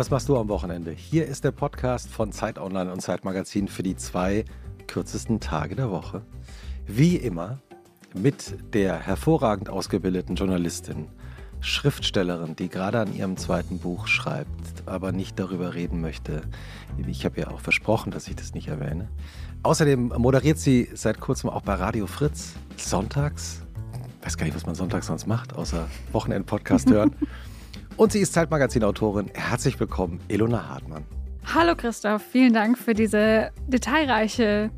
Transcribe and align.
was 0.00 0.08
machst 0.08 0.30
du 0.30 0.38
am 0.38 0.48
Wochenende? 0.48 0.92
Hier 0.92 1.26
ist 1.26 1.44
der 1.44 1.50
Podcast 1.50 2.08
von 2.08 2.32
Zeit 2.32 2.58
Online 2.58 2.90
und 2.90 3.02
Zeit 3.02 3.22
Magazin 3.22 3.68
für 3.68 3.82
die 3.82 3.96
zwei 3.96 4.46
kürzesten 4.86 5.40
Tage 5.40 5.76
der 5.76 5.90
Woche. 5.90 6.22
Wie 6.86 7.16
immer 7.16 7.58
mit 8.14 8.56
der 8.72 8.98
hervorragend 8.98 9.68
ausgebildeten 9.68 10.36
Journalistin, 10.36 11.08
Schriftstellerin, 11.60 12.56
die 12.56 12.70
gerade 12.70 12.98
an 12.98 13.14
ihrem 13.14 13.36
zweiten 13.36 13.78
Buch 13.78 14.06
schreibt, 14.06 14.48
aber 14.86 15.12
nicht 15.12 15.38
darüber 15.38 15.74
reden 15.74 16.00
möchte. 16.00 16.44
Ich 17.06 17.26
habe 17.26 17.38
ja 17.38 17.48
auch 17.48 17.60
versprochen, 17.60 18.10
dass 18.10 18.26
ich 18.26 18.36
das 18.36 18.54
nicht 18.54 18.68
erwähne. 18.68 19.10
Außerdem 19.64 20.14
moderiert 20.16 20.56
sie 20.56 20.88
seit 20.94 21.20
kurzem 21.20 21.50
auch 21.50 21.60
bei 21.60 21.74
Radio 21.74 22.06
Fritz 22.06 22.54
sonntags. 22.78 23.66
Ich 24.20 24.26
weiß 24.28 24.38
gar 24.38 24.46
nicht, 24.46 24.56
was 24.56 24.64
man 24.64 24.74
sonntags 24.74 25.08
sonst 25.08 25.26
macht, 25.26 25.54
außer 25.54 25.88
Wochenend-Podcast 26.12 26.88
hören. 26.90 27.14
Und 27.96 28.12
sie 28.12 28.20
ist 28.20 28.32
Zeitmagazin-Autorin. 28.32 29.30
Herzlich 29.34 29.78
willkommen, 29.78 30.20
Elona 30.28 30.68
Hartmann. 30.68 31.04
Hallo 31.54 31.74
Christoph, 31.74 32.22
vielen 32.22 32.52
Dank 32.52 32.78
für 32.78 32.94
diese 32.94 33.50
detailreiche, 33.66 34.70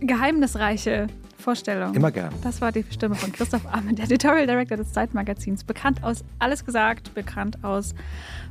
geheimnisreiche 0.00 1.06
Vorstellung. 1.38 1.94
Immer 1.94 2.10
gern. 2.10 2.32
Das 2.42 2.60
war 2.60 2.72
die 2.72 2.84
Stimme 2.90 3.14
von 3.14 3.32
Christoph 3.32 3.66
Ahmed, 3.72 3.98
der 3.98 4.06
Editorial 4.06 4.46
Director 4.46 4.76
des 4.76 4.92
Zeitmagazins. 4.92 5.62
Bekannt 5.62 6.02
aus 6.02 6.24
Alles 6.40 6.64
gesagt, 6.64 7.14
bekannt 7.14 7.62
aus 7.62 7.94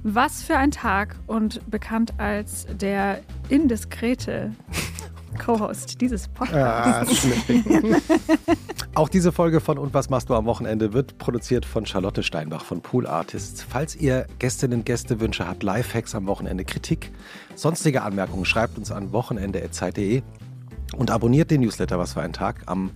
Was 0.03 0.41
für 0.43 0.57
ein 0.57 0.71
Tag 0.71 1.15
und 1.27 1.59
bekannt 1.69 2.13
als 2.17 2.67
der 2.79 3.19
indiskrete 3.49 4.51
Co-Host 5.37 6.01
dieses 6.01 6.27
Podcasts. 6.27 7.27
Ah, 7.49 7.95
Auch 8.95 9.09
diese 9.09 9.31
Folge 9.31 9.59
von 9.59 9.77
Und 9.77 9.93
was 9.93 10.09
machst 10.09 10.29
du 10.29 10.35
am 10.35 10.45
Wochenende 10.45 10.93
wird 10.93 11.17
produziert 11.17 11.65
von 11.65 11.85
Charlotte 11.85 12.23
Steinbach 12.23 12.63
von 12.63 12.81
Pool 12.81 13.07
Artists. 13.07 13.61
Falls 13.61 13.95
ihr 13.95 14.25
Gästinnen 14.39 14.79
und 14.79 14.85
Gästewünsche 14.85 15.47
habt, 15.47 15.63
Lifehacks 15.63 16.15
am 16.15 16.27
Wochenende, 16.27 16.63
Kritik, 16.63 17.11
sonstige 17.55 18.03
Anmerkungen, 18.03 18.45
schreibt 18.45 18.77
uns 18.77 18.91
an 18.91 19.11
wochenende.zeit.de 19.11 20.23
und 20.95 21.11
abonniert 21.11 21.51
den 21.51 21.61
Newsletter 21.61 21.99
Was 21.99 22.13
für 22.13 22.21
ein 22.21 22.33
Tag. 22.33 22.63
Am 22.67 22.91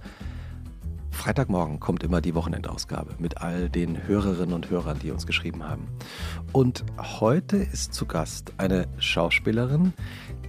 Freitagmorgen 1.11 1.81
kommt 1.81 2.03
immer 2.03 2.21
die 2.21 2.33
Wochenendausgabe 2.33 3.15
mit 3.19 3.41
all 3.41 3.69
den 3.69 4.07
Hörerinnen 4.07 4.53
und 4.53 4.69
Hörern, 4.69 4.99
die 4.99 5.11
uns 5.11 5.27
geschrieben 5.27 5.67
haben. 5.67 5.87
Und 6.53 6.85
heute 6.97 7.57
ist 7.57 7.93
zu 7.93 8.05
Gast 8.05 8.53
eine 8.57 8.87
Schauspielerin, 8.99 9.91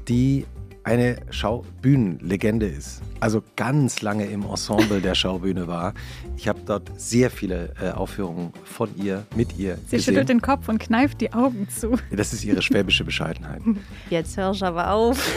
die 0.07 0.47
eine 0.85 1.17
Schaubühnenlegende 1.31 2.67
ist. 2.67 3.03
Also 3.21 3.43
ganz 3.57 4.03
lange 4.03 4.25
im 4.27 4.45
Ensemble 4.45 5.01
der 5.01 5.15
Schaubühne 5.15 5.67
war. 5.67 5.95
Ich 6.37 6.49
habe 6.49 6.61
dort 6.65 6.91
sehr 6.99 7.31
viele 7.31 7.75
äh, 7.81 7.91
Aufführungen 7.91 8.53
von 8.65 8.89
ihr, 8.97 9.27
mit 9.37 9.59
ihr 9.59 9.77
Sie 9.77 9.97
gesehen. 9.97 10.01
schüttelt 10.01 10.29
den 10.31 10.41
Kopf 10.41 10.69
und 10.69 10.79
kneift 10.79 11.21
die 11.21 11.33
Augen 11.33 11.69
zu. 11.69 11.97
Das 12.11 12.33
ist 12.33 12.45
ihre 12.45 12.63
schwäbische 12.63 13.05
Bescheidenheit. 13.05 13.61
Jetzt 14.11 14.37
hör 14.37 14.53
ich 14.53 14.65
aber 14.65 14.91
auf. 14.91 15.33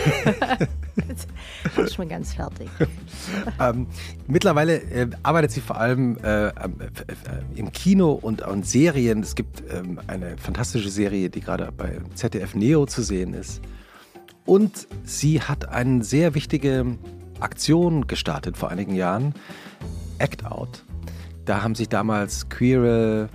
Jetzt 1.07 1.27
bin 1.75 1.85
ich 1.85 1.93
schon 1.93 2.09
ganz 2.09 2.33
fertig. 2.33 2.69
Ähm, 3.59 3.87
mittlerweile 4.27 4.77
äh, 4.77 5.07
arbeitet 5.23 5.51
sie 5.51 5.61
vor 5.61 5.77
allem 5.77 6.17
äh, 6.23 6.47
äh, 6.47 6.49
äh, 6.49 6.51
im 7.55 7.71
Kino 7.71 8.11
und 8.11 8.43
an 8.43 8.63
Serien. 8.63 9.21
Es 9.21 9.35
gibt 9.35 9.63
ähm, 9.71 9.99
eine 10.07 10.37
fantastische 10.37 10.89
Serie, 10.89 11.29
die 11.29 11.39
gerade 11.39 11.71
bei 11.71 11.99
ZDF 12.15 12.55
Neo 12.55 12.85
zu 12.85 13.01
sehen 13.01 13.33
ist. 13.33 13.61
Und 14.45 14.87
sie 15.03 15.41
hat 15.41 15.69
eine 15.69 16.03
sehr 16.03 16.35
wichtige 16.35 16.97
Aktion 17.39 18.07
gestartet 18.07 18.57
vor 18.57 18.69
einigen 18.69 18.95
Jahren, 18.95 19.33
Act 20.17 20.45
Out. 20.45 20.83
Da 21.45 21.61
haben 21.61 21.75
sich 21.75 21.89
damals 21.89 22.49
queere, 22.49 23.29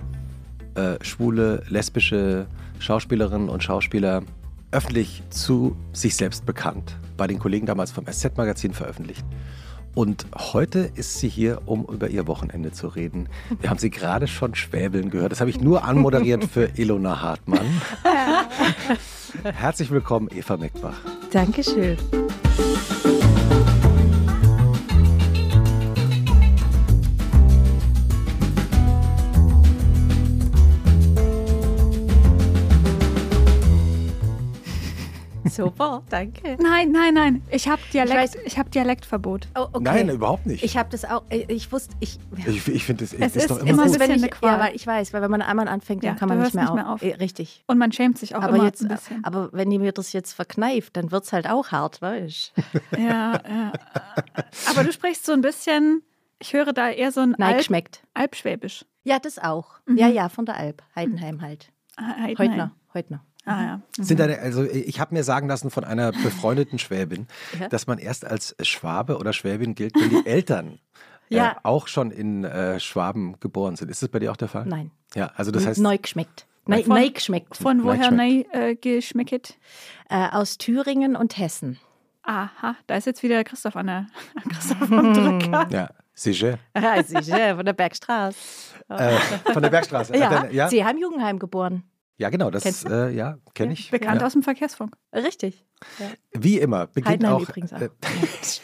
äh, 0.75 0.95
schwule, 1.01 1.63
lesbische 1.69 2.47
Schauspielerinnen 2.79 3.49
und 3.49 3.63
Schauspieler 3.63 4.23
öffentlich 4.71 5.23
zu 5.29 5.75
sich 5.93 6.15
selbst 6.15 6.45
bekannt. 6.45 6.97
Bei 7.17 7.27
den 7.27 7.39
Kollegen 7.39 7.65
damals 7.65 7.91
vom 7.91 8.05
SZ-Magazin 8.05 8.73
veröffentlicht. 8.73 9.25
Und 9.95 10.27
heute 10.37 10.91
ist 10.95 11.19
sie 11.19 11.27
hier, 11.27 11.61
um 11.65 11.85
über 11.85 12.09
ihr 12.09 12.27
Wochenende 12.27 12.71
zu 12.71 12.87
reden. 12.87 13.27
Wir 13.59 13.69
haben 13.69 13.79
sie 13.79 13.89
gerade 13.89 14.27
schon 14.27 14.55
schwäbeln 14.55 15.09
gehört. 15.09 15.31
Das 15.31 15.41
habe 15.41 15.49
ich 15.49 15.59
nur 15.59 15.83
anmoderiert 15.83 16.45
für 16.45 16.69
Ilona 16.77 17.21
Hartmann. 17.21 17.81
Herzlich 19.43 19.91
willkommen, 19.91 20.29
Eva 20.33 20.57
Meckbach. 20.57 20.97
Dankeschön. 21.31 21.97
Super, 35.65 36.03
danke. 36.09 36.57
Nein, 36.61 36.91
nein, 36.91 37.13
nein. 37.13 37.41
Ich 37.51 37.67
habe 37.67 37.81
Dialekt, 37.93 38.37
ich 38.45 38.57
habe 38.57 38.69
Dialektverbot. 38.69 39.47
Oh, 39.55 39.67
okay. 39.73 39.79
Nein, 39.81 40.09
überhaupt 40.09 40.45
nicht. 40.45 40.63
Ich 40.63 40.77
habe 40.77 40.89
das 40.89 41.05
auch, 41.05 41.23
äh, 41.29 41.45
ich 41.47 41.71
wusste, 41.71 41.95
ich, 41.99 42.19
ich 42.47 42.67
ich 42.67 42.83
finde, 42.85 43.03
es 43.03 43.13
Es 43.13 43.35
ist, 43.35 43.43
ist 43.43 43.49
doch 43.51 43.59
immer 43.59 43.83
gut. 43.83 43.93
bisschen 43.93 43.99
wenn 43.99 44.11
ich, 44.11 44.23
eine 44.23 44.29
Qual. 44.29 44.51
ja, 44.53 44.59
weil 44.59 44.75
ich 44.75 44.85
weiß, 44.87 45.13
weil 45.13 45.21
wenn 45.21 45.31
man 45.31 45.41
einmal 45.41 45.67
anfängt, 45.67 46.03
dann 46.03 46.13
Ja, 46.13 46.19
kann 46.19 46.29
man 46.29 46.39
nicht 46.41 46.53
mehr, 46.53 46.63
nicht 46.65 46.73
mehr 46.75 46.87
auf. 46.89 46.95
auf. 46.95 47.03
Äh, 47.03 47.15
Richtig. 47.15 47.63
Und 47.67 47.77
man 47.77 47.91
schämt 47.91 48.17
sich 48.17 48.35
auch 48.35 48.41
Aber 48.43 48.55
immer 48.55 48.65
jetzt, 48.65 48.81
ein 48.81 48.87
bisschen. 48.89 49.23
aber 49.23 49.49
wenn 49.51 49.71
ihr 49.71 49.79
mir 49.79 49.91
das 49.91 50.13
jetzt 50.13 50.33
verkneift, 50.33 50.95
dann 50.97 51.11
wird 51.11 51.23
es 51.25 51.33
halt 51.33 51.49
auch 51.49 51.71
hart, 51.71 52.01
weißt 52.01 52.53
du? 52.91 52.97
Ja, 53.01 53.33
ja. 53.47 53.71
Aber 54.69 54.83
du 54.83 54.91
sprichst 54.91 55.25
so 55.25 55.31
ein 55.33 55.41
bisschen, 55.41 56.01
ich 56.39 56.53
höre 56.53 56.73
da 56.73 56.89
eher 56.89 57.11
so 57.11 57.21
ein 57.21 57.35
Nein, 57.37 57.49
Alp, 57.49 57.57
geschmeckt. 57.59 58.01
Alpschwäbisch. 58.13 58.85
Ja, 59.03 59.19
das 59.19 59.39
auch. 59.39 59.79
Mhm. 59.85 59.97
Ja, 59.97 60.07
ja, 60.07 60.29
von 60.29 60.45
der 60.45 60.55
Alp. 60.57 60.83
Heidenheim 60.95 61.41
halt. 61.41 61.71
Ah, 61.97 62.15
Heidenheim. 62.21 62.37
Heutner. 62.37 62.71
Heutner. 62.93 63.25
Ah, 63.49 63.63
ja. 63.63 63.81
Sind 64.03 64.19
deine, 64.19 64.39
also 64.39 64.63
ich 64.63 64.99
habe 64.99 65.13
mir 65.15 65.23
sagen 65.23 65.47
lassen 65.47 65.69
von 65.71 65.83
einer 65.83 66.11
befreundeten 66.11 66.79
Schwäbin, 66.79 67.27
Ja. 67.59 67.67
dass 67.69 67.87
man 67.87 67.97
erst 67.97 68.25
als 68.25 68.55
Schwabe 68.61 69.17
oder 69.17 69.33
Schwäbin 69.33 69.75
gilt, 69.75 69.95
wenn 69.95 70.09
die 70.09 70.25
Eltern 70.25 70.79
äh, 71.29 71.35
Ja. 71.37 71.57
auch 71.63 71.87
schon 71.87 72.11
in 72.11 72.43
äh, 72.43 72.79
Schwaben 72.79 73.39
geboren 73.39 73.75
sind. 73.75 73.89
Ist 73.89 74.01
das 74.01 74.09
bei 74.09 74.19
dir 74.19 74.31
auch 74.31 74.37
der 74.37 74.47
Fall? 74.49 74.65
Nein. 74.65 74.91
Ja, 75.15 75.31
also 75.35 75.51
das 75.51 75.65
heißt, 75.65 75.79
neu 75.81 75.97
geschmeckt. 75.97 76.45
Neu, 76.65 76.83
Von- 76.83 76.95
neu 76.97 77.09
geschmeckt. 77.09 77.57
Von 77.57 77.83
woher 77.83 78.11
neu 78.11 78.43
äh, 78.51 78.75
geschmeckt? 78.75 79.57
Äh, 80.09 80.27
aus 80.31 80.57
Thüringen 80.59 81.15
und 81.15 81.37
Hessen. 81.37 81.79
Aha, 82.23 82.75
da 82.85 82.95
ist 82.95 83.05
jetzt 83.07 83.23
wieder 83.23 83.43
Christoph 83.43 83.75
an 83.75 83.87
der 83.87 84.07
Christoph 84.49 84.91
am 84.91 85.13
Drücker. 85.39 85.67
ja, 85.71 85.89
sicher. 86.13 86.59
Ja, 86.75 87.01
sicher, 87.01 87.55
von 87.55 87.65
der 87.65 87.73
Bergstraße. 87.73 88.37
Äh, 88.89 89.17
von 89.51 89.63
der 89.63 89.69
Bergstraße. 89.71 90.13
Äh, 90.13 90.19
Ja, 90.19 90.45
ja? 90.51 90.67
Sie 90.69 90.83
haben 90.85 90.99
Jugendheim 90.99 91.39
geboren. 91.39 91.83
Ja 92.19 92.29
genau, 92.29 92.51
das 92.51 92.83
äh, 92.85 93.09
ja, 93.09 93.37
kenne 93.55 93.73
ich. 93.73 93.89
Bekannt 93.89 94.21
ja. 94.21 94.27
aus 94.27 94.33
dem 94.33 94.43
Verkehrsfunk. 94.43 94.95
Richtig. 95.13 95.65
Wie 96.33 96.59
immer, 96.59 96.87
beginnt 96.87 97.07
Heidenheim 97.07 97.35
auch. 97.35 97.41
übrigens 97.49 97.73
auch. 97.73 97.81
Äh, 97.81 97.89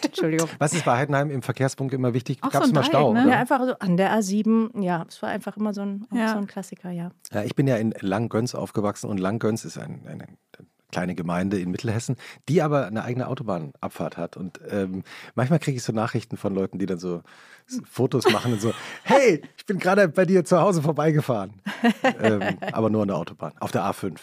Entschuldigung. 0.04 0.50
was 0.60 0.74
ist 0.74 0.86
bei 0.86 0.98
Heidenheim 0.98 1.32
im 1.32 1.42
Verkehrspunkt 1.42 1.94
immer 1.94 2.14
wichtig? 2.14 2.42
Gab 2.42 2.52
so 2.52 2.60
es 2.60 2.66
ein 2.66 2.74
mal 2.74 2.82
Dreieck, 2.82 2.92
Stau? 2.92 3.14
ne? 3.14 3.30
Ja, 3.30 3.40
einfach 3.40 3.66
so 3.66 3.74
an 3.80 3.98
der 3.98 4.12
A7. 4.14 4.82
Ja, 4.82 5.06
es 5.08 5.22
war 5.22 5.30
einfach 5.30 5.56
immer 5.58 5.74
so 5.74 5.82
ein, 5.82 6.06
Ja. 6.12 6.34
so 6.34 6.38
ein 6.38 6.48
Klassiker, 6.48 6.92
ja. 6.92 7.12
Ja, 7.32 7.44
ich 7.44 7.56
bin 7.56 7.66
ja 7.68 7.78
in 7.78 7.94
Langgöns 8.00 8.54
aufgewachsen 8.54 9.10
und 9.10 9.20
Langgöns 9.20 9.64
ist 9.66 9.78
ein, 9.78 10.06
eine 10.08 10.28
kleine 10.92 11.16
Gemeinde 11.16 11.60
in 11.60 11.72
Mittelhessen, 11.72 12.16
die 12.50 12.62
aber 12.62 12.86
eine 12.88 13.04
eigene 13.04 13.28
Autobahnabfahrt 13.28 14.18
hat. 14.18 14.38
Und 14.38 14.60
ähm, 14.70 15.04
manchmal 15.36 15.60
kriege 15.60 15.78
ich 15.78 15.84
so 15.84 15.92
Nachrichten 15.94 16.38
von 16.38 16.54
Leuten, 16.54 16.80
die 16.80 16.86
dann 16.86 17.00
so 17.00 17.22
Fotos 17.90 18.32
machen 18.32 18.54
und 18.54 18.62
so, 18.62 18.74
hey, 19.04 19.42
ich 19.58 19.66
bin 19.66 19.80
gerade 19.80 20.08
bei 20.08 20.26
dir 20.26 20.46
zu 20.46 20.60
Hause 20.62 20.82
vorbeigefahren. 20.82 21.54
ähm, 22.20 22.58
aber 22.72 22.90
nur 22.90 23.02
an 23.02 23.08
der 23.10 23.18
Autobahn, 23.18 23.54
auf 23.60 23.72
der 23.72 23.84
A5, 23.84 24.18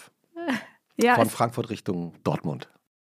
Ja, 0.97 1.17
von 1.17 1.28
Frankfurt 1.28 1.71
Richtung 1.71 2.15
Dortmund. 2.25 2.69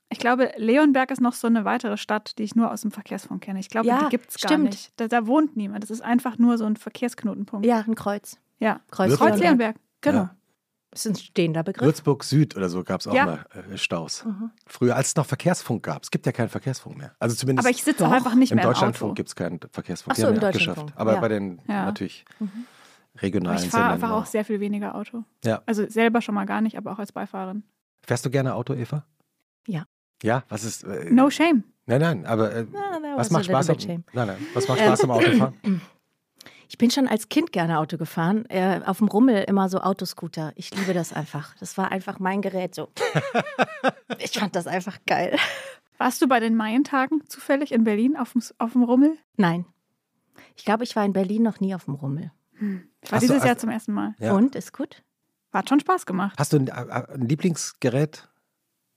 ich 0.10 0.18
glaube, 0.20 0.52
Leonberg 0.58 1.12
ist 1.12 1.22
noch 1.22 1.34
so 1.34 1.48
eine 1.48 1.66
weitere 1.66 1.98
Stadt, 1.98 2.38
die 2.38 2.44
ich 2.44 2.56
nur 2.56 2.72
aus 2.72 2.82
dem 2.82 2.92
Verkehrsfunk 2.92 3.44
kenne. 3.44 3.60
Ich 3.60 3.70
glaube, 3.70 3.88
Ja, 3.88 4.04
die 4.06 4.10
gibt 4.10 4.30
es 4.32 4.42
gar 4.42 4.50
stimmt. 4.52 4.66
nicht. 4.72 4.92
Da, 4.98 5.08
da 5.08 5.28
wohnt 5.28 5.56
niemand. 5.58 5.84
Das 5.84 5.92
ist 5.92 6.02
einfach 6.02 6.38
nur 6.38 6.58
so 6.58 6.66
ein 6.66 6.76
Verkehrsknotenpunkt. 6.78 7.66
Ja, 7.66 7.80
ein 7.88 7.96
Kreuz. 7.96 8.38
Ja. 8.60 8.80
Kreuz? 8.92 9.16
Kreuz 9.18 9.40
Leonberg. 9.40 9.76
Genau. 10.02 10.18
Ja. 10.20 10.36
Das 10.94 11.06
ist 11.08 11.12
ein 11.12 11.16
stehender 11.16 11.64
Begriff. 11.64 11.86
Würzburg 11.86 12.24
Süd 12.24 12.56
oder 12.56 12.70
so 12.70 12.84
gab 12.84 13.02
es 13.02 13.08
auch 13.08 13.14
Ja. 13.16 13.26
mal 13.26 13.46
äh, 13.74 13.78
Staus. 13.78 14.24
Mhm. 14.26 14.52
Früher, 14.68 14.96
als 14.96 15.08
es 15.10 15.16
noch 15.16 15.26
Verkehrsfunk 15.26 15.82
gab. 15.84 16.04
Es 16.04 16.12
gibt 16.12 16.26
ja 16.28 16.32
keinen 16.32 16.50
Verkehrsfunk 16.50 16.98
mehr. 16.98 17.16
Also 17.20 17.36
zumindest 17.36 17.66
Aber 17.68 17.76
ich 17.76 17.84
sitze 17.84 18.08
einfach 18.08 18.36
nicht 18.36 18.52
im 18.52 18.58
mehr 18.58 18.66
im. 18.66 18.72
Deutschlandfunk 18.72 19.16
gibt 19.16 19.30
es 19.30 19.36
keinen 19.36 19.60
Verkehrsfunk. 19.72 20.14
Ach 20.14 20.18
so, 20.18 20.24
haben 20.28 20.34
im 20.34 20.38
ihn 20.38 20.42
Deutschlandfunk, 20.42 20.90
abgeschafft. 20.92 21.02
Aber 21.02 21.14
ja. 21.16 21.20
bei 21.20 21.28
den 21.30 21.62
Ja. 21.68 21.86
natürlich 21.86 22.26
Mhm. 22.40 22.52
regionalen 23.22 23.64
Ich 23.64 23.70
fahre 23.70 23.94
einfach 23.94 24.12
auch 24.12 24.22
auch. 24.22 24.26
sehr 24.28 24.46
viel 24.46 24.60
weniger 24.60 24.94
Auto. 24.96 25.24
Ja. 25.44 25.64
Also 25.66 25.88
selber 25.90 26.22
schon 26.22 26.36
mal 26.36 26.46
gar 26.46 26.62
nicht, 26.62 26.78
aber 26.78 26.92
auch 26.92 27.00
als 27.00 27.12
Beifahrerin. 27.12 27.64
Fährst 28.06 28.26
du 28.26 28.30
gerne 28.30 28.54
Auto, 28.54 28.74
Eva? 28.76 29.06
Ja. 29.68 29.86
Ja, 30.22 30.44
was 30.50 30.64
ist. 30.64 30.84
Äh, 30.84 31.10
No 31.12 31.30
shame. 31.30 31.64
Nein, 31.86 32.00
nein, 32.02 32.26
aber 32.26 32.54
äh, 32.54 32.66
that 32.66 33.18
was 33.18 33.30
macht 33.32 33.46
Spaß? 33.46 33.70
Am, 33.72 33.78
nein, 33.80 34.04
nein, 34.14 34.38
was 34.54 34.68
macht 34.68 34.80
Ähm, 34.80 34.86
Spaß 34.86 35.04
am 35.04 35.12
Autofahren? 35.12 35.54
Ich 36.74 36.80
bin 36.80 36.90
schon 36.90 37.08
als 37.08 37.30
Kind 37.30 37.52
gerne 37.52 37.78
Auto 37.78 37.98
gefahren. 38.00 38.46
Äh, 38.50 38.82
auf 38.88 38.98
dem 38.98 39.08
Rummel 39.08 39.44
immer 39.44 39.70
so 39.70 39.80
Autoscooter. 39.82 40.54
Ich 40.56 40.74
liebe 40.76 40.96
das 40.96 41.14
einfach. 41.14 41.54
Das 41.60 41.78
war 41.78 41.92
einfach 41.92 42.18
mein 42.18 42.42
Gerät 42.42 42.74
so. 42.74 42.90
ich 44.18 44.32
fand 44.40 44.56
das 44.56 44.66
einfach 44.66 44.98
geil. 45.06 45.38
Warst 46.00 46.20
du 46.24 46.28
bei 46.28 46.40
den 46.40 46.56
Maientagen 46.56 47.22
zufällig 47.28 47.72
in 47.74 47.84
Berlin 47.84 48.18
auf 48.18 48.32
dem, 48.34 48.42
auf 48.58 48.72
dem 48.72 48.82
Rummel? 48.82 49.16
Nein. 49.38 49.66
Ich 50.56 50.66
glaube, 50.66 50.84
ich 50.84 50.96
war 50.96 51.06
in 51.06 51.14
Berlin 51.14 51.44
noch 51.44 51.60
nie 51.60 51.76
auf 51.76 51.86
dem 51.86 51.94
Rummel. 51.94 52.32
Ich 53.02 53.12
war 53.12 53.18
Hast 53.18 53.24
du- 53.30 53.34
dieses 53.34 53.44
Jahr 53.44 53.54
hast- 53.54 53.62
zum 53.62 53.70
ersten 53.70 53.94
Mal. 53.94 54.16
Ja. 54.18 54.34
Und, 54.34 54.56
ist 54.56 54.74
gut? 54.74 55.04
Hat 55.54 55.70
schon 55.70 55.80
Spaß 55.80 56.08
gemacht. 56.08 56.34
Hast 56.40 56.54
du 56.54 56.58
ein, 56.58 56.70
äh, 56.70 56.72
ein 57.14 57.30
Lieblingsgerät? 57.30 58.28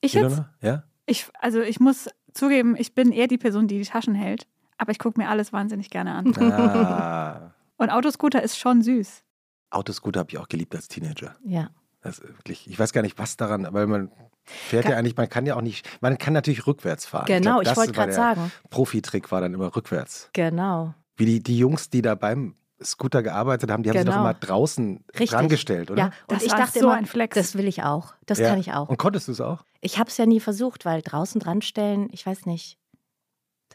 Ich 0.01 0.15
jetzt? 0.15 0.43
Ja? 0.63 0.85
ich, 1.05 1.27
also 1.41 1.61
ich 1.61 1.79
muss 1.79 2.09
zugeben, 2.33 2.75
ich 2.79 2.95
bin 2.95 3.13
eher 3.13 3.27
die 3.27 3.37
Person, 3.37 3.69
die 3.69 3.77
die 3.79 3.85
Taschen 3.85 4.15
hält. 4.15 4.47
Aber 4.79 4.93
ich 4.93 4.99
gucke 4.99 5.21
mir 5.21 5.29
alles 5.29 5.53
wahnsinnig 5.53 5.91
gerne 5.91 6.15
an. 6.15 6.35
Ah, 6.39 7.53
Und 7.77 7.91
Autoscooter 7.91 8.43
ist 8.43 8.59
schon 8.59 8.83
süß. 8.83 9.23
Autoscooter 9.71 10.21
habe 10.21 10.31
ich 10.31 10.39
auch 10.39 10.49
geliebt 10.49 10.75
als 10.75 10.89
Teenager. 10.89 11.37
Ja. 11.45 11.71
Das 12.03 12.19
ist 12.21 12.29
wirklich, 12.29 12.69
ich 12.71 12.79
weiß 12.79 12.93
gar 12.93 13.03
nicht, 13.03 13.19
was 13.19 13.37
daran, 13.37 13.67
weil 13.73 13.87
man 13.87 14.13
fährt 14.45 14.85
Kann- 14.85 14.93
ja 14.93 14.99
eigentlich, 14.99 15.17
man 15.17 15.29
kann 15.29 15.45
ja 15.45 15.57
auch 15.57 15.61
nicht, 15.63 15.87
man 16.01 16.19
kann 16.19 16.33
natürlich 16.35 16.67
rückwärts 16.67 17.05
fahren. 17.05 17.27
Genau, 17.27 17.59
ich, 17.61 17.65
glaub, 17.65 17.65
das 17.65 17.77
wollte 17.79 17.93
gerade 17.93 18.07
der 18.09 18.15
sagen. 18.15 18.53
Profitrick 18.71 19.33
war 19.33 19.41
dann 19.41 19.53
immer 19.55 19.75
rückwärts. 19.75 20.31
Genau. 20.33 20.95
Wie 21.17 21.27
die, 21.27 21.43
die 21.43 21.59
Jungs, 21.59 21.91
die 21.91 22.03
da 22.03 22.15
beim 22.15 22.55
Scooter 22.83 23.23
gearbeitet 23.23 23.71
haben, 23.71 23.83
die 23.83 23.89
haben 23.91 23.97
sich 23.97 24.05
doch 24.07 24.13
Genau. 24.13 24.23
immer 24.25 24.35
draußen 24.35 25.03
Richtig. 25.15 25.31
dran 25.31 25.49
gestellt, 25.49 25.91
oder? 25.91 25.99
Ja, 26.01 26.07
und 26.29 26.37
Das 26.37 26.43
ich 26.45 26.53
war 26.53 26.59
dachte 26.59 26.79
so 26.79 26.87
immer, 26.87 26.95
ein 26.95 27.07
Flex. 27.07 27.35
das 27.35 27.55
will 27.57 27.67
ich 27.67 27.83
auch. 27.83 28.15
Das 28.27 28.39
Ja. 28.39 28.51
kann 28.51 28.59
ich 28.61 28.73
auch. 28.73 28.89
Und 28.89 28.99
konntest 28.99 29.27
du 29.29 29.33
es 29.33 29.41
auch? 29.41 29.65
Ich 29.81 29.99
habe 29.99 30.11
es 30.11 30.17
ja 30.19 30.27
nie 30.27 30.41
versucht, 30.41 30.85
weil 30.85 31.03
draußen 31.03 31.41
dran 31.41 31.63
stellen, 31.63 32.09
ich 32.13 32.25
weiß 32.27 32.47
nicht. 32.47 32.79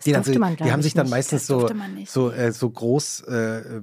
Das 0.01 0.05
Die, 0.05 0.11
dann 0.13 0.21
durfte 0.23 0.33
so, 0.33 0.39
man, 0.39 0.55
die 0.55 0.71
haben 0.71 0.79
ich, 0.79 0.85
sich 0.85 0.93
dann 0.95 1.05
nicht. 1.05 1.11
meistens 1.11 1.45
so, 1.47 1.67
so, 2.07 2.31
äh, 2.31 2.51
so 2.51 2.69
groß, 2.69 3.21
äh, 3.21 3.81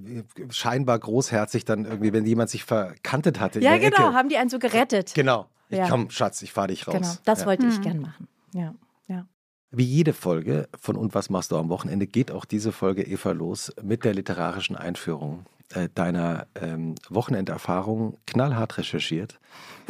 scheinbar 0.50 0.99
großherzig 0.99 1.65
dann 1.65 1.85
irgendwie, 1.85 2.12
wenn 2.12 2.25
jemand 2.26 2.50
sich 2.50 2.65
verkantet 2.65 3.38
hatte. 3.41 3.61
Ja, 3.61 3.75
in 3.75 3.81
der 3.81 3.91
genau, 3.91 4.09
Ecke. 4.09 4.17
haben 4.17 4.29
die 4.29 4.37
einen 4.37 4.50
so 4.50 4.59
gerettet. 4.59 5.15
Genau. 5.15 5.47
Ich, 5.69 5.79
Ja. 5.79 5.88
Komm, 5.88 6.11
Schatz, 6.11 6.43
ich 6.43 6.53
fahre 6.53 6.69
dich 6.69 6.88
raus. 6.88 6.94
Genau, 6.94 7.09
das 7.25 7.41
ja. 7.41 7.47
wollte 7.47 7.67
ich 7.67 7.79
Mhm. 7.79 7.82
gern 7.82 7.99
machen. 8.00 8.29
Ja, 8.53 8.75
ja. 9.06 9.26
Wie 9.70 9.85
jede 9.85 10.12
Folge 10.15 10.69
von 10.81 10.97
Und 10.97 11.15
was 11.15 11.31
machst 11.31 11.53
du 11.53 11.56
am 11.56 11.69
Wochenende 11.69 12.06
geht 12.06 12.31
auch 12.32 12.44
diese 12.47 12.73
Folge 12.73 13.03
Eva 13.03 13.32
los 13.32 13.73
mit 13.82 14.05
der 14.05 14.15
literarischen 14.15 14.76
Einführung 14.76 15.44
äh, 15.75 15.88
deiner 15.94 16.47
ähm, 16.55 16.94
Wochenenderfahrung 17.09 18.19
knallhart 18.26 18.79
recherchiert 18.79 19.38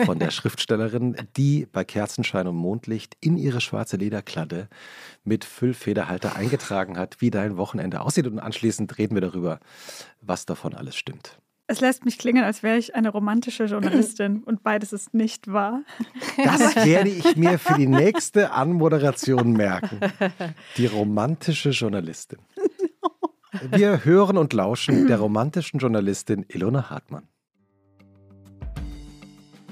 von 0.04 0.18
der 0.18 0.30
Schriftstellerin, 0.32 1.16
die 1.36 1.66
bei 1.70 1.84
Kerzenschein 1.84 2.46
und 2.48 2.56
Mondlicht 2.56 3.16
in 3.20 3.36
ihre 3.36 3.60
schwarze 3.60 3.96
Lederkladde 3.96 4.68
mit 5.24 5.44
Füllfederhalter 5.44 6.36
eingetragen 6.36 6.98
hat, 6.98 7.20
wie 7.20 7.30
dein 7.30 7.56
Wochenende 7.56 8.00
aussieht. 8.00 8.26
Und 8.26 8.38
anschließend 8.38 8.98
reden 8.98 9.14
wir 9.14 9.20
darüber, 9.20 9.60
was 10.20 10.46
davon 10.46 10.74
alles 10.74 10.96
stimmt. 10.96 11.38
Es 11.70 11.80
lässt 11.80 12.06
mich 12.06 12.16
klingen, 12.16 12.44
als 12.44 12.62
wäre 12.62 12.78
ich 12.78 12.94
eine 12.94 13.10
romantische 13.10 13.66
Journalistin 13.66 14.42
und 14.46 14.62
beides 14.62 14.94
ist 14.94 15.12
nicht 15.12 15.52
wahr. 15.52 15.82
Das 16.42 16.76
werde 16.76 17.10
ich 17.10 17.36
mir 17.36 17.58
für 17.58 17.74
die 17.74 17.86
nächste 17.86 18.52
Anmoderation 18.52 19.52
merken. 19.52 20.00
Die 20.78 20.86
romantische 20.86 21.70
Journalistin. 21.70 22.38
Wir 23.70 24.04
hören 24.04 24.36
und 24.36 24.52
lauschen 24.52 25.06
der 25.06 25.18
romantischen 25.18 25.80
Journalistin 25.80 26.44
Ilona 26.48 26.90
Hartmann. 26.90 27.28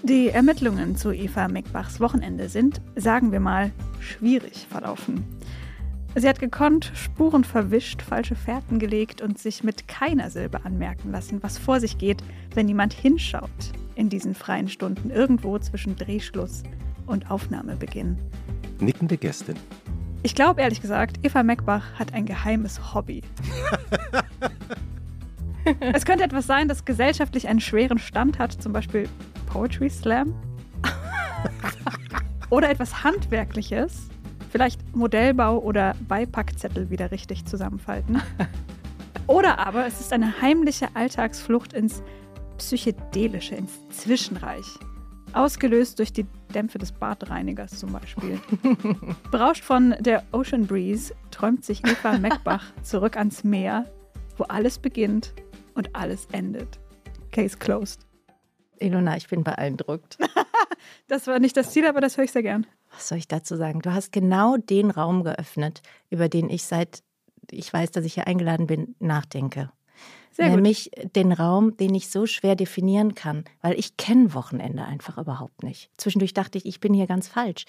Die 0.03 0.29
Ermittlungen 0.29 0.97
zu 0.97 1.11
Eva 1.13 1.49
Meckbachs 1.49 1.99
Wochenende 2.01 2.49
sind, 2.49 2.81
sagen 2.95 3.33
wir 3.33 3.41
mal, 3.41 3.73
schwierig 3.99 4.67
verlaufen. 4.71 5.25
Sie 6.15 6.29
hat 6.29 6.39
gekonnt, 6.39 6.93
Spuren 6.95 7.45
verwischt, 7.45 8.01
falsche 8.03 8.37
Fährten 8.37 8.79
gelegt 8.79 9.21
und 9.21 9.39
sich 9.39 9.65
mit 9.65 9.89
keiner 9.89 10.31
Silbe 10.31 10.65
anmerken 10.65 11.11
lassen, 11.11 11.43
was 11.43 11.59
vor 11.59 11.81
sich 11.81 11.99
geht, 11.99 12.23
wenn 12.55 12.69
jemand 12.69 12.95
hinschaut 12.95 13.51
in 13.97 14.09
diesen 14.09 14.35
freien 14.35 14.69
Stunden 14.69 15.11
irgendwo 15.11 15.59
zwischen 15.59 15.97
Drehschluss 15.97 16.63
und 17.07 17.31
Aufnahmebeginn. 17.31 18.17
Nickende 18.81 19.17
Gästin. 19.17 19.57
Ich 20.27 20.35
glaube 20.35 20.61
ehrlich 20.61 20.83
gesagt, 20.83 21.25
Eva 21.25 21.45
Meckbach 21.45 21.85
hat 22.01 22.13
ein 22.13 22.27
geheimes 22.27 22.93
Hobby. 22.93 23.23
es 25.95 26.05
könnte 26.05 26.25
etwas 26.25 26.49
sein, 26.49 26.67
das 26.67 26.85
gesellschaftlich 26.85 27.47
einen 27.47 27.61
schweren 27.61 28.01
Stand 28.01 28.41
hat, 28.41 28.51
zum 28.51 28.73
Beispiel 28.73 29.09
Poetry 29.47 29.89
Slam. 29.89 30.35
oder 32.51 32.71
etwas 32.71 33.05
Handwerkliches, 33.05 34.09
vielleicht 34.51 34.97
Modellbau 34.97 35.61
oder 35.61 35.95
Beipackzettel 36.09 36.91
wieder 36.91 37.13
richtig 37.13 37.45
zusammenfalten. 37.45 38.21
Oder 39.29 39.61
aber 39.61 39.87
es 39.87 40.01
ist 40.01 40.13
eine 40.13 40.41
heimliche 40.41 40.89
Alltagsflucht 40.95 41.73
ins 41.73 42.03
Psychedelische, 42.59 43.55
ins 43.55 43.89
Zwischenreich. 43.91 44.67
Ausgelöst 45.33 45.99
durch 45.99 46.13
die 46.13 46.27
Dämpfe 46.55 46.79
des 46.79 46.93
Badreinigers 46.93 47.79
zum 47.79 47.93
Beispiel. 47.93 48.41
Berauscht 49.31 49.65
von 49.65 49.95
der 50.01 50.25
Ocean 50.33 50.67
Breeze 50.67 51.15
träumt 51.31 51.65
sich 51.65 51.85
Eva 51.85 52.19
Meckbach 52.19 52.65
zurück 52.83 53.17
ans 53.17 53.45
Meer, 53.45 53.85
wo 54.37 54.45
alles 54.45 54.79
beginnt 54.79 55.35
und 55.75 55.95
alles 55.95 56.27
endet. 56.33 56.79
Case 57.33 57.57
closed. 57.57 58.07
Ilona, 58.79 59.17
ich 59.17 59.29
bin 59.29 59.45
beeindruckt. 59.45 60.19
Das 61.09 61.27
war 61.27 61.39
nicht 61.41 61.57
das 61.57 61.71
Ziel, 61.71 61.87
aber 61.87 62.01
das 62.01 62.17
höre 62.17 62.25
ich 62.25 62.33
sehr 62.33 62.43
gern. 62.43 62.67
Was 62.93 63.09
soll 63.09 63.19
ich 63.19 63.27
dazu 63.27 63.57
sagen? 63.57 63.81
Du 63.81 63.93
hast 63.93 64.13
genau 64.13 64.57
den 64.57 64.91
Raum 64.91 65.25
geöffnet, 65.25 65.83
über 66.11 66.29
den 66.29 66.49
ich 66.49 66.65
seit 66.65 67.03
ich 67.51 67.73
weiß, 67.73 67.91
dass 67.91 68.05
ich 68.05 68.15
hier 68.15 68.27
eingeladen 68.27 68.67
bin, 68.67 68.95
nachdenke. 68.99 69.71
Sehr 70.37 70.47
gut. 70.49 70.57
Nämlich 70.57 70.91
den 71.15 71.33
Raum, 71.33 71.77
den 71.79 71.95
ich 71.95 72.11
so 72.11 72.27
schwer 72.27 72.57
definieren 72.57 73.15
kann, 73.15 73.45
weil 73.63 73.79
ich 73.79 73.97
kenne 73.97 74.35
Wochenende 74.35 74.85
einfach 74.85 75.17
überhaupt 75.17 75.63
nicht. 75.63 75.91
Zwischendurch 75.97 76.35
dachte 76.35 76.59
ich, 76.59 76.67
ich 76.67 76.79
bin 76.81 76.93
hier 76.93 77.07
ganz 77.07 77.27
falsch, 77.27 77.65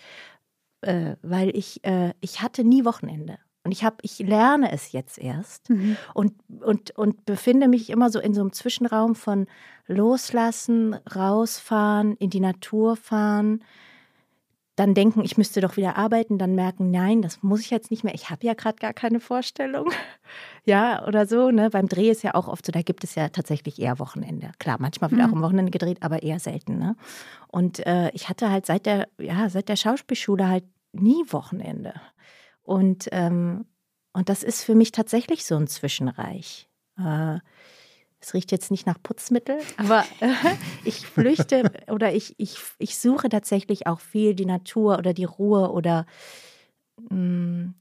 äh, 0.81 1.15
weil 1.21 1.55
ich, 1.55 1.83
äh, 1.85 2.13
ich 2.19 2.41
hatte 2.41 2.63
nie 2.65 2.83
Wochenende. 2.83 3.39
Und 3.63 3.71
ich, 3.71 3.83
hab, 3.83 3.99
ich 4.01 4.19
lerne 4.19 4.71
es 4.71 4.91
jetzt 4.91 5.17
erst 5.17 5.69
Mhm. 5.69 5.97
und, 6.13 6.33
und, 6.61 6.91
und 6.91 7.25
befinde 7.25 7.67
mich 7.67 7.89
immer 7.89 8.09
so 8.09 8.19
in 8.19 8.33
so 8.33 8.41
einem 8.41 8.53
Zwischenraum 8.53 9.15
von 9.15 9.45
loslassen, 9.87 10.93
rausfahren, 11.15 12.15
in 12.17 12.29
die 12.29 12.39
Natur 12.39 12.95
fahren, 12.95 13.63
dann 14.77 14.93
denken, 14.93 15.23
ich 15.25 15.37
müsste 15.37 15.59
doch 15.59 15.75
wieder 15.75 15.97
arbeiten, 15.97 16.37
dann 16.37 16.53
merken, 16.55 16.91
nein, 16.91 17.21
das 17.23 17.41
muss 17.41 17.61
ich 17.61 17.71
jetzt 17.71 17.89
nicht 17.91 18.03
mehr. 18.03 18.13
Ich 18.13 18.29
habe 18.29 18.45
ja 18.45 18.53
gerade 18.53 18.77
gar 18.77 18.93
keine 18.93 19.19
Vorstellung. 19.19 19.89
Ja, 20.65 21.07
oder 21.07 21.25
so. 21.25 21.49
Ne? 21.49 21.69
Beim 21.69 21.87
Dreh 21.87 22.09
ist 22.09 22.23
ja 22.23 22.35
auch 22.35 22.49
oft 22.49 22.65
so, 22.65 22.73
da 22.73 22.81
gibt 22.81 23.05
es 23.05 23.15
ja 23.15 23.29
tatsächlich 23.29 23.79
eher 23.79 23.99
Wochenende. 23.99 24.51
Klar, 24.59 24.75
manchmal 24.81 25.11
wird 25.11 25.21
Mhm. 25.21 25.27
auch 25.27 25.31
am 25.31 25.41
Wochenende 25.41 25.71
gedreht, 25.71 25.99
aber 26.01 26.23
eher 26.23 26.39
selten. 26.39 26.77
Ne? 26.77 26.97
Und 27.47 27.85
äh, 27.87 28.09
ich 28.11 28.27
hatte 28.27 28.51
halt 28.51 28.65
seit 28.65 28.85
der, 28.85 29.07
ja, 29.17 29.47
seit 29.49 29.69
der 29.69 29.77
Schauspielschule 29.77 30.45
halt 30.49 30.65
nie 30.91 31.23
Wochenende. 31.29 31.93
Und, 32.63 33.07
ähm, 33.13 33.65
und 34.11 34.27
das 34.27 34.43
ist 34.43 34.65
für 34.65 34.75
mich 34.75 34.91
tatsächlich 34.91 35.45
so 35.45 35.55
ein 35.55 35.67
Zwischenreich. 35.67 36.67
Äh, 36.99 37.37
es 38.19 38.33
riecht 38.33 38.51
jetzt 38.51 38.71
nicht 38.71 38.87
nach 38.87 39.01
Putzmittel, 39.01 39.57
aber 39.77 40.03
äh, 40.21 40.29
ich 40.83 41.05
flüchte 41.05 41.71
oder 41.87 42.13
ich, 42.13 42.35
ich, 42.37 42.57
ich 42.79 42.97
suche 42.97 43.29
tatsächlich 43.29 43.87
auch 43.87 43.99
viel 43.99 44.33
die 44.35 44.45
Natur 44.45 44.97
oder 44.97 45.13
die 45.13 45.25
Ruhe 45.25 45.71
oder 45.71 46.05
mh, 47.09 47.73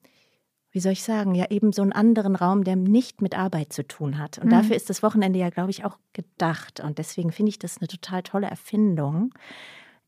wie 0.73 0.81
soll 0.81 0.93
ich 0.93 1.03
sagen, 1.05 1.35
ja 1.35 1.47
eben 1.51 1.73
so 1.73 1.81
einen 1.81 1.93
anderen 1.93 2.37
Raum, 2.37 2.63
der 2.63 2.77
nicht 2.77 3.23
mit 3.23 3.35
Arbeit 3.37 3.73
zu 3.73 3.87
tun 3.87 4.19
hat. 4.19 4.37
Und 4.37 4.47
Mhm. 4.47 4.51
dafür 4.51 4.77
ist 4.77 4.91
das 4.91 5.03
Wochenende 5.03 5.39
ja, 5.39 5.49
glaube 5.49 5.71
ich, 5.71 5.87
auch 5.87 5.97
gedacht. 6.13 6.81
Und 6.81 6.99
deswegen 6.99 7.33
finde 7.33 7.49
ich 7.49 7.59
das 7.59 7.79
eine 7.79 7.89
total 7.89 8.23
tolle 8.23 8.47
Erfindung. 8.49 9.33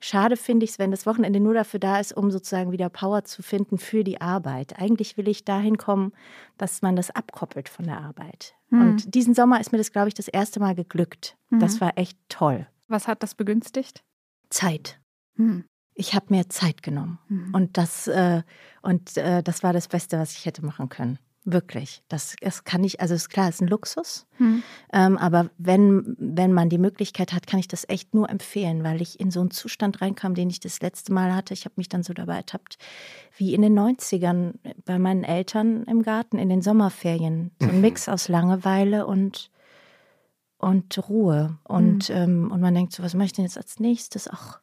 Schade 0.00 0.36
finde 0.36 0.64
ich 0.64 0.70
es, 0.70 0.78
wenn 0.78 0.90
das 0.90 1.06
Wochenende 1.06 1.40
nur 1.40 1.54
dafür 1.54 1.80
da 1.80 1.98
ist, 1.98 2.12
um 2.16 2.30
sozusagen 2.30 2.70
wieder 2.70 2.88
Power 2.88 3.24
zu 3.24 3.42
finden 3.42 3.78
für 3.78 4.04
die 4.04 4.20
Arbeit. 4.20 4.78
Eigentlich 4.78 5.16
will 5.16 5.28
ich 5.28 5.44
dahin 5.44 5.76
kommen, 5.76 6.12
dass 6.56 6.82
man 6.82 6.94
das 6.94 7.10
abkoppelt 7.10 7.68
von 7.68 7.84
der 7.84 8.00
Arbeit. 8.00 8.54
Mhm. 8.70 8.80
Und 8.80 9.14
diesen 9.14 9.34
Sommer 9.34 9.60
ist 9.60 9.72
mir 9.72 9.78
das, 9.78 9.92
glaube 9.92 10.08
ich, 10.08 10.14
das 10.14 10.28
erste 10.28 10.60
Mal 10.60 10.74
geglückt. 10.74 11.36
Mhm. 11.50 11.58
Das 11.58 11.80
war 11.80 11.98
echt 11.98 12.18
toll. 12.28 12.66
Was 12.86 13.08
hat 13.08 13.22
das 13.22 13.34
begünstigt? 13.34 14.04
Zeit. 14.50 15.00
Hm. 15.36 15.64
Ich 15.94 16.14
habe 16.14 16.26
mir 16.30 16.48
Zeit 16.48 16.82
genommen. 16.82 17.18
Mhm. 17.28 17.54
Und 17.54 17.76
das, 17.76 18.06
äh, 18.06 18.42
und 18.82 19.16
äh, 19.16 19.42
das 19.42 19.62
war 19.62 19.72
das 19.72 19.88
Beste, 19.88 20.18
was 20.18 20.32
ich 20.32 20.46
hätte 20.46 20.64
machen 20.64 20.88
können. 20.88 21.18
Wirklich. 21.50 22.02
Das, 22.08 22.36
das 22.42 22.64
kann 22.64 22.84
ich, 22.84 23.00
also 23.00 23.14
ist 23.14 23.30
klar, 23.30 23.48
es 23.48 23.54
ist 23.54 23.60
ein 23.62 23.68
Luxus. 23.68 24.26
Hm. 24.36 24.62
Ähm, 24.92 25.16
aber 25.16 25.48
wenn, 25.56 26.14
wenn 26.18 26.52
man 26.52 26.68
die 26.68 26.76
Möglichkeit 26.76 27.32
hat, 27.32 27.46
kann 27.46 27.58
ich 27.58 27.68
das 27.68 27.88
echt 27.88 28.12
nur 28.12 28.28
empfehlen, 28.28 28.84
weil 28.84 29.00
ich 29.00 29.18
in 29.18 29.30
so 29.30 29.40
einen 29.40 29.50
Zustand 29.50 30.02
reinkam, 30.02 30.34
den 30.34 30.50
ich 30.50 30.60
das 30.60 30.82
letzte 30.82 31.10
Mal 31.10 31.34
hatte. 31.34 31.54
Ich 31.54 31.64
habe 31.64 31.72
mich 31.76 31.88
dann 31.88 32.02
so 32.02 32.12
dabei 32.12 32.36
ertappt, 32.36 32.76
wie 33.38 33.54
in 33.54 33.62
den 33.62 33.78
90ern 33.78 34.54
bei 34.84 34.98
meinen 34.98 35.24
Eltern 35.24 35.84
im 35.84 36.02
Garten 36.02 36.36
in 36.38 36.50
den 36.50 36.60
Sommerferien. 36.60 37.50
So 37.62 37.68
ein 37.68 37.80
Mix 37.80 38.10
aus 38.10 38.28
Langeweile 38.28 39.06
und, 39.06 39.50
und 40.58 41.08
Ruhe. 41.08 41.58
Und, 41.64 42.10
ähm, 42.10 42.50
und 42.52 42.60
man 42.60 42.74
denkt 42.74 42.92
so, 42.92 43.02
was 43.02 43.14
mache 43.14 43.26
ich 43.26 43.32
denn 43.32 43.46
jetzt 43.46 43.56
als 43.56 43.80
nächstes? 43.80 44.28
Ach, 44.30 44.60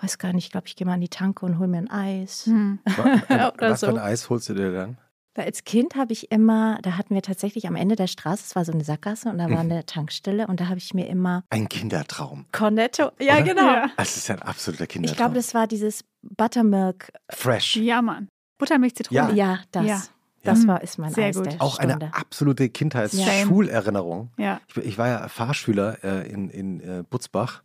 weiß 0.00 0.18
gar 0.18 0.34
nicht, 0.34 0.44
ich 0.46 0.52
glaube, 0.52 0.66
ich 0.66 0.76
gehe 0.76 0.86
mal 0.86 0.94
an 0.94 1.00
die 1.00 1.08
Tanke 1.08 1.46
und 1.46 1.58
hole 1.58 1.68
mir 1.68 1.78
ein 1.78 1.90
Eis. 1.90 2.44
Hm. 2.46 2.80
Wa- 2.84 3.50
Oder 3.54 3.70
Was 3.70 3.80
so. 3.80 3.86
für 3.86 3.92
ein 3.94 3.98
Eis 3.98 4.28
holst 4.28 4.50
du 4.50 4.54
dir 4.54 4.72
dann? 4.72 4.98
Weil 5.34 5.46
als 5.46 5.64
Kind 5.64 5.94
habe 5.94 6.12
ich 6.12 6.30
immer, 6.30 6.78
da 6.82 6.98
hatten 6.98 7.14
wir 7.14 7.22
tatsächlich 7.22 7.66
am 7.66 7.74
Ende 7.74 7.96
der 7.96 8.06
Straße, 8.06 8.42
es 8.46 8.54
war 8.54 8.64
so 8.66 8.72
eine 8.72 8.84
Sackgasse 8.84 9.30
und 9.30 9.38
da 9.38 9.48
war 9.50 9.60
eine 9.60 9.86
Tankstelle 9.86 10.46
und 10.46 10.60
da 10.60 10.68
habe 10.68 10.76
ich 10.78 10.92
mir 10.92 11.06
immer 11.08 11.42
Ein 11.48 11.68
Kindertraum. 11.70 12.44
Cornetto, 12.52 13.12
ja 13.18 13.34
Oder? 13.36 13.42
genau. 13.42 13.62
Ja. 13.72 13.90
Das 13.96 14.16
ist 14.16 14.30
ein 14.30 14.42
absoluter 14.42 14.86
Kindertraum. 14.86 15.12
Ich 15.12 15.16
glaube, 15.16 15.34
das 15.34 15.54
war 15.54 15.66
dieses 15.66 16.04
Buttermilk. 16.22 17.12
Fresh. 17.30 17.76
ja, 17.76 18.02
Mann. 18.02 18.28
Buttermilch, 18.58 18.94
Zitrone. 18.94 19.32
Ja, 19.34 19.60
das. 19.70 19.86
Ja. 19.86 20.02
Das 20.44 20.62
Ja. 20.62 20.68
war 20.68 20.82
ist 20.82 20.98
mein 20.98 21.12
Sehr 21.12 21.26
Eis 21.28 21.36
gut. 21.36 21.46
der 21.46 21.62
Auch 21.62 21.76
Stunde. 21.76 21.94
eine 21.94 22.14
absolute. 22.14 22.68
Kindheitsschulerinnerung. 22.68 24.30
Ja. 24.38 24.60
Ich, 24.68 24.76
ich 24.76 24.98
war 24.98 25.08
ja 25.08 25.28
Fahrschüler 25.28 26.02
äh, 26.04 26.28
in, 26.30 26.48
in 26.50 26.80
äh, 26.80 27.04
Butzbach 27.08 27.62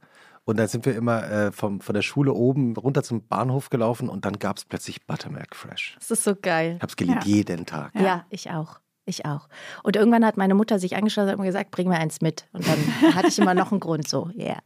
Und 0.48 0.58
dann 0.58 0.68
sind 0.70 0.86
wir 0.86 0.96
immer 0.96 1.30
äh, 1.30 1.52
vom, 1.52 1.82
von 1.82 1.94
der 1.94 2.02
Schule 2.02 2.34
oben 2.34 2.76
runter 2.78 3.04
zum 3.04 3.28
Bahnhof 3.28 3.70
gelaufen 3.70 4.08
und 4.08 4.24
dann 4.24 4.40
gab 4.40 4.58
es 4.58 4.64
plötzlich 4.66 5.06
Buttermilk 5.06 5.56
Fresh. 5.56 5.96
Das 6.00 6.10
ist 6.10 6.24
so 6.24 6.36
geil. 6.36 6.76
Ich 6.78 6.82
habe 6.82 6.90
es 6.90 6.96
geliebt, 6.96 7.26
Ja. 7.26 7.36
jeden 7.36 7.66
Tag. 7.66 7.94
Ja. 7.96 8.02
Ja. 8.02 8.26
ich 8.30 8.50
auch. 8.50 8.80
Ich 9.06 9.26
auch. 9.26 9.50
Und 9.84 9.96
irgendwann 9.98 10.26
hat 10.26 10.38
meine 10.38 10.54
Mutter 10.56 10.80
sich 10.80 10.96
angeschaut 10.96 11.26
und 11.26 11.32
hat 11.32 11.40
mir 11.40 11.46
gesagt, 11.46 11.72
bring 11.72 11.88
mir 11.90 11.98
eins 11.98 12.22
mit. 12.22 12.48
Und 12.54 12.66
dann 12.68 12.78
hatte 13.16 13.28
ich 13.28 13.38
immer 13.40 13.54
noch 13.54 13.72
einen 13.72 13.80
Grund 13.82 14.08
so, 14.08 14.30
yeah. 14.38 14.60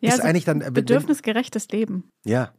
Ja, 0.00 0.14
Ist 0.14 0.20
eigentlich 0.20 0.44
dann, 0.44 0.60
äh, 0.60 0.66
wenn- 0.66 0.74
bedürfnisgerechtes 0.74 1.68
Leben. 1.68 2.08
Ja, 2.24 2.52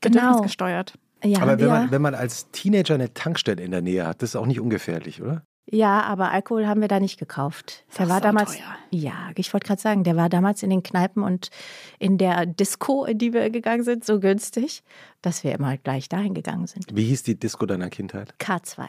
Genau. 0.00 0.18
Bedürfnisgesteuert. 0.20 0.94
Ja, 1.24 1.40
aber 1.42 1.52
wenn 1.52 1.58
wir, 1.60 1.68
man, 1.68 1.90
wenn 1.92 2.02
man 2.02 2.14
als 2.16 2.50
Teenager 2.50 2.94
eine 2.94 3.14
Tankstelle 3.14 3.62
in 3.62 3.70
der 3.70 3.82
Nähe 3.82 4.04
hat, 4.06 4.20
das 4.22 4.30
ist 4.30 4.36
auch 4.36 4.46
nicht 4.46 4.58
ungefährlich, 4.60 5.22
oder? 5.22 5.42
Ja, 5.66 6.02
aber 6.02 6.30
Alkohol 6.32 6.66
haben 6.66 6.80
wir 6.80 6.88
da 6.88 6.98
nicht 7.00 7.18
gekauft. 7.18 7.84
Der 7.98 8.08
war 8.08 8.20
damals, 8.20 8.52
sauteuer. 8.52 8.76
ja, 8.90 9.30
ich 9.36 9.52
wollte 9.52 9.66
gerade 9.68 9.80
sagen, 9.80 10.04
der 10.04 10.16
war 10.16 10.28
damals 10.28 10.62
in 10.62 10.70
den 10.70 10.82
Kneipen 10.82 11.22
und 11.22 11.50
in 11.98 12.18
der 12.18 12.46
Disco, 12.46 13.04
in 13.04 13.18
die 13.18 13.32
wir 13.32 13.48
gegangen 13.50 13.84
sind, 13.84 14.04
so 14.04 14.18
günstig, 14.20 14.82
dass 15.22 15.44
wir 15.44 15.52
immer 15.52 15.76
gleich 15.78 16.08
dahin 16.08 16.34
gegangen 16.34 16.66
sind. 16.66 16.86
Wie 16.92 17.04
hieß 17.04 17.22
die 17.22 17.38
Disco 17.38 17.64
deiner 17.66 17.90
Kindheit? 17.90 18.34
K2. 18.38 18.86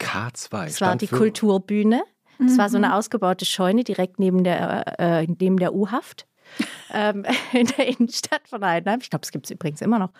K2. 0.00 0.64
Das 0.66 0.80
war 0.80 0.96
die 0.96 1.06
für- 1.06 1.16
Kulturbühne. 1.16 2.02
Es 2.44 2.58
war 2.58 2.68
so 2.68 2.78
Mhm. 2.78 2.84
eine 2.84 2.94
ausgebaute 2.96 3.44
Scheune 3.44 3.84
direkt 3.84 4.18
neben 4.18 4.42
der, 4.44 4.98
äh, 5.00 5.26
neben 5.38 5.56
der 5.56 5.72
U-Haft 5.74 6.26
ähm, 6.92 7.24
in 7.52 7.66
der 7.66 7.86
Innenstadt 7.88 8.46
von 8.48 8.64
Heidenheim. 8.64 8.98
Ich 9.00 9.08
glaube, 9.10 9.22
es 9.24 9.30
gibt 9.30 9.46
es 9.46 9.50
übrigens 9.52 9.80
immer 9.80 9.98
noch. 9.98 10.10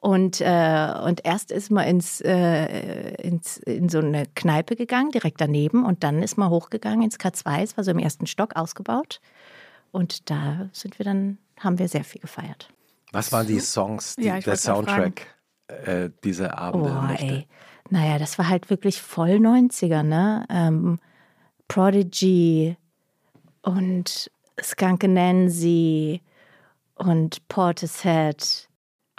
Und, 0.00 0.40
äh, 0.40 0.94
und 1.04 1.26
erst 1.26 1.52
ist 1.52 1.70
man 1.70 1.86
ins, 1.86 2.22
äh, 2.22 3.14
ins, 3.16 3.58
in 3.58 3.90
so 3.90 3.98
eine 3.98 4.24
Kneipe 4.34 4.74
gegangen, 4.74 5.10
direkt 5.10 5.40
daneben. 5.40 5.84
Und 5.84 6.02
dann 6.04 6.22
ist 6.22 6.38
man 6.38 6.48
hochgegangen 6.48 7.02
ins 7.02 7.18
K2. 7.18 7.62
Es 7.62 7.76
war 7.76 7.84
so 7.84 7.90
im 7.90 7.98
ersten 7.98 8.26
Stock 8.26 8.56
ausgebaut. 8.56 9.20
Und 9.92 10.30
da 10.30 10.70
sind 10.72 10.98
wir 10.98 11.04
dann, 11.04 11.36
haben 11.58 11.78
wir 11.78 11.88
sehr 11.88 12.04
viel 12.04 12.22
gefeiert. 12.22 12.70
Was 13.12 13.30
waren 13.30 13.46
die 13.46 13.60
Songs, 13.60 14.16
die, 14.16 14.24
Ja, 14.24 14.38
der 14.38 14.56
Soundtrack 14.56 15.26
äh, 15.66 16.08
dieser 16.24 16.56
Abende? 16.56 16.96
Oh, 16.98 17.06
Nächte? 17.06 17.26
ey. 17.26 17.46
Naja, 17.90 18.18
das 18.18 18.38
war 18.38 18.48
halt 18.48 18.70
wirklich 18.70 19.02
voll 19.02 19.32
90er, 19.32 20.02
ne? 20.02 20.46
Ähm, 20.48 20.98
Prodigy 21.68 22.76
und 23.62 24.30
Skunk 24.62 25.02
Nancy 25.02 26.22
und 26.94 27.46
Portishead. 27.48 28.69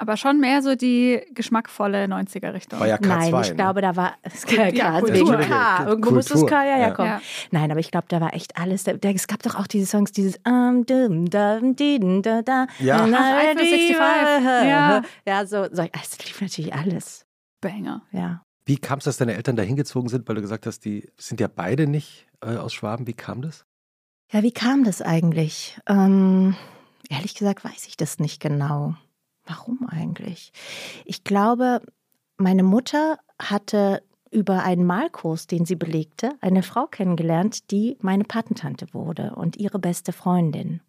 Aber 0.01 0.17
schon 0.17 0.39
mehr 0.39 0.63
so 0.63 0.73
die 0.73 1.21
geschmackvolle 1.35 2.05
90er-Richtung. 2.05 2.79
War 2.79 2.87
ja 2.87 2.95
K2. 2.95 3.07
Nein, 3.07 3.41
ich 3.43 3.49
ne? 3.49 3.55
glaube, 3.55 3.81
da 3.81 3.95
war 3.95 4.15
Ja, 4.49 4.67
ja, 4.69 4.93
also 4.93 5.05
Kultur. 5.05 5.37
wegen 5.37 5.47
K. 5.47 5.75
Kultur. 5.75 5.87
Irgendwo 5.91 6.11
muss 6.11 6.25
das 6.25 6.45
K 6.47 6.63
ja 6.63 6.71
Ja. 6.71 6.75
herkommen. 6.77 7.11
Ja. 7.11 7.21
Nein, 7.51 7.69
aber 7.69 7.79
ich 7.79 7.91
glaube, 7.91 8.07
da 8.09 8.19
war 8.19 8.33
echt 8.33 8.57
alles. 8.57 8.83
Da, 8.83 8.93
da, 8.93 9.09
es 9.09 9.27
gab 9.27 9.43
doch 9.43 9.53
auch 9.53 9.67
diese 9.67 9.85
Songs, 9.85 10.11
dieses 10.11 10.37
um, 10.43 10.87
dum, 10.87 11.29
dum, 11.29 11.75
di, 11.75 11.99
da, 12.23 12.41
da. 12.41 12.65
Ja. 12.79 13.05
Na, 13.05 13.17
Ach, 13.19 13.43
Eiffel 13.43 13.63
65. 13.63 13.99
Ja. 14.67 15.03
ja, 15.27 15.45
so, 15.45 15.65
so. 15.71 15.83
Es 15.93 16.17
lief 16.25 16.41
natürlich 16.41 16.73
alles. 16.73 17.27
Banger. 17.61 18.01
Ja. 18.11 18.41
Wie 18.65 18.77
kam 18.77 18.97
es, 18.97 19.03
dass 19.03 19.17
deine 19.17 19.35
Eltern 19.35 19.55
da 19.55 19.61
hingezogen 19.61 20.09
sind, 20.09 20.27
weil 20.27 20.33
du 20.33 20.41
gesagt 20.41 20.65
hast, 20.65 20.83
die 20.83 21.07
sind 21.15 21.39
ja 21.39 21.47
beide 21.47 21.85
nicht 21.85 22.25
äh, 22.43 22.55
aus 22.57 22.73
Schwaben. 22.73 23.05
Wie 23.05 23.13
kam 23.13 23.43
das? 23.43 23.65
Ja, 24.31 24.41
wie 24.41 24.51
kam 24.51 24.83
das 24.83 25.03
eigentlich? 25.03 25.77
Ähm, 25.87 26.55
ehrlich 27.07 27.35
gesagt 27.35 27.63
weiß 27.63 27.85
ich 27.85 27.97
das 27.97 28.17
nicht 28.17 28.39
genau. 28.41 28.95
Warum 29.51 29.87
eigentlich? 29.87 30.53
Ich 31.05 31.23
glaube, 31.23 31.81
meine 32.37 32.63
Mutter 32.63 33.17
hatte 33.39 34.01
über 34.31 34.63
einen 34.63 34.85
Malkurs, 34.85 35.47
den 35.47 35.65
sie 35.65 35.75
belegte, 35.75 36.31
eine 36.39 36.63
Frau 36.63 36.87
kennengelernt, 36.87 37.69
die 37.69 37.97
meine 38.01 38.23
Patentante 38.23 38.87
wurde 38.93 39.35
und 39.35 39.57
ihre 39.57 39.77
beste 39.77 40.13
Freundin. 40.13 40.81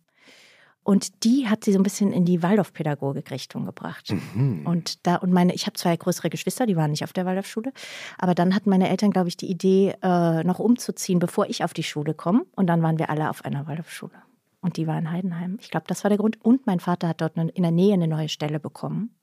Und 0.84 1.24
die 1.24 1.48
hat 1.48 1.64
sie 1.64 1.72
so 1.72 1.78
ein 1.78 1.84
bisschen 1.84 2.12
in 2.12 2.24
die 2.24 2.42
Waldorfpädagogik-Richtung 2.42 3.64
gebracht. 3.66 4.12
Mhm. 4.34 4.66
Und 4.66 5.06
da, 5.06 5.16
und 5.16 5.32
meine, 5.32 5.54
ich 5.54 5.66
habe 5.66 5.74
zwei 5.74 5.96
größere 5.96 6.28
Geschwister, 6.28 6.66
die 6.66 6.76
waren 6.76 6.90
nicht 6.90 7.04
auf 7.04 7.12
der 7.12 7.24
Waldorfschule. 7.24 7.72
Aber 8.18 8.34
dann 8.34 8.54
hatten 8.54 8.70
meine 8.70 8.88
Eltern, 8.88 9.10
glaube 9.10 9.28
ich, 9.28 9.36
die 9.36 9.48
Idee, 9.48 9.94
äh, 10.02 10.42
noch 10.42 10.58
umzuziehen, 10.58 11.20
bevor 11.20 11.46
ich 11.46 11.62
auf 11.62 11.72
die 11.72 11.84
Schule 11.84 12.14
komme. 12.14 12.46
Und 12.56 12.66
dann 12.66 12.82
waren 12.82 12.98
wir 12.98 13.10
alle 13.10 13.30
auf 13.30 13.44
einer 13.44 13.66
Waldorfschule. 13.68 14.12
Und 14.62 14.76
die 14.76 14.86
war 14.86 14.96
in 14.96 15.10
Heidenheim. 15.10 15.58
Ich 15.60 15.70
glaube, 15.70 15.86
das 15.88 16.04
war 16.04 16.08
der 16.08 16.18
Grund. 16.18 16.42
Und 16.42 16.66
mein 16.66 16.80
Vater 16.80 17.08
hat 17.08 17.20
dort 17.20 17.36
in 17.36 17.62
der 17.62 17.72
Nähe 17.72 17.92
eine 17.92 18.08
neue 18.08 18.28
Stelle 18.28 18.60
bekommen, 18.60 19.14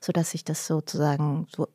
sodass 0.00 0.30
sich 0.30 0.44
das 0.44 0.66
sozusagen 0.66 1.46
so 1.54 1.68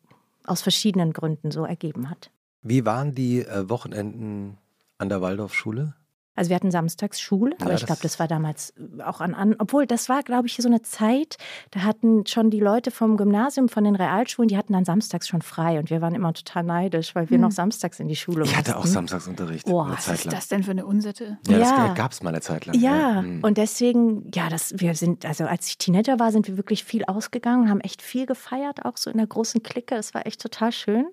aus 0.46 0.62
verschiedenen 0.62 1.14
Gründen 1.14 1.52
so 1.52 1.64
ergeben 1.64 2.10
hat. 2.10 2.32
Wie 2.64 2.86
waren 2.86 3.14
die 3.14 3.46
äh, 3.46 3.70
Wochenenden 3.70 4.58
an 4.98 5.10
der 5.10 5.22
Waldorfschule? 5.22 5.94
Also 6.36 6.50
wir 6.50 6.56
hatten 6.56 6.72
samstags 6.72 7.22
Schule, 7.22 7.56
aber 7.62 7.70
Ja, 7.72 7.76
ich 7.78 7.86
glaube, 7.86 8.02
das- 8.02 8.18
war 8.20 8.28
damals 8.28 8.74
auch 9.06 9.22
an, 9.22 9.36
an, 9.36 9.56
obwohl 9.60 9.86
das 9.86 10.10
war, 10.10 10.24
glaube 10.24 10.48
ich, 10.48 10.56
so 10.56 10.68
eine 10.68 10.82
Zeit, 10.82 11.38
da 11.72 11.82
hatten 11.84 12.26
schon 12.26 12.50
die 12.50 12.60
Leute 12.60 12.90
vom 12.90 13.18
Gymnasium, 13.18 13.70
von 13.70 13.84
den 13.84 13.96
Realschulen, 13.96 14.48
die 14.48 14.58
hatten 14.58 14.74
dann 14.74 14.84
samstags 14.84 15.28
schon 15.28 15.44
frei 15.44 15.78
und 15.78 15.92
wir 15.92 16.02
waren 16.02 16.16
immer 16.16 16.34
total 16.34 16.64
neidisch, 16.64 17.14
weil 17.14 17.30
wir 17.30 17.36
Hm. 17.36 17.42
noch 17.44 17.52
samstags 17.52 18.00
in 18.00 18.08
die 18.08 18.16
Schule 18.16 18.46
Ich 18.46 18.56
hatte 18.58 18.76
auch 18.76 18.82
mussten. 18.82 18.94
Samstagsunterricht 18.96 19.66
Boah, 19.68 19.86
eine 19.86 19.94
was 19.94 20.08
ist 20.08 20.32
das 20.34 20.48
denn 20.48 20.64
für 20.64 20.72
eine 20.72 20.86
Unsitte? 20.88 21.38
Ja, 21.48 21.58
Ja. 21.60 21.88
das 21.88 21.96
gab 21.98 22.12
es 22.12 22.24
mal 22.24 22.30
eine 22.30 22.42
Zeit 22.42 22.66
lang. 22.66 22.80
Ja, 22.80 23.22
Mhm. 23.22 23.44
und 23.44 23.58
deswegen, 23.60 24.32
ja, 24.34 24.50
das, 24.50 24.74
wir 24.78 24.96
sind, 24.96 25.26
also 25.28 25.46
als 25.46 25.68
ich 25.68 25.78
Teenager 25.78 26.20
war, 26.20 26.32
sind 26.32 26.48
wir 26.48 26.58
wirklich 26.58 26.84
viel 26.84 27.06
ausgegangen, 27.06 27.70
haben 27.70 27.80
echt 27.82 28.02
viel 28.02 28.26
gefeiert, 28.26 28.86
auch 28.86 28.98
so 28.98 29.12
in 29.12 29.18
der 29.18 29.28
großen 29.28 29.62
Clique. 29.62 29.96
Das 29.96 30.14
war 30.16 30.26
echt 30.26 30.42
total 30.42 30.72
schön. 30.72 31.06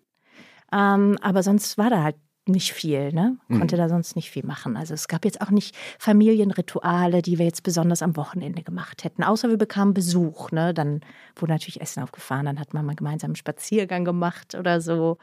Ähm, 0.72 1.18
aber 1.20 1.42
sonst 1.42 1.78
war 1.78 1.90
da 1.90 2.02
halt 2.02 2.16
nicht 2.46 2.72
viel, 2.72 3.12
ne? 3.12 3.36
Konnte 3.48 3.76
da 3.76 3.88
sonst 3.88 4.16
nicht 4.16 4.30
viel 4.30 4.44
machen. 4.44 4.76
Also 4.76 4.94
es 4.94 5.08
gab 5.08 5.24
jetzt 5.24 5.40
auch 5.40 5.50
nicht 5.50 5.76
Familienrituale, 5.98 7.22
die 7.22 7.38
wir 7.38 7.44
jetzt 7.44 7.62
besonders 7.62 8.02
am 8.02 8.16
Wochenende 8.16 8.62
gemacht 8.62 9.04
hätten. 9.04 9.22
Außer 9.22 9.48
wir 9.48 9.56
bekamen 9.56 9.94
Besuch, 9.94 10.50
ne? 10.50 10.74
Dann 10.74 11.00
wurde 11.36 11.52
natürlich 11.52 11.80
Essen 11.80 12.02
aufgefahren, 12.02 12.46
dann 12.46 12.58
hat 12.60 12.74
man 12.74 12.86
mal 12.86 12.96
gemeinsam 12.96 13.28
einen 13.28 13.36
Spaziergang 13.36 14.04
gemacht 14.04 14.54
oder 14.54 14.80
so. 14.80 15.18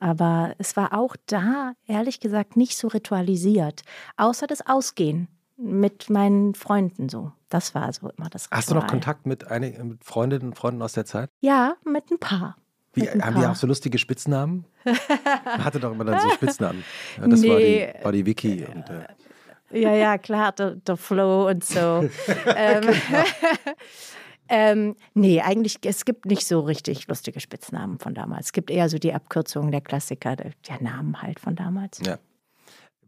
Aber 0.00 0.54
es 0.58 0.76
war 0.76 0.92
auch 0.92 1.16
da, 1.26 1.72
ehrlich 1.86 2.20
gesagt, 2.20 2.56
nicht 2.56 2.76
so 2.76 2.88
ritualisiert. 2.88 3.82
Außer 4.16 4.46
das 4.46 4.66
Ausgehen 4.66 5.28
mit 5.56 6.08
meinen 6.08 6.54
Freunden 6.54 7.08
so. 7.08 7.32
Das 7.48 7.74
war 7.74 7.92
so 7.92 8.10
immer 8.10 8.28
das 8.30 8.46
Ritual. 8.46 8.58
Hast 8.58 8.70
du 8.70 8.74
noch 8.74 8.86
Kontakt 8.86 9.26
mit, 9.26 9.48
einigen, 9.48 9.88
mit 9.88 10.04
Freundinnen 10.04 10.48
und 10.48 10.54
Freunden 10.54 10.82
aus 10.82 10.92
der 10.92 11.04
Zeit? 11.04 11.30
Ja, 11.40 11.74
mit 11.84 12.10
ein 12.10 12.18
paar. 12.18 12.56
Wie, 12.94 13.08
haben 13.08 13.38
die 13.38 13.46
auch 13.46 13.54
so 13.54 13.66
lustige 13.66 13.98
Spitznamen? 13.98 14.64
Man 14.84 15.64
hatte 15.64 15.78
doch 15.78 15.92
immer 15.92 16.04
dann 16.04 16.20
so 16.20 16.30
Spitznamen. 16.34 16.82
Ja, 17.20 17.28
das 17.28 17.42
war, 17.42 17.56
Nee. 17.58 17.92
die, 17.98 18.04
war 18.04 18.12
die 18.12 18.26
Vicky. 18.26 18.64
Und, 18.64 18.88
äh, 18.90 19.80
Ja, 19.80 19.94
ja, 19.94 20.18
klar, 20.18 20.52
der, 20.52 20.76
der 20.76 20.96
Flow 20.96 21.48
und 21.48 21.62
so. 21.64 22.08
ähm, 22.56 22.84
ähm, 24.48 24.96
nee, 25.14 25.40
eigentlich, 25.42 25.78
es 25.84 26.04
gibt 26.04 26.24
nicht 26.26 26.46
so 26.46 26.60
richtig 26.60 27.06
lustige 27.08 27.40
Spitznamen 27.40 27.98
von 27.98 28.14
damals. 28.14 28.46
Es 28.46 28.52
gibt 28.52 28.70
eher 28.70 28.88
so 28.88 28.98
die 28.98 29.12
Abkürzungen 29.12 29.70
der 29.70 29.82
Klassiker, 29.82 30.36
der, 30.36 30.52
der 30.68 30.82
Namen 30.82 31.20
halt 31.20 31.38
von 31.40 31.54
damals. 31.56 32.00
ja. 32.04 32.18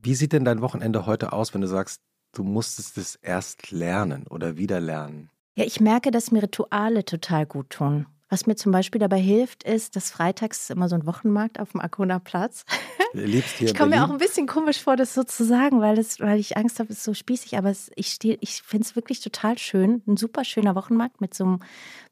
Wie 0.02 0.14
sieht 0.14 0.32
denn 0.32 0.46
dein 0.46 0.62
Wochenende 0.62 1.04
heute 1.04 1.34
aus, 1.34 1.52
wenn 1.52 1.60
du 1.60 1.66
sagst, 1.66 2.00
du 2.32 2.42
musstest 2.42 2.96
es 2.96 3.16
erst 3.16 3.70
lernen 3.70 4.26
oder 4.28 4.56
wieder 4.56 4.80
lernen? 4.80 5.28
Ja, 5.56 5.64
ich 5.66 5.78
merke, 5.78 6.10
dass 6.10 6.30
mir 6.30 6.42
Rituale 6.42 7.04
total 7.04 7.44
gut 7.44 7.68
tun. 7.68 8.06
Was 8.30 8.46
mir 8.46 8.54
zum 8.54 8.70
Beispiel 8.72 9.00
dabei 9.00 9.18
hilft, 9.20 9.64
ist, 9.64 9.96
dass 9.96 10.10
freitags 10.12 10.62
ist 10.62 10.70
immer 10.70 10.88
so 10.88 10.94
ein 10.94 11.04
Wochenmarkt 11.04 11.58
auf 11.58 11.72
dem 11.72 11.80
Arconer 11.80 12.20
Platz. 12.20 12.64
Lebst 13.12 13.56
hier 13.56 13.66
Ich 13.68 13.74
komme 13.74 13.96
mir 13.96 14.04
auch 14.04 14.10
ein 14.10 14.18
bisschen 14.18 14.46
komisch 14.46 14.80
vor, 14.80 14.94
das 14.96 15.14
so 15.14 15.24
zu 15.24 15.44
sagen, 15.44 15.80
weil, 15.80 15.96
das, 15.96 16.20
weil 16.20 16.38
ich 16.38 16.56
Angst 16.56 16.78
habe, 16.78 16.92
es 16.92 16.98
ist 16.98 17.04
so 17.04 17.12
spießig. 17.12 17.58
Aber 17.58 17.70
es, 17.70 17.90
ich, 17.96 18.06
steh- 18.06 18.38
ich 18.40 18.62
finde 18.62 18.86
es 18.86 18.94
wirklich 18.94 19.20
total 19.20 19.58
schön. 19.58 20.02
Ein 20.06 20.16
super 20.16 20.44
schöner 20.44 20.76
Wochenmarkt 20.76 21.20
mit 21.20 21.34
so 21.34 21.44
einem 21.44 21.58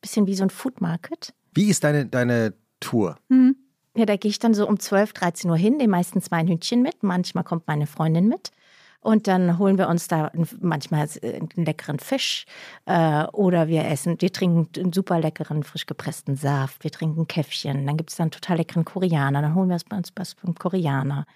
bisschen 0.00 0.26
wie 0.26 0.34
so 0.34 0.42
ein 0.42 0.50
Food 0.50 0.80
Market. 0.80 1.32
Wie 1.54 1.70
ist 1.70 1.84
deine, 1.84 2.04
deine 2.04 2.52
Tour? 2.80 3.16
Hm. 3.30 3.54
Ja, 3.96 4.04
da 4.04 4.16
gehe 4.16 4.30
ich 4.30 4.38
dann 4.40 4.54
so 4.54 4.68
um 4.68 4.78
12, 4.78 5.12
13 5.12 5.50
Uhr 5.50 5.56
hin, 5.56 5.76
nehme 5.76 5.92
meistens 5.92 6.30
mein 6.30 6.46
Hündchen 6.48 6.82
mit. 6.82 7.02
Manchmal 7.02 7.44
kommt 7.44 7.66
meine 7.68 7.86
Freundin 7.86 8.28
mit. 8.28 8.50
Und 9.00 9.28
dann 9.28 9.58
holen 9.58 9.78
wir 9.78 9.88
uns 9.88 10.08
da 10.08 10.32
manchmal 10.60 11.08
einen 11.22 11.64
leckeren 11.64 12.00
Fisch 12.00 12.46
äh, 12.86 13.24
oder 13.26 13.68
wir 13.68 13.84
essen, 13.84 14.20
wir 14.20 14.32
trinken 14.32 14.68
einen 14.76 14.92
super 14.92 15.20
leckeren, 15.20 15.62
frisch 15.62 15.86
gepressten 15.86 16.36
Saft, 16.36 16.82
wir 16.82 16.90
trinken 16.90 17.28
Käffchen, 17.28 17.86
dann 17.86 17.96
gibt 17.96 18.10
es 18.10 18.16
dann 18.16 18.24
einen 18.24 18.30
total 18.32 18.56
leckeren 18.56 18.84
Koreaner, 18.84 19.40
dann 19.40 19.54
holen 19.54 19.68
wir 19.68 19.78
uns 19.96 20.12
was 20.16 20.32
vom 20.32 20.54
Koreaner. 20.54 21.26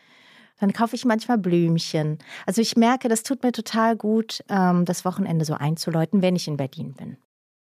Dann 0.58 0.72
kaufe 0.72 0.94
ich 0.94 1.04
manchmal 1.04 1.38
Blümchen. 1.38 2.18
Also 2.46 2.60
ich 2.60 2.76
merke, 2.76 3.08
das 3.08 3.22
tut 3.22 3.42
mir 3.42 3.52
total 3.52 3.96
gut, 3.96 4.44
ähm, 4.48 4.84
das 4.84 5.04
Wochenende 5.04 5.44
so 5.44 5.54
einzuläuten, 5.54 6.22
wenn 6.22 6.36
ich 6.36 6.46
in 6.46 6.56
Berlin 6.56 6.94
bin. 6.94 7.16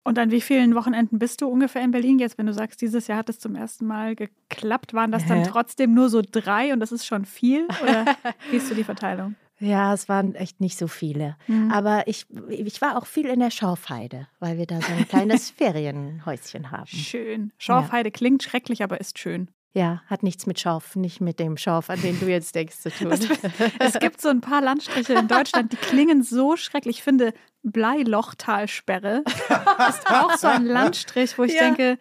Und 0.04 0.18
an 0.18 0.30
wie 0.30 0.42
vielen 0.42 0.74
Wochenenden 0.74 1.18
bist 1.18 1.40
du 1.40 1.48
ungefähr 1.48 1.82
in 1.82 1.90
Berlin 1.90 2.18
jetzt, 2.18 2.36
wenn 2.36 2.46
du 2.46 2.52
sagst, 2.52 2.82
dieses 2.82 3.06
Jahr 3.06 3.18
hat 3.18 3.30
es 3.30 3.38
zum 3.38 3.56
ersten 3.56 3.86
Mal 3.86 4.14
geklappt? 4.14 4.92
Waren 4.92 5.10
das 5.12 5.26
dann 5.26 5.44
trotzdem 5.44 5.94
nur 5.94 6.10
so 6.10 6.20
drei 6.20 6.74
und 6.74 6.80
das 6.80 6.92
ist 6.92 7.06
schon 7.06 7.24
viel? 7.24 7.66
Oder 7.82 8.04
wie 8.50 8.56
ist 8.56 8.68
so 8.68 8.74
die 8.74 8.84
Verteilung? 8.84 9.34
Ja, 9.60 9.94
es 9.94 10.08
waren 10.08 10.34
echt 10.34 10.60
nicht 10.60 10.76
so 10.78 10.88
viele. 10.88 11.36
Mhm. 11.46 11.70
Aber 11.70 12.06
ich, 12.08 12.26
ich 12.48 12.80
war 12.80 12.98
auch 12.98 13.06
viel 13.06 13.26
in 13.26 13.40
der 13.40 13.50
Schorfheide, 13.50 14.26
weil 14.40 14.58
wir 14.58 14.66
da 14.66 14.80
so 14.80 14.92
ein 14.92 15.08
kleines 15.08 15.50
Ferienhäuschen 15.50 16.70
haben. 16.70 16.86
Schön. 16.86 17.52
Schorfheide 17.58 18.10
klingt 18.10 18.42
schrecklich, 18.42 18.82
aber 18.82 19.00
ist 19.00 19.18
schön. 19.18 19.48
Ja, 19.76 20.02
hat 20.06 20.22
nichts 20.22 20.46
mit 20.46 20.60
Schorf, 20.60 20.94
nicht 20.94 21.20
mit 21.20 21.40
dem 21.40 21.56
Schorf, 21.56 21.90
an 21.90 22.00
den 22.00 22.18
du 22.20 22.28
jetzt 22.28 22.54
denkst, 22.54 22.78
zu 22.78 22.90
tun. 22.90 23.10
Es 23.80 23.98
gibt 23.98 24.20
so 24.20 24.28
ein 24.28 24.40
paar 24.40 24.60
Landstriche 24.62 25.14
in 25.14 25.26
Deutschland, 25.26 25.72
die 25.72 25.76
klingen 25.76 26.22
so 26.22 26.56
schrecklich. 26.56 26.98
Ich 26.98 27.02
finde, 27.02 27.32
Bleilochtalsperre 27.62 29.24
ist 29.88 30.10
auch 30.10 30.36
so 30.36 30.46
ein 30.46 30.64
Landstrich, 30.64 31.36
wo 31.38 31.44
ich 31.44 31.54
Ja. 31.54 31.62
denke, 31.64 31.98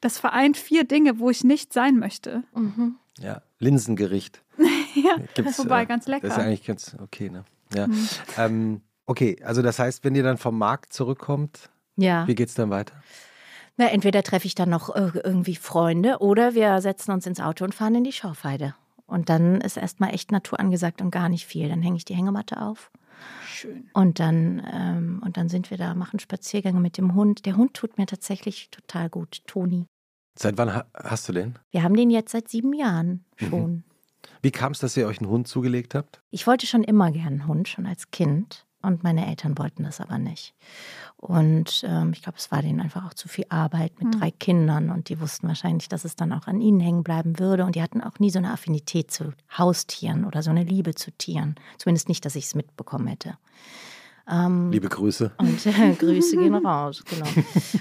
das 0.00 0.18
vereint 0.18 0.56
vier 0.56 0.84
Dinge, 0.84 1.18
wo 1.18 1.30
ich 1.30 1.44
nicht 1.44 1.72
sein 1.72 1.98
möchte. 1.98 2.42
Mhm. 2.54 2.96
Ja, 3.18 3.42
Linsengericht. 3.58 4.42
Ja, 5.04 5.16
Gibt's, 5.34 5.58
wobei 5.58 5.82
äh, 5.82 5.86
ganz 5.86 6.06
lecker. 6.06 6.28
Das 6.28 6.36
ist 6.38 6.42
eigentlich 6.42 6.64
ganz 6.64 6.96
okay, 7.02 7.30
ne? 7.30 7.44
Ja. 7.74 7.86
Mhm. 7.86 8.08
Ähm, 8.38 8.80
okay, 9.06 9.36
also 9.44 9.62
das 9.62 9.78
heißt, 9.78 10.04
wenn 10.04 10.14
ihr 10.14 10.22
dann 10.22 10.38
vom 10.38 10.56
Markt 10.58 10.92
zurückkommt, 10.92 11.70
Ja. 11.96 12.26
wie 12.28 12.34
geht's 12.34 12.54
dann 12.54 12.70
weiter? 12.70 12.94
Na, 13.76 13.86
entweder 13.88 14.22
treffe 14.22 14.46
ich 14.46 14.54
dann 14.54 14.70
noch 14.70 14.94
äh, 14.94 15.10
irgendwie 15.24 15.56
Freunde 15.56 16.18
oder 16.20 16.54
wir 16.54 16.80
setzen 16.80 17.10
uns 17.10 17.26
ins 17.26 17.40
Auto 17.40 17.64
und 17.64 17.74
fahren 17.74 17.96
in 17.96 18.04
die 18.04 18.12
Schorfheide. 18.12 18.74
Und 19.06 19.28
dann 19.28 19.60
ist 19.60 19.76
erstmal 19.76 20.14
echt 20.14 20.30
Natur 20.32 20.60
angesagt 20.60 21.02
und 21.02 21.10
gar 21.10 21.28
nicht 21.28 21.44
viel. 21.46 21.68
Dann 21.68 21.82
hänge 21.82 21.96
ich 21.96 22.04
die 22.04 22.14
Hängematte 22.14 22.62
auf 22.62 22.90
Schön. 23.46 23.90
und 23.92 24.20
dann, 24.20 24.62
ähm, 24.72 25.22
und 25.24 25.36
dann 25.36 25.48
sind 25.48 25.70
wir 25.70 25.76
da, 25.76 25.94
machen 25.94 26.20
Spaziergänge 26.20 26.78
mit 26.80 26.96
dem 26.98 27.14
Hund. 27.14 27.44
Der 27.46 27.56
Hund 27.56 27.74
tut 27.74 27.98
mir 27.98 28.06
tatsächlich 28.06 28.70
total 28.70 29.10
gut, 29.10 29.42
Toni. 29.46 29.86
Seit 30.38 30.56
wann 30.56 30.74
ha 30.74 30.84
hast 30.94 31.28
du 31.28 31.32
den? 31.32 31.58
Wir 31.70 31.82
haben 31.82 31.94
den 31.96 32.10
jetzt 32.10 32.30
seit 32.32 32.48
sieben 32.48 32.72
Jahren 32.72 33.24
Mhm. 33.40 33.82
Wie 34.44 34.50
kam 34.50 34.72
es, 34.72 34.78
dass 34.78 34.94
ihr 34.98 35.06
euch 35.06 35.20
einen 35.20 35.30
Hund 35.30 35.48
zugelegt 35.48 35.94
habt? 35.94 36.20
Ich 36.30 36.46
wollte 36.46 36.66
schon 36.66 36.84
immer 36.84 37.10
gern 37.10 37.28
einen 37.28 37.46
Hund, 37.46 37.66
schon 37.66 37.86
als 37.86 38.10
Kind. 38.10 38.66
Und 38.82 39.02
meine 39.02 39.26
Eltern 39.26 39.56
wollten 39.56 39.84
das 39.84 40.02
aber 40.02 40.18
nicht. 40.18 40.52
Und 41.16 41.82
ähm, 41.86 42.12
ich 42.12 42.20
glaube, 42.20 42.36
es 42.36 42.52
war 42.52 42.60
denen 42.60 42.82
einfach 42.82 43.06
auch 43.06 43.14
zu 43.14 43.26
viel 43.26 43.46
Arbeit 43.48 43.98
mit 43.98 44.12
Hm. 44.12 44.20
drei 44.20 44.30
Kindern. 44.30 44.90
Und 44.90 45.08
die 45.08 45.18
wussten 45.18 45.48
wahrscheinlich, 45.48 45.88
dass 45.88 46.04
es 46.04 46.14
dann 46.14 46.34
auch 46.34 46.46
an 46.46 46.60
ihnen 46.60 46.80
hängen 46.80 47.02
bleiben 47.02 47.38
würde. 47.38 47.64
Und 47.64 47.74
die 47.74 47.80
hatten 47.80 48.02
auch 48.02 48.18
nie 48.18 48.28
so 48.28 48.38
eine 48.38 48.52
Affinität 48.52 49.10
zu 49.10 49.32
Haustieren 49.56 50.26
oder 50.26 50.42
so 50.42 50.50
eine 50.50 50.64
Liebe 50.64 50.94
zu 50.94 51.10
Tieren. 51.12 51.54
Zumindest 51.78 52.10
nicht, 52.10 52.26
dass 52.26 52.36
ich 52.36 52.44
es 52.44 52.54
mitbekommen 52.54 53.06
hätte. 53.06 53.38
Ähm, 54.30 54.70
Liebe 54.70 54.88
Grüße. 54.88 55.32
und 55.38 55.66
äh, 55.66 55.92
Grüße 55.98 56.36
gehen 56.36 56.54
raus, 56.54 57.04
genau. 57.04 57.26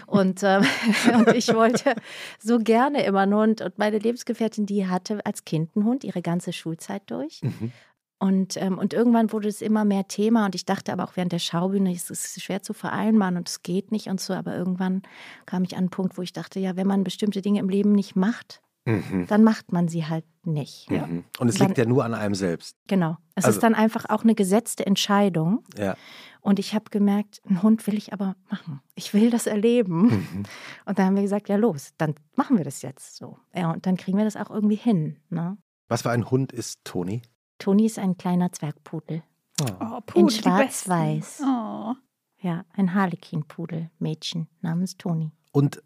Und, 0.08 0.42
ähm, 0.44 0.66
und 1.16 1.30
ich 1.36 1.54
wollte 1.54 1.96
so 2.40 2.60
gerne 2.60 3.06
immer 3.06 3.22
einen 3.22 3.34
Hund. 3.34 3.62
Und 3.62 3.78
meine 3.78 3.98
Lebensgefährtin, 3.98 4.66
die 4.66 4.88
hatte 4.88 5.26
als 5.26 5.46
Kind 5.46 5.76
einen 5.76 5.86
Hund 5.86 6.04
ihre 6.04 6.22
ganze 6.22 6.52
Schulzeit 6.52 7.04
durch. 7.08 7.42
Mhm. 7.42 7.72
Und, 8.20 8.56
ähm, 8.56 8.78
und 8.78 8.94
irgendwann 8.94 9.32
wurde 9.32 9.50
es 9.50 9.62
immer 9.62 9.84
mehr 9.84 10.08
Thema. 10.08 10.46
Und 10.46 10.56
ich 10.56 10.66
dachte 10.66 10.94
aber 10.94 11.04
auch 11.04 11.16
während 11.16 11.32
der 11.32 11.40
Schaubühne, 11.40 11.92
es 11.92 12.10
ist 12.10 12.42
schwer 12.42 12.62
zu 12.62 12.74
vereinbaren 12.74 13.38
und 13.38 13.50
es 13.50 13.64
geht 13.64 13.92
nicht 13.92 14.08
und 14.08 14.22
so. 14.22 14.34
Aber 14.34 14.56
irgendwann 14.56 15.02
kam 15.46 15.64
ich 15.64 15.74
an 15.74 15.80
einen 15.80 15.90
Punkt, 15.90 16.18
wo 16.18 16.22
ich 16.22 16.34
dachte, 16.34 16.60
ja, 16.60 16.76
wenn 16.76 16.88
man 16.88 17.04
bestimmte 17.04 17.42
Dinge 17.42 17.60
im 17.60 17.70
Leben 17.70 17.92
nicht 17.92 18.16
macht, 18.16 18.62
Mhm. 18.86 19.28
dann 19.28 19.44
macht 19.44 19.72
man 19.72 19.88
sie 19.88 20.06
halt 20.06 20.26
nicht. 20.44 20.92
Mhm. 20.92 21.24
Und 21.40 21.48
es 21.48 21.56
Dann- 21.56 21.68
liegt 21.68 21.78
ja 21.78 21.86
nur 21.86 22.04
an 22.04 22.14
einem 22.14 22.36
selbst. 22.36 22.76
Genau. 22.88 23.18
Es 23.36 23.46
Also- 23.46 23.58
ist 23.58 23.64
dann 23.64 23.76
einfach 23.76 24.06
auch 24.10 24.24
eine 24.24 24.36
gesetzte 24.36 24.86
Entscheidung. 24.86 25.64
Ja. 25.78 25.96
Und 26.42 26.60
ich 26.60 26.76
habe 26.76 26.86
gemerkt, 26.90 27.42
einen 27.48 27.64
Hund 27.64 27.88
will 27.88 27.94
ich 27.96 28.12
aber 28.12 28.36
machen. 28.52 28.82
Ich 28.96 29.14
will 29.14 29.30
das 29.30 29.48
erleben. 29.48 30.02
Mhm. 30.08 30.44
Und 30.86 31.00
da 31.00 31.06
haben 31.06 31.16
wir 31.16 31.22
gesagt, 31.24 31.48
ja 31.48 31.56
los, 31.56 31.94
dann 31.98 32.16
machen 32.36 32.58
wir 32.58 32.66
das 32.66 32.82
jetzt 32.82 33.16
so. 33.16 33.38
Ja, 33.56 33.72
und 33.72 33.86
dann 33.86 33.96
kriegen 33.96 34.18
wir 34.18 34.26
das 34.26 34.36
auch 34.36 34.50
irgendwie 34.50 34.76
hin. 34.76 35.18
Ne? 35.30 35.58
Was 35.88 36.02
für 36.02 36.12
ein 36.12 36.30
Hund 36.30 36.52
ist 36.52 36.80
Toni? 36.84 37.22
Toni 37.60 37.86
ist 37.86 37.98
ein 38.00 38.18
kleiner 38.18 38.52
Zwergpudel. 38.52 39.24
Oh. 39.62 39.66
Oh, 39.80 39.96
In 39.98 40.04
Pudel, 40.06 40.28
die 40.28 40.34
schwarz-weiß. 40.42 41.42
Oh. 41.46 41.94
Ja, 42.42 42.66
ein 42.74 42.94
Harlequin-Pudel, 42.94 43.90
Mädchen 44.00 44.50
namens 44.60 44.98
Toni. 44.98 45.32
Und 45.54 45.82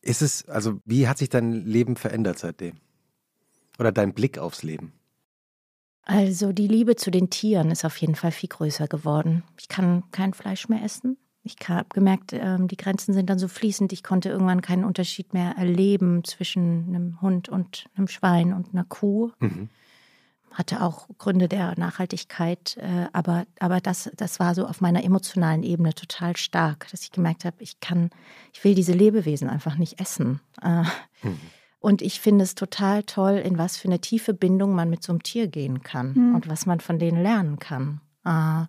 ist 0.00 0.22
es, 0.22 0.48
also 0.48 0.80
wie 0.86 1.06
hat 1.08 1.18
sich 1.18 1.28
dein 1.28 1.52
Leben 1.52 1.96
verändert 1.96 2.38
seitdem? 2.38 2.76
Oder 3.78 3.92
dein 3.92 4.14
Blick 4.14 4.38
aufs 4.38 4.62
Leben? 4.62 4.92
Also 6.04 6.52
die 6.52 6.68
Liebe 6.68 6.96
zu 6.96 7.10
den 7.10 7.28
Tieren 7.28 7.70
ist 7.70 7.84
auf 7.84 7.96
jeden 7.98 8.14
Fall 8.14 8.32
viel 8.32 8.48
größer 8.48 8.88
geworden. 8.88 9.42
Ich 9.58 9.68
kann 9.68 10.04
kein 10.12 10.32
Fleisch 10.34 10.68
mehr 10.68 10.82
essen. 10.82 11.16
Ich 11.44 11.56
habe 11.68 11.88
gemerkt, 11.92 12.32
ähm, 12.32 12.68
die 12.68 12.76
Grenzen 12.76 13.12
sind 13.12 13.28
dann 13.28 13.38
so 13.38 13.48
fließend. 13.48 13.92
Ich 13.92 14.04
konnte 14.04 14.28
irgendwann 14.28 14.62
keinen 14.62 14.84
Unterschied 14.84 15.34
mehr 15.34 15.56
erleben 15.56 16.22
zwischen 16.24 16.88
einem 16.88 17.20
Hund 17.20 17.48
und 17.48 17.86
einem 17.96 18.06
Schwein 18.06 18.52
und 18.52 18.72
einer 18.72 18.84
Kuh. 18.84 19.32
Mhm. 19.40 19.68
Hatte 20.52 20.82
auch 20.82 21.08
Gründe 21.18 21.48
der 21.48 21.78
Nachhaltigkeit, 21.78 22.76
äh, 22.78 23.06
aber, 23.12 23.44
aber 23.58 23.80
das, 23.80 24.10
das 24.16 24.38
war 24.38 24.54
so 24.54 24.66
auf 24.66 24.80
meiner 24.80 25.02
emotionalen 25.02 25.62
Ebene 25.62 25.94
total 25.94 26.36
stark, 26.36 26.88
dass 26.90 27.02
ich 27.02 27.10
gemerkt 27.10 27.44
habe, 27.46 27.56
ich 27.60 27.80
kann, 27.80 28.10
ich 28.52 28.62
will 28.62 28.74
diese 28.74 28.92
Lebewesen 28.92 29.48
einfach 29.48 29.76
nicht 29.76 29.98
essen. 30.00 30.40
Äh, 30.62 30.82
Mhm. 31.24 31.38
und 31.78 32.02
ich 32.02 32.20
finde 32.20 32.42
es 32.44 32.54
total 32.56 33.02
toll, 33.04 33.34
in 33.34 33.56
was 33.56 33.76
für 33.76 33.86
eine 33.88 34.00
tiefe 34.00 34.34
Bindung 34.34 34.74
man 34.74 34.90
mit 34.90 35.02
so 35.04 35.12
einem 35.12 35.22
Tier 35.22 35.46
gehen 35.46 35.82
kann 35.82 36.14
Hm. 36.16 36.34
und 36.34 36.48
was 36.48 36.66
man 36.66 36.80
von 36.80 36.98
denen 36.98 37.22
lernen 37.22 37.58
kann. 37.60 38.00
Äh, 38.24 38.64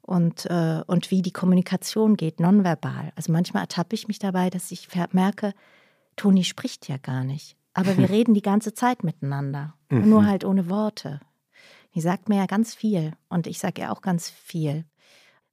und, 0.00 0.46
äh, 0.46 0.82
und 0.86 1.10
wie 1.10 1.22
die 1.22 1.30
Kommunikation 1.32 2.16
geht, 2.16 2.40
nonverbal. 2.40 3.12
Also 3.16 3.32
manchmal 3.32 3.62
ertappe 3.64 3.94
ich 3.94 4.08
mich 4.08 4.18
dabei, 4.18 4.48
dass 4.50 4.70
ich 4.70 4.88
merke, 5.12 5.54
Toni 6.16 6.44
spricht 6.44 6.88
ja 6.88 6.96
gar 6.98 7.22
nicht. 7.24 7.56
Aber 7.74 7.96
wir 7.96 8.10
reden 8.10 8.34
die 8.34 8.42
ganze 8.42 8.74
Zeit 8.74 9.02
miteinander. 9.04 9.74
Mhm. 9.90 10.08
Nur 10.08 10.26
halt 10.26 10.44
ohne 10.44 10.68
Worte. 10.68 11.20
Die 11.94 12.00
sagt 12.00 12.28
mir 12.28 12.36
ja 12.36 12.46
ganz 12.46 12.74
viel 12.74 13.12
und 13.28 13.46
ich 13.46 13.58
sage 13.58 13.82
ihr 13.82 13.92
auch 13.92 14.02
ganz 14.02 14.28
viel. 14.30 14.84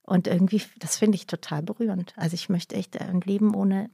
Und 0.03 0.27
irgendwie, 0.27 0.61
das 0.79 0.97
finde 0.97 1.15
ich 1.15 1.27
total 1.27 1.61
berührend. 1.61 2.13
Also 2.17 2.33
ich 2.33 2.49
möchte 2.49 2.75
echt 2.75 2.99
ein 2.99 3.21
Leben 3.21 3.53
ohne, 3.53 3.89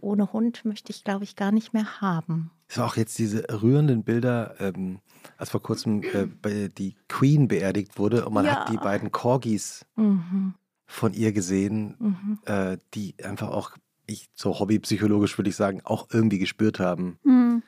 ohne 0.00 0.32
Hund, 0.32 0.64
möchte 0.64 0.90
ich, 0.92 1.04
glaube 1.04 1.24
ich, 1.24 1.36
gar 1.36 1.52
nicht 1.52 1.72
mehr 1.72 2.00
haben. 2.00 2.50
Es 2.68 2.78
war 2.78 2.86
auch 2.86 2.96
jetzt 2.96 3.18
diese 3.18 3.44
rührenden 3.62 4.04
Bilder, 4.04 4.54
ähm, 4.60 5.00
als 5.38 5.50
vor 5.50 5.62
kurzem 5.62 6.02
äh, 6.02 6.68
die 6.68 6.96
Queen 7.08 7.48
beerdigt 7.48 7.98
wurde 7.98 8.26
und 8.26 8.34
man 8.34 8.44
Ja. 8.44 8.60
hat 8.60 8.68
die 8.70 8.76
beiden 8.76 9.10
Corgis 9.12 9.84
Mhm, 9.96 10.54
von 10.86 11.12
ihr 11.14 11.32
gesehen, 11.32 11.96
mhm. 11.98 12.38
äh, 12.44 12.78
die 12.94 13.14
einfach 13.24 13.48
auch, 13.50 13.76
ich 14.06 14.28
so 14.34 14.58
hobbypsychologisch 14.58 15.36
würde 15.38 15.50
ich 15.50 15.56
sagen, 15.56 15.80
auch 15.84 16.08
irgendwie 16.12 16.38
gespürt 16.38 16.78
haben, 16.80 17.18
Hm. 17.24 17.62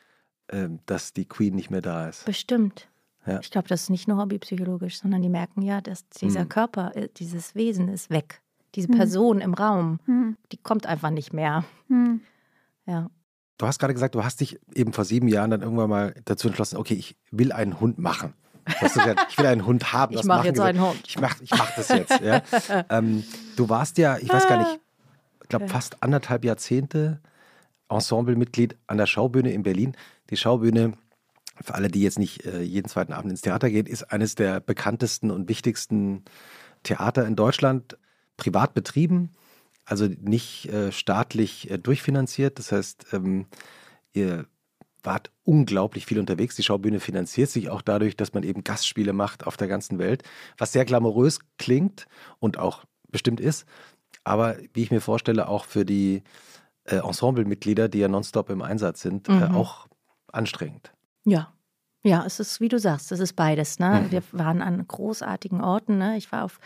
ähm, 0.50 0.78
dass 0.86 1.12
die 1.12 1.24
Queen 1.26 1.54
nicht 1.54 1.70
mehr 1.70 1.82
da 1.82 2.08
ist. 2.08 2.24
Bestimmt. 2.24 2.88
Ja. 3.26 3.40
Ich 3.40 3.50
glaube, 3.50 3.68
das 3.68 3.82
ist 3.82 3.90
nicht 3.90 4.08
nur 4.08 4.18
hobbypsychologisch, 4.18 4.98
sondern 5.00 5.20
die 5.22 5.28
merken 5.28 5.62
ja, 5.62 5.80
dass 5.80 6.08
dieser 6.08 6.44
Mhm. 6.44 6.48
Körper, 6.48 6.96
äh, 6.96 7.08
dieses 7.16 7.54
Wesen 7.54 7.88
ist 7.88 8.08
weg. 8.10 8.40
Diese 8.74 8.88
Mhm. 8.90 8.96
Person 8.96 9.40
im 9.40 9.54
Raum, 9.54 9.98
Hm. 10.06 10.36
die 10.52 10.56
kommt 10.56 10.86
einfach 10.86 11.10
nicht 11.10 11.32
mehr. 11.32 11.64
Hm. 11.88 12.20
Ja. 12.86 13.10
Du 13.58 13.66
hast 13.66 13.78
gerade 13.80 13.92
gesagt, 13.92 14.14
du 14.14 14.22
hast 14.24 14.40
dich 14.40 14.58
eben 14.74 14.92
vor 14.92 15.04
sieben 15.04 15.26
Jahren 15.28 15.50
dann 15.50 15.62
irgendwann 15.62 15.90
mal 15.90 16.14
dazu 16.24 16.46
entschlossen, 16.48 16.76
okay, 16.76 16.94
ich 16.94 17.16
will 17.32 17.50
einen 17.52 17.80
Hund 17.80 17.98
machen. 17.98 18.32
Gesagt, 18.80 19.26
ich 19.30 19.38
will 19.38 19.46
einen 19.46 19.66
Hund 19.66 19.92
haben. 19.92 20.12
Ich 20.14 20.18
das 20.20 20.26
mache 20.26 20.46
jetzt 20.46 20.54
gesagt. 20.56 20.68
einen 20.76 20.86
Hund. 20.86 21.00
Ich 21.06 21.18
mache 21.18 21.42
ich 21.42 21.50
mach 21.50 21.70
das 21.74 21.88
jetzt. 21.88 22.20
Ja. 22.20 22.42
ähm, 22.90 23.24
du 23.56 23.68
warst 23.68 23.98
ja, 23.98 24.16
ich 24.18 24.28
weiß 24.28 24.46
gar 24.46 24.58
nicht, 24.58 24.80
ich 25.48 25.50
glaube 25.50 25.68
fast 25.68 26.02
anderthalb 26.02 26.44
Jahrzehnte 26.44 27.22
Ensemblemitglied 27.88 28.76
an 28.86 28.98
der 28.98 29.06
Schaubühne 29.06 29.50
in 29.50 29.62
Berlin. 29.62 29.96
Die 30.28 30.36
Schaubühne, 30.36 30.92
für 31.58 31.74
alle, 31.74 31.88
die 31.88 32.02
jetzt 32.02 32.18
nicht 32.18 32.44
äh, 32.44 32.60
jeden 32.60 32.86
zweiten 32.86 33.14
Abend 33.14 33.30
ins 33.30 33.40
Theater 33.40 33.70
gehen, 33.70 33.86
ist 33.86 34.12
eines 34.12 34.34
der 34.34 34.60
bekanntesten 34.60 35.30
und 35.30 35.48
wichtigsten 35.48 36.22
Theater 36.82 37.26
in 37.26 37.34
Deutschland, 37.34 37.96
privat 38.36 38.74
betrieben, 38.74 39.30
also 39.86 40.06
nicht 40.20 40.66
äh, 40.66 40.92
staatlich 40.92 41.70
äh, 41.70 41.78
durchfinanziert. 41.78 42.58
Das 42.58 42.70
heißt, 42.70 43.06
ähm, 43.14 43.46
ihr 44.12 44.44
wart 45.02 45.30
unglaublich 45.44 46.04
viel 46.04 46.18
unterwegs. 46.18 46.56
Die 46.56 46.62
Schaubühne 46.62 47.00
finanziert 47.00 47.48
sich 47.48 47.70
auch 47.70 47.80
dadurch, 47.80 48.18
dass 48.18 48.34
man 48.34 48.42
eben 48.42 48.64
Gastspiele 48.64 49.14
macht 49.14 49.46
auf 49.46 49.56
der 49.56 49.68
ganzen 49.68 49.98
Welt, 49.98 50.24
was 50.58 50.72
sehr 50.72 50.84
glamourös 50.84 51.38
klingt 51.56 52.06
und 52.38 52.58
auch 52.58 52.84
bestimmt 53.10 53.40
ist, 53.40 53.64
aber 54.28 54.56
wie 54.74 54.82
ich 54.82 54.90
mir 54.90 55.00
vorstelle, 55.00 55.48
auch 55.48 55.64
für 55.64 55.84
die 55.84 56.22
äh, 56.84 56.96
Ensemblemitglieder, 56.96 57.88
die 57.88 57.98
ja 57.98 58.08
nonstop 58.08 58.50
im 58.50 58.62
Einsatz 58.62 59.00
sind, 59.02 59.28
äh, 59.28 59.32
Mhm. 59.32 59.54
auch 59.54 59.88
anstrengend. 60.32 60.92
Ja. 61.24 61.52
Ja, 62.04 62.24
es 62.24 62.38
ist, 62.38 62.60
wie 62.60 62.68
du 62.68 62.78
sagst, 62.78 63.10
es 63.10 63.18
ist 63.18 63.32
beides. 63.34 63.80
Ne? 63.80 64.02
Mhm. 64.04 64.12
Wir 64.12 64.22
waren 64.30 64.62
an 64.62 64.86
großartigen 64.86 65.60
Orten. 65.60 65.98
Ne? 65.98 66.16
Ich 66.16 66.30
war 66.30 66.44
auf 66.44 66.60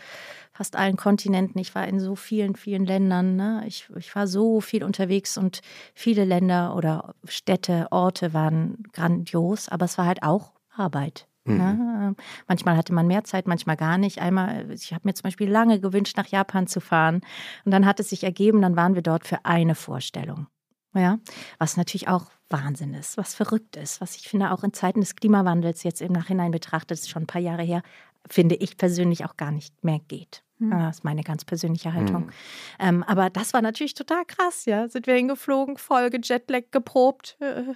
fast 0.53 0.75
allen 0.75 0.95
Kontinenten. 0.95 1.59
Ich 1.59 1.73
war 1.73 1.87
in 1.87 1.99
so 1.99 2.15
vielen, 2.15 2.55
vielen 2.55 2.85
Ländern. 2.85 3.35
Ne? 3.35 3.63
Ich, 3.65 3.89
ich 3.97 4.15
war 4.15 4.27
so 4.27 4.61
viel 4.61 4.83
unterwegs 4.83 5.35
und 5.37 5.61
viele 5.95 6.23
Länder 6.23 6.75
oder 6.75 7.15
Städte, 7.27 7.87
Orte 7.89 8.33
waren 8.33 8.83
grandios, 8.93 9.69
aber 9.69 9.85
es 9.85 9.97
war 9.97 10.05
halt 10.05 10.21
auch 10.21 10.53
Arbeit. 10.75 11.27
Mhm. 11.45 11.59
Ähm, 11.59 12.15
Manchmal 12.47 12.77
hatte 12.77 12.93
man 12.93 13.07
mehr 13.07 13.23
Zeit, 13.23 13.47
manchmal 13.47 13.75
gar 13.75 13.97
nicht. 13.97 14.19
Einmal, 14.19 14.71
ich 14.71 14.93
habe 14.93 15.07
mir 15.07 15.13
zum 15.13 15.23
Beispiel 15.23 15.49
lange 15.49 15.79
gewünscht, 15.79 16.17
nach 16.17 16.27
Japan 16.27 16.67
zu 16.67 16.79
fahren. 16.79 17.21
Und 17.65 17.71
dann 17.71 17.85
hat 17.85 17.99
es 17.99 18.09
sich 18.09 18.23
ergeben, 18.23 18.61
dann 18.61 18.75
waren 18.75 18.95
wir 18.95 19.01
dort 19.01 19.27
für 19.27 19.43
eine 19.43 19.75
Vorstellung. 19.75 20.47
Ja, 20.95 21.17
was 21.57 21.75
natürlich 21.75 22.07
auch 22.07 22.27
Wahnsinn 22.49 22.93
ist, 22.93 23.17
was 23.17 23.33
verrückt 23.33 23.77
ist, 23.77 23.99
was 23.99 24.15
ich 24.15 24.29
finde 24.29 24.51
auch 24.51 24.63
in 24.63 24.73
Zeiten 24.73 24.99
des 24.99 25.15
Klimawandels 25.15 25.81
jetzt 25.81 26.01
im 26.01 26.11
Nachhinein 26.11 26.51
betrachtet, 26.51 26.99
ist 26.99 27.09
schon 27.09 27.23
ein 27.23 27.27
paar 27.27 27.41
Jahre 27.41 27.63
her, 27.63 27.81
finde 28.29 28.53
ich 28.55 28.77
persönlich 28.77 29.25
auch 29.25 29.35
gar 29.35 29.51
nicht 29.51 29.83
mehr 29.83 29.99
geht. 30.07 30.43
Hm. 30.59 30.71
Ja, 30.71 30.87
Das 30.87 30.97
ist 30.97 31.03
meine 31.03 31.23
ganz 31.23 31.45
persönliche 31.45 31.93
Haltung. 31.93 32.25
Mhm. 32.25 32.31
Ähm, 32.79 33.03
aber 33.03 33.31
das 33.31 33.53
war 33.53 33.63
natürlich 33.63 33.95
total 33.95 34.23
krass, 34.25 34.65
ja. 34.65 34.87
Sind 34.87 35.07
wir 35.07 35.15
hingeflogen, 35.15 35.77
voll 35.77 36.11
gejetlag, 36.11 36.71
geprobt, 36.71 37.37
äh, 37.39 37.73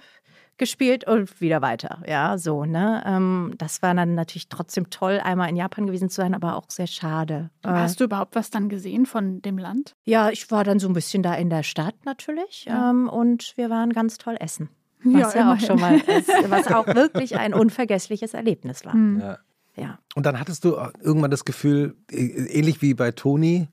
gespielt 0.58 1.06
und 1.06 1.40
wieder 1.40 1.62
weiter. 1.62 2.02
Ja, 2.06 2.36
so, 2.38 2.64
ne? 2.64 3.02
Ähm, 3.06 3.54
das 3.58 3.82
war 3.82 3.94
dann 3.94 4.14
natürlich 4.14 4.48
trotzdem 4.48 4.90
toll, 4.90 5.20
einmal 5.22 5.48
in 5.48 5.56
Japan 5.56 5.86
gewesen 5.86 6.10
zu 6.10 6.16
sein, 6.16 6.34
aber 6.34 6.56
auch 6.56 6.66
sehr 6.68 6.86
schade. 6.86 7.50
Äh, 7.62 7.68
Hast 7.68 8.00
du 8.00 8.04
überhaupt 8.04 8.34
was 8.34 8.50
dann 8.50 8.68
gesehen 8.68 9.06
von 9.06 9.40
dem 9.42 9.58
Land? 9.58 9.94
Ja, 10.04 10.30
ich 10.30 10.50
war 10.50 10.64
dann 10.64 10.78
so 10.78 10.88
ein 10.88 10.94
bisschen 10.94 11.22
da 11.22 11.34
in 11.34 11.50
der 11.50 11.62
Stadt 11.62 11.94
natürlich 12.04 12.66
ja. 12.66 12.90
ähm, 12.90 13.08
und 13.08 13.54
wir 13.56 13.70
waren 13.70 13.92
ganz 13.92 14.18
toll 14.18 14.36
essen. 14.38 14.68
Was 15.04 15.34
ja, 15.34 15.40
ja 15.40 15.52
auch 15.54 15.60
schon 15.60 15.80
mal, 15.80 15.96
ist, 16.06 16.28
was 16.48 16.66
auch 16.68 16.86
wirklich 16.86 17.36
ein 17.38 17.54
unvergessliches 17.54 18.34
Erlebnis 18.34 18.84
war. 18.84 18.94
Mhm. 18.94 19.20
Ja. 19.20 19.38
ja. 19.76 19.98
Und 20.14 20.26
dann 20.26 20.40
hattest 20.40 20.64
du 20.64 20.76
irgendwann 21.00 21.30
das 21.30 21.44
Gefühl, 21.44 21.96
ähnlich 22.10 22.82
wie 22.82 22.94
bei 22.94 23.12
Toni, 23.12 23.68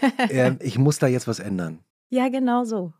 ich 0.60 0.78
muss 0.78 0.98
da 0.98 1.06
jetzt 1.06 1.26
was 1.26 1.40
ändern. 1.40 1.80
Ja, 2.10 2.28
genau 2.28 2.64
so. 2.64 2.92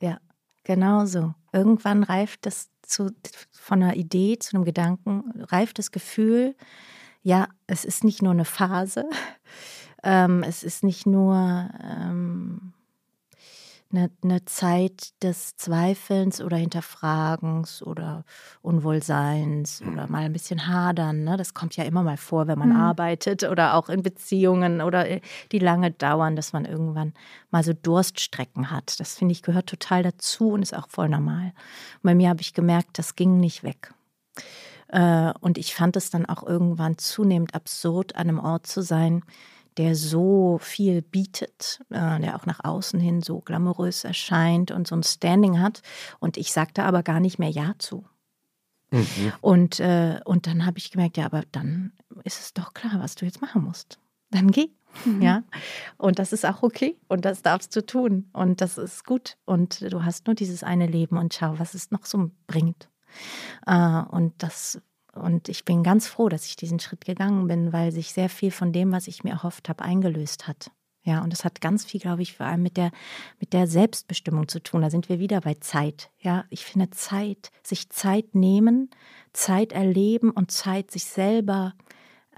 Ja, 0.00 0.18
genau 0.64 1.06
so. 1.06 1.34
Irgendwann 1.52 2.02
reift 2.02 2.46
das 2.46 2.70
zu, 2.82 3.10
von 3.52 3.82
einer 3.82 3.96
Idee 3.96 4.38
zu 4.38 4.56
einem 4.56 4.64
Gedanken, 4.64 5.42
reift 5.44 5.78
das 5.78 5.90
Gefühl, 5.90 6.56
ja, 7.22 7.48
es 7.66 7.84
ist 7.84 8.04
nicht 8.04 8.22
nur 8.22 8.32
eine 8.32 8.44
Phase, 8.44 9.04
ähm, 10.02 10.42
es 10.42 10.62
ist 10.62 10.82
nicht 10.84 11.06
nur 11.06 11.70
ähm, 11.82 12.72
eine, 13.92 14.10
eine 14.22 14.44
Zeit 14.44 15.10
des 15.22 15.56
Zweifelns 15.56 16.40
oder 16.40 16.56
Hinterfragens 16.56 17.82
oder 17.82 18.24
Unwohlseins 18.62 19.80
mhm. 19.80 19.92
oder 19.92 20.06
mal 20.06 20.24
ein 20.24 20.32
bisschen 20.32 20.68
Hadern. 20.68 21.24
Ne? 21.24 21.36
Das 21.36 21.54
kommt 21.54 21.76
ja 21.76 21.84
immer 21.84 22.02
mal 22.02 22.16
vor, 22.16 22.46
wenn 22.46 22.58
man 22.58 22.70
mhm. 22.70 22.76
arbeitet 22.76 23.44
oder 23.44 23.74
auch 23.74 23.88
in 23.88 24.02
Beziehungen 24.02 24.80
oder 24.80 25.08
äh, 25.08 25.20
die 25.52 25.58
lange 25.58 25.90
dauern, 25.90 26.36
dass 26.36 26.52
man 26.52 26.64
irgendwann 26.64 27.14
mal 27.50 27.64
so 27.64 27.72
Durststrecken 27.72 28.70
hat. 28.70 29.00
Das 29.00 29.16
finde 29.16 29.32
ich 29.32 29.42
gehört 29.42 29.68
total 29.68 30.02
dazu 30.02 30.50
und 30.50 30.62
ist 30.62 30.76
auch 30.76 30.88
voll 30.88 31.08
normal. 31.08 31.46
Und 31.46 32.02
bei 32.02 32.14
mir 32.14 32.28
habe 32.28 32.42
ich 32.42 32.54
gemerkt, 32.54 32.98
das 32.98 33.16
ging 33.16 33.40
nicht 33.40 33.64
weg. 33.64 33.92
Äh, 34.88 35.32
und 35.40 35.58
ich 35.58 35.74
fand 35.74 35.96
es 35.96 36.10
dann 36.10 36.26
auch 36.26 36.44
irgendwann 36.44 36.98
zunehmend 36.98 37.54
absurd, 37.54 38.16
an 38.16 38.28
einem 38.28 38.38
Ort 38.38 38.66
zu 38.66 38.82
sein, 38.82 39.22
der 39.76 39.94
so 39.94 40.58
viel 40.60 41.02
bietet, 41.02 41.80
äh, 41.90 42.20
der 42.20 42.36
auch 42.36 42.46
nach 42.46 42.64
außen 42.64 43.00
hin 43.00 43.22
so 43.22 43.40
glamourös 43.40 44.04
erscheint 44.04 44.70
und 44.70 44.86
so 44.86 44.96
ein 44.96 45.02
Standing 45.02 45.60
hat. 45.60 45.82
Und 46.18 46.36
ich 46.36 46.52
sagte 46.52 46.82
aber 46.82 47.02
gar 47.02 47.20
nicht 47.20 47.38
mehr 47.38 47.50
Ja 47.50 47.74
zu. 47.78 48.04
Mhm. 48.90 49.32
Und, 49.40 49.80
äh, 49.80 50.20
und 50.24 50.46
dann 50.46 50.66
habe 50.66 50.78
ich 50.78 50.90
gemerkt, 50.90 51.16
ja, 51.16 51.26
aber 51.26 51.44
dann 51.52 51.92
ist 52.24 52.40
es 52.40 52.54
doch 52.54 52.74
klar, 52.74 53.00
was 53.00 53.14
du 53.14 53.24
jetzt 53.24 53.40
machen 53.40 53.62
musst. 53.62 53.98
Dann 54.30 54.50
geh. 54.50 54.68
Mhm. 55.04 55.22
Ja. 55.22 55.42
Und 55.96 56.18
das 56.18 56.32
ist 56.32 56.44
auch 56.44 56.62
okay. 56.62 56.96
Und 57.08 57.24
das 57.24 57.42
darfst 57.42 57.74
du 57.76 57.84
tun. 57.84 58.28
Und 58.32 58.60
das 58.60 58.78
ist 58.78 59.04
gut. 59.04 59.36
Und 59.44 59.92
du 59.92 60.04
hast 60.04 60.26
nur 60.26 60.34
dieses 60.34 60.62
eine 60.62 60.86
Leben 60.86 61.16
und 61.16 61.34
schau, 61.34 61.58
was 61.58 61.74
es 61.74 61.90
noch 61.90 62.04
so 62.04 62.30
bringt. 62.46 62.88
Äh, 63.66 64.02
und 64.10 64.34
das 64.42 64.80
und 65.20 65.48
ich 65.48 65.64
bin 65.64 65.82
ganz 65.82 66.06
froh, 66.06 66.28
dass 66.28 66.46
ich 66.46 66.56
diesen 66.56 66.80
Schritt 66.80 67.04
gegangen 67.04 67.46
bin, 67.46 67.72
weil 67.72 67.92
sich 67.92 68.12
sehr 68.12 68.28
viel 68.28 68.50
von 68.50 68.72
dem, 68.72 68.92
was 68.92 69.06
ich 69.06 69.24
mir 69.24 69.30
erhofft 69.30 69.68
habe, 69.68 69.84
eingelöst 69.84 70.48
hat. 70.48 70.70
Ja, 71.02 71.22
und 71.22 71.32
das 71.32 71.44
hat 71.44 71.62
ganz 71.62 71.84
viel, 71.84 71.98
glaube 71.98 72.22
ich, 72.22 72.36
vor 72.36 72.46
allem 72.46 72.62
mit 72.62 72.76
der, 72.76 72.90
mit 73.38 73.54
der 73.54 73.66
Selbstbestimmung 73.66 74.48
zu 74.48 74.62
tun. 74.62 74.82
Da 74.82 74.90
sind 74.90 75.08
wir 75.08 75.18
wieder 75.18 75.40
bei 75.40 75.54
Zeit. 75.54 76.10
Ja, 76.18 76.44
ich 76.50 76.64
finde 76.64 76.90
Zeit, 76.90 77.50
sich 77.62 77.88
Zeit 77.88 78.34
nehmen, 78.34 78.90
Zeit 79.32 79.72
erleben 79.72 80.30
und 80.30 80.50
Zeit 80.50 80.90
sich 80.90 81.06
selber 81.06 81.74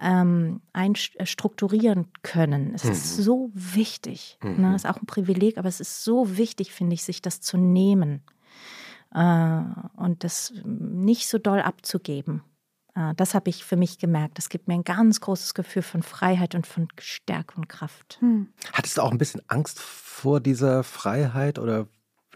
ähm, 0.01 0.61
einstrukturieren 0.73 2.09
können. 2.23 2.73
Es 2.75 2.85
mhm. 2.85 2.93
ist 2.93 3.17
so 3.17 3.51
wichtig. 3.53 4.39
Ne? 4.43 4.51
Mhm. 4.51 4.61
Ne? 4.61 4.77
Ist 4.77 4.87
auch 4.87 4.97
ein 4.97 5.07
Privileg, 5.07 5.59
aber 5.59 5.69
es 5.69 5.81
ist 5.81 6.05
so 6.05 6.37
wichtig, 6.37 6.73
finde 6.73 6.95
ich, 6.95 7.03
sich 7.03 7.21
das 7.21 7.41
zu 7.41 7.57
nehmen 7.57 8.23
äh, 9.13 9.63
und 9.97 10.25
das 10.25 10.53
nicht 10.65 11.29
so 11.29 11.39
doll 11.39 11.61
abzugeben. 11.61 12.43
Ah, 12.95 13.15
das 13.15 13.35
habe 13.35 13.49
ich 13.49 13.65
für 13.65 13.77
mich 13.77 13.99
gemerkt. 13.99 14.37
Das 14.37 14.51
gibt 14.51 14.69
mir 14.69 14.75
ein 14.75 14.85
ganz 14.85 15.21
großes 15.21 15.55
Gefühl 15.55 15.83
von 15.83 16.03
Freiheit 16.03 16.55
und 16.55 16.67
von 16.67 16.89
Stärke 17.01 17.57
und 17.57 17.69
Kraft. 17.69 18.19
Hm. 18.21 18.49
Hattest 18.73 18.99
du 18.99 19.03
auch 19.03 19.11
ein 19.11 19.19
bisschen 19.19 19.41
Angst 19.49 19.81
vor 19.81 20.41
dieser 20.41 20.83
Freiheit 20.83 21.59
oder 21.59 21.87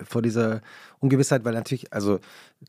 vor 0.03 0.23
dieser 0.23 0.63
Ungewissheit? 1.01 1.45
Weil 1.45 1.53
natürlich, 1.53 1.93
also 1.93 2.21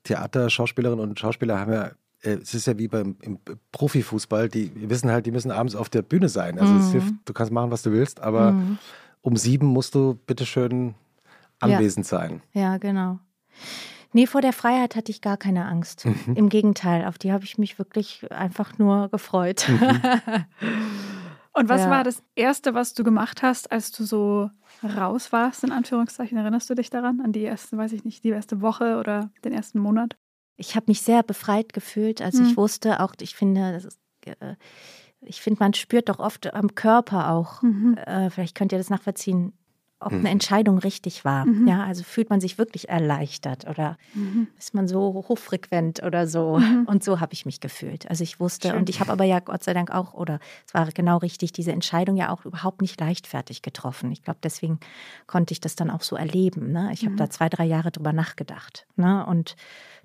Theater, 0.04 0.50
Schauspielerinnen 0.50 1.08
und 1.08 1.20
Schauspieler 1.20 1.60
haben 1.60 1.72
ja 1.72 1.92
äh, 2.22 2.38
es 2.42 2.54
ist 2.54 2.68
ja 2.68 2.78
wie 2.78 2.88
beim 2.88 3.16
im 3.22 3.40
Profifußball, 3.72 4.50
die 4.50 4.90
wissen 4.90 5.10
halt, 5.10 5.26
die 5.26 5.32
müssen 5.32 5.52
abends 5.52 5.76
auf 5.76 5.90
der 5.90 6.02
Bühne 6.02 6.30
sein. 6.30 6.60
Also 6.60 6.74
mhm. 6.74 6.92
hilft, 6.92 7.14
du 7.26 7.34
kannst 7.34 7.54
machen, 7.54 7.72
was 7.72 7.84
du 7.84 7.92
willst, 7.92 8.20
aber 8.20 8.52
mhm. 8.52 8.78
um 9.22 9.38
sieben 9.38 9.68
musst 9.68 9.96
du 9.96 10.16
bitteschön 10.26 10.96
anwesend 11.60 12.06
ja. 12.10 12.18
sein. 12.18 12.42
Ja, 12.54 12.78
genau. 12.78 13.20
Nee, 14.14 14.28
vor 14.28 14.42
der 14.42 14.54
Freiheit 14.54 14.96
hatte 14.96 15.12
ich 15.12 15.22
gar 15.22 15.38
keine 15.38 15.66
Angst. 15.66 16.06
Mhm. 16.06 16.36
Im 16.36 16.50
Gegenteil, 16.50 17.06
auf 17.06 17.18
die 17.18 17.32
habe 17.32 17.44
ich 17.44 17.58
mich 17.58 17.78
wirklich 17.78 18.32
einfach 18.32 18.78
nur 18.78 19.10
gefreut. 19.10 19.68
Mhm. 19.68 20.02
Und 21.54 21.70
was 21.70 21.82
ja. 21.82 21.90
war 21.90 22.04
das 22.04 22.22
Erste, 22.36 22.76
was 22.76 22.94
du 22.94 23.04
gemacht 23.04 23.42
hast, 23.42 23.72
als 23.72 23.92
du 23.92 24.04
so 24.04 24.52
raus 24.84 25.32
warst, 25.32 25.64
in 25.64 25.72
Anführungszeichen? 25.72 26.38
Erinnerst 26.38 26.70
du 26.70 26.76
dich 26.76 26.92
daran? 26.92 27.20
An 27.20 27.32
die 27.32 27.42
erste, 27.42 27.78
weiß 27.78 27.94
ich 27.94 28.06
nicht, 28.06 28.24
die 28.24 28.30
erste 28.30 28.62
Woche 28.62 29.00
oder 29.00 29.32
den 29.44 29.54
ersten 29.54 29.80
Monat? 29.80 30.18
Ich 30.58 30.76
habe 30.76 30.86
mich 30.88 31.02
sehr 31.02 31.24
befreit 31.24 31.74
gefühlt. 31.74 32.22
Also 32.22 32.44
mhm. 32.44 32.50
ich 32.50 32.58
wusste 32.58 33.00
auch, 33.00 33.16
ich 33.20 33.36
finde, 33.36 33.76
ist, 33.76 34.00
äh, 34.26 34.56
ich 35.22 35.42
finde, 35.42 35.60
man 35.60 35.74
spürt 35.74 36.10
doch 36.10 36.20
oft 36.20 36.54
am 36.54 36.76
Körper 36.76 37.32
auch, 37.32 37.64
mhm. 37.64 37.98
äh, 38.06 38.30
vielleicht 38.30 38.56
könnt 38.56 38.72
ihr 38.72 38.78
das 38.78 38.92
nachvollziehen, 38.92 39.54
ob 40.00 40.12
eine 40.12 40.22
mhm. 40.22 40.26
Entscheidung 40.28 40.78
richtig 40.78 41.26
war. 41.26 41.46
Mhm. 41.46 41.68
Ja, 41.68 41.84
also 41.84 42.04
fühlt 42.04 42.30
man 42.30 42.40
sich 42.40 42.58
wirklich 42.58 42.90
erleichtert 42.90 43.68
oder 43.68 43.98
mhm. 44.14 44.48
ist 44.58 44.76
man 44.76 44.88
so 44.88 45.26
hochfrequent 45.28 46.04
oder 46.04 46.28
so. 46.28 46.60
Mhm. 46.60 46.86
Und 46.86 47.04
so 47.04 47.20
habe 47.20 47.34
ich 47.34 47.46
mich 47.46 47.60
gefühlt. 47.60 48.08
Also 48.10 48.24
ich 48.24 48.40
wusste, 48.40 48.70
Schön. 48.70 48.78
und 48.78 48.90
ich 48.90 49.00
habe 49.00 49.12
aber 49.12 49.24
ja 49.24 49.40
Gott 49.40 49.64
sei 49.64 49.74
Dank 49.74 49.92
auch, 49.92 50.14
oder 50.14 50.40
es 50.68 50.74
war 50.74 50.86
genau 50.92 51.18
richtig, 51.18 51.52
diese 51.52 51.72
Entscheidung 51.72 52.16
ja 52.16 52.30
auch 52.32 52.46
überhaupt 52.46 52.82
nicht 52.82 53.00
leichtfertig 53.00 53.64
getroffen. 53.64 54.12
Ich 54.12 54.22
glaube, 54.22 54.40
deswegen 54.44 54.80
konnte 55.26 55.54
ich 55.54 55.62
das 55.62 55.76
dann 55.76 55.90
auch 55.90 56.02
so 56.02 56.16
erleben. 56.16 56.72
Ne? 56.72 56.92
Ich 56.94 57.04
habe 57.04 57.16
da 57.16 57.26
mhm. 57.26 57.32
zwei, 57.32 57.50
drei 57.50 57.66
Jahre 57.66 57.92
drüber 57.92 58.14
nachgedacht 58.14 58.86
ne? 58.98 59.26
und 59.26 59.56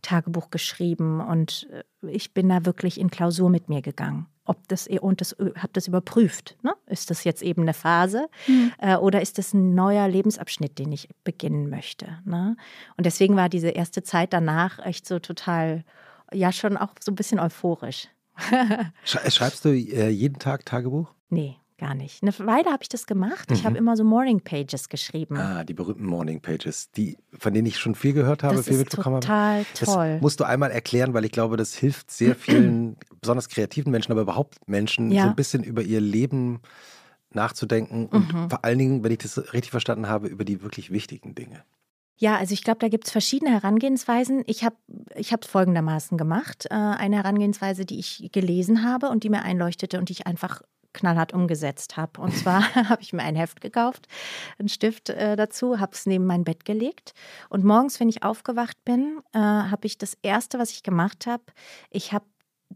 Tagebuch 0.00 0.50
geschrieben 0.50 1.20
und 1.20 1.68
äh, 1.70 1.82
ich 2.08 2.34
bin 2.34 2.48
da 2.48 2.64
wirklich 2.64 2.98
in 2.98 3.10
Klausur 3.10 3.50
mit 3.50 3.68
mir 3.68 3.82
gegangen 3.82 4.26
ob 4.44 4.66
das 4.68 4.86
und 4.88 5.20
das 5.20 5.36
habe 5.38 5.72
das 5.72 5.86
überprüft. 5.86 6.56
Ne? 6.62 6.74
Ist 6.86 7.10
das 7.10 7.24
jetzt 7.24 7.42
eben 7.42 7.62
eine 7.62 7.74
Phase 7.74 8.28
mhm. 8.46 8.72
äh, 8.78 8.96
oder 8.96 9.20
ist 9.20 9.38
das 9.38 9.54
ein 9.54 9.74
neuer 9.74 10.08
Lebensabschnitt, 10.08 10.78
den 10.78 10.92
ich 10.92 11.08
beginnen 11.24 11.70
möchte? 11.70 12.18
Ne? 12.24 12.56
Und 12.96 13.06
deswegen 13.06 13.36
war 13.36 13.48
diese 13.48 13.70
erste 13.70 14.02
Zeit 14.02 14.32
danach 14.32 14.78
echt 14.84 15.06
so 15.06 15.18
total, 15.18 15.84
ja 16.32 16.52
schon 16.52 16.76
auch 16.76 16.94
so 17.00 17.12
ein 17.12 17.16
bisschen 17.16 17.38
euphorisch. 17.38 18.08
Schreibst 19.04 19.64
du 19.64 19.70
äh, 19.70 20.08
jeden 20.08 20.38
Tag 20.38 20.64
Tagebuch? 20.64 21.12
Nee. 21.28 21.56
Gar 21.82 21.96
nicht. 21.96 22.22
Eine 22.22 22.32
Weile 22.38 22.70
habe 22.70 22.84
ich 22.84 22.88
das 22.88 23.06
gemacht. 23.06 23.50
Ich 23.50 23.64
habe 23.64 23.72
mhm. 23.72 23.78
immer 23.78 23.96
so 23.96 24.04
Morning 24.04 24.40
Pages 24.40 24.88
geschrieben. 24.88 25.36
Ah, 25.36 25.64
die 25.64 25.74
berühmten 25.74 26.06
Morning 26.06 26.40
Pages, 26.40 26.92
die, 26.92 27.18
von 27.36 27.52
denen 27.52 27.66
ich 27.66 27.76
schon 27.76 27.96
viel 27.96 28.12
gehört 28.12 28.44
habe, 28.44 28.54
das 28.54 28.68
viel 28.68 28.78
mitbekommen 28.78 29.16
habe. 29.16 29.26
Total 29.26 29.64
toll. 29.74 30.12
Das 30.12 30.22
musst 30.22 30.38
du 30.38 30.44
einmal 30.44 30.70
erklären, 30.70 31.12
weil 31.12 31.24
ich 31.24 31.32
glaube, 31.32 31.56
das 31.56 31.74
hilft 31.74 32.12
sehr 32.12 32.36
vielen, 32.36 32.96
besonders 33.20 33.48
kreativen 33.48 33.90
Menschen, 33.90 34.12
aber 34.12 34.20
überhaupt 34.20 34.68
Menschen, 34.68 35.10
ja. 35.10 35.24
so 35.24 35.30
ein 35.30 35.34
bisschen 35.34 35.64
über 35.64 35.82
ihr 35.82 36.00
Leben 36.00 36.60
nachzudenken 37.32 38.06
und 38.06 38.32
mhm. 38.32 38.48
vor 38.48 38.64
allen 38.64 38.78
Dingen, 38.78 39.02
wenn 39.02 39.10
ich 39.10 39.18
das 39.18 39.52
richtig 39.52 39.72
verstanden 39.72 40.06
habe, 40.06 40.28
über 40.28 40.44
die 40.44 40.62
wirklich 40.62 40.92
wichtigen 40.92 41.34
Dinge. 41.34 41.64
Ja, 42.16 42.36
also 42.36 42.54
ich 42.54 42.62
glaube, 42.62 42.78
da 42.78 42.86
gibt 42.86 43.06
es 43.06 43.10
verschiedene 43.10 43.50
Herangehensweisen. 43.50 44.44
Ich 44.46 44.62
habe 44.62 44.76
ich 45.16 45.32
es 45.32 45.46
folgendermaßen 45.48 46.16
gemacht. 46.16 46.66
Äh, 46.70 46.74
eine 46.74 47.16
Herangehensweise, 47.16 47.84
die 47.84 47.98
ich 47.98 48.30
gelesen 48.30 48.84
habe 48.84 49.08
und 49.08 49.24
die 49.24 49.30
mir 49.30 49.42
einleuchtete 49.42 49.98
und 49.98 50.08
die 50.08 50.12
ich 50.12 50.28
einfach 50.28 50.62
knallhart 50.92 51.32
umgesetzt 51.32 51.96
habe. 51.96 52.20
Und 52.20 52.36
zwar 52.36 52.62
habe 52.88 53.02
ich 53.02 53.12
mir 53.12 53.22
ein 53.22 53.36
Heft 53.36 53.60
gekauft, 53.60 54.06
einen 54.58 54.68
Stift 54.68 55.10
äh, 55.10 55.36
dazu, 55.36 55.80
habe 55.80 55.92
es 55.92 56.06
neben 56.06 56.26
mein 56.26 56.44
Bett 56.44 56.64
gelegt. 56.64 57.14
Und 57.48 57.64
morgens, 57.64 58.00
wenn 58.00 58.08
ich 58.08 58.22
aufgewacht 58.22 58.84
bin, 58.84 59.20
äh, 59.32 59.38
habe 59.38 59.86
ich 59.86 59.98
das 59.98 60.16
Erste, 60.22 60.58
was 60.58 60.70
ich 60.70 60.82
gemacht 60.82 61.26
habe, 61.26 61.44
ich 61.90 62.12
habe 62.12 62.26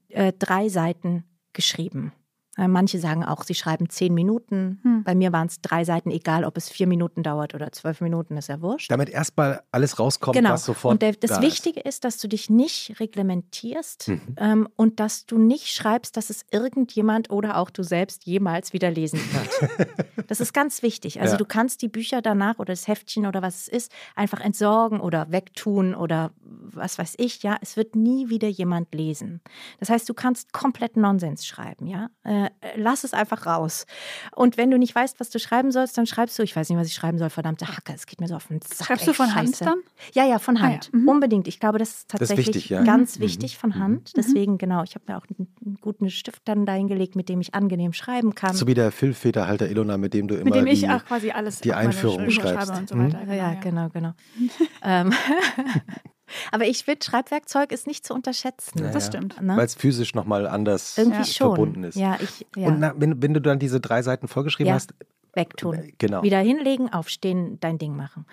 äh, 0.09 0.33
drei 0.33 0.69
Seiten 0.69 1.25
geschrieben. 1.53 2.13
Äh, 2.57 2.69
manche 2.69 2.99
sagen 2.99 3.25
auch, 3.25 3.45
sie 3.45 3.55
schreiben 3.55 3.91
zehn 3.91 4.15
Minuten. 4.15 4.81
Hm. 4.83 5.05
Bei 5.05 5.15
mir 5.15 5.33
waren 5.33 5.47
es 5.49 5.61
drei 5.61 5.85
Seiten, 5.85 6.11
egal 6.11 6.45
ob 6.45 6.57
es 6.57 6.69
vier 6.69 6.87
Minuten 6.87 7.23
dauert 7.23 7.55
oder 7.55 7.71
zwölf 7.73 8.01
Minuten, 8.01 8.37
ist 8.37 8.49
ja 8.49 8.61
wurscht. 8.61 8.91
Damit 8.91 9.11
erstmal 9.11 9.63
alles 9.73 9.99
rauskommt, 9.99 10.37
genau. 10.37 10.51
was 10.51 10.65
sofort. 10.65 10.93
Und 10.93 11.03
der, 11.03 11.13
das 11.13 11.31
da 11.31 11.43
Wichtige 11.43 11.81
ist. 11.81 11.87
ist. 11.87 12.05
dass 12.05 12.19
du 12.19 12.29
dich 12.29 12.49
nicht 12.51 12.99
reglementierst 12.99 14.09
mhm. 14.09 14.21
ähm, 14.39 14.69
und 14.77 15.01
dass 15.01 15.27
du 15.27 15.39
nicht 15.39 15.69
schreibst, 15.69 16.17
dass 16.17 16.31
es 16.31 16.45
irgendjemand 16.51 17.31
oder 17.31 17.59
auch 17.59 17.71
du 17.71 17.83
selbst 17.83 18.25
jemals 18.25 18.73
wieder 18.73 18.91
lesen 18.91 19.21
wird. 19.21 19.89
das 20.27 20.41
ist 20.41 20.53
ganz 20.53 20.83
wichtig. 20.83 21.21
Also 21.21 21.35
ja. 21.35 21.39
du 21.39 21.45
kannst 21.45 21.83
die 21.83 21.89
Bücher 21.89 22.23
danach 22.23 22.59
oder 22.59 22.73
das 22.73 22.89
Heftchen 22.89 23.27
oder 23.27 23.43
was 23.43 23.63
es 23.63 23.69
ist, 23.69 23.93
einfach 24.15 24.41
entsorgen 24.41 25.01
oder 25.01 25.31
wegtun 25.31 25.95
oder 25.95 26.33
was 26.41 26.99
weiß 26.99 27.15
ich, 27.19 27.43
ja. 27.43 27.57
Es 27.61 27.77
wird 27.77 27.97
nie 27.97 28.29
wieder 28.29 28.49
jemand 28.49 28.95
lesen. 28.95 29.41
Das 29.81 29.91
heißt, 29.91 30.09
du 30.09 30.15
kannst 30.15 30.53
komplett 30.53 30.97
Nonsens 30.97 31.47
schreiben, 31.47 31.87
ja. 31.87 32.09
Äh, 32.23 32.46
äh, 32.61 32.77
lass 32.77 33.05
es 33.05 33.13
einfach 33.15 33.47
raus. 33.47 33.87
Und 34.35 34.57
wenn 34.57 34.71
du 34.71 34.79
nicht 34.79 34.95
weißt, 34.95 35.21
was 35.21 35.31
du 35.31 35.39
schreiben 35.39 35.71
sollst, 35.73 35.97
dann 35.99 36.07
schreibst 36.07 36.39
du, 36.39 36.43
ich 36.43 36.55
weiß 36.57 36.69
nicht, 36.69 36.79
was 36.79 36.87
ich 36.89 36.95
schreiben 36.95 37.19
soll, 37.19 37.31
verdammte 37.31 37.67
Hacke, 37.69 37.93
es 37.95 38.07
geht 38.07 38.21
mir 38.21 38.29
so 38.29 38.35
auf 38.37 38.47
den 38.49 38.61
Sack. 38.63 38.87
Schreibst 38.89 39.03
ey, 39.03 39.07
du 39.09 39.15
von 39.15 39.27
Scheiße. 39.27 39.37
Hand 39.37 39.61
dann? 39.63 39.79
Ja, 40.13 40.25
ja, 40.25 40.39
von 40.39 40.57
Ah, 40.57 40.61
Hand. 40.63 40.91
ja. 40.93 40.99
Mhm. 40.99 41.09
Unbedingt. 41.09 41.49
Ich 41.49 41.61
glaube, 41.61 41.79
das 41.79 41.89
ist 41.91 41.97
ist 41.97 42.11
tatsächlich 42.11 42.47
wichtig, 42.49 42.69
ja. 42.71 42.83
ganz 42.85 43.19
Mhm. 43.19 43.23
wichtig 43.23 43.59
von 43.59 43.71
Mhm. 43.71 43.79
Hand. 43.79 44.13
Deswegen, 44.17 44.59
genau, 44.59 44.83
ich 44.83 44.95
habe 44.95 45.05
mir 45.09 45.19
auch 45.19 45.25
einen, 45.29 45.49
einen 45.65 45.77
guten 45.81 46.11
Stift 46.11 46.43
dann 46.47 46.67
dahingelegt, 46.67 47.17
mit 47.17 47.29
dem 47.29 47.41
ich 47.41 47.55
angenehm 47.55 47.93
schreiben 47.93 48.35
kann. 48.35 48.55
So 48.55 48.67
wie 48.67 48.75
der 48.75 48.93
Füllfederhalter 48.93 49.69
Ilona, 49.69 49.97
mit 49.99 50.15
dem 50.15 50.29
du 50.29 50.35
immer 50.37 50.45
Mit 50.45 50.55
dem 50.55 50.67
ich 50.67 50.81
die, 50.81 50.89
auch 50.89 51.05
quasi 51.05 51.31
alles 51.31 51.61
die 51.61 51.73
Einführung 51.75 52.31
schreibst. 52.31 52.67
schreibe 52.69 52.79
und 52.81 52.89
so 52.89 52.97
Mhm. 52.97 53.13
weiter. 53.13 53.35
ja, 53.35 53.55
genau, 53.55 53.89
genau. 53.91 54.13
aber 56.53 56.65
ich 56.67 56.85
finde, 56.85 57.05
Schreibwerkzeug 57.05 57.73
ist 57.73 57.87
nicht 57.87 58.07
zu 58.07 58.15
unterschätzen. 58.15 58.79
Ja, 58.79 58.91
Das 58.91 59.07
stimmt. 59.07 59.41
Ne? 59.41 59.57
weil 59.57 59.67
es 59.67 59.75
physisch 59.75 60.15
nochmal 60.15 60.47
anders 60.47 60.97
Irgendwie 60.99 61.19
Ja. 61.19 61.25
schon. 61.25 61.49
verbunden 61.49 61.85
ist. 61.85 61.97
Ja, 61.97 62.17
ich, 62.21 62.47
ja. 62.57 62.69
Und 62.69 62.81
na, 62.81 62.95
wenn, 62.97 63.23
wenn 63.23 63.35
du 63.35 63.41
dann 63.41 63.59
diese 63.59 63.81
drei 63.81 64.03
Seiten 64.03 64.29
vollgeschrieben 64.29 64.69
Ja. 64.69 64.75
hast, 64.75 64.95
wegtun. 65.35 65.93
genau. 65.99 66.23
Wieder 66.23 66.39
hinlegen, 66.39 66.91
aufstehen, 66.91 67.61
dein 67.61 67.77
Ding 67.77 67.95
machen. 67.95 68.25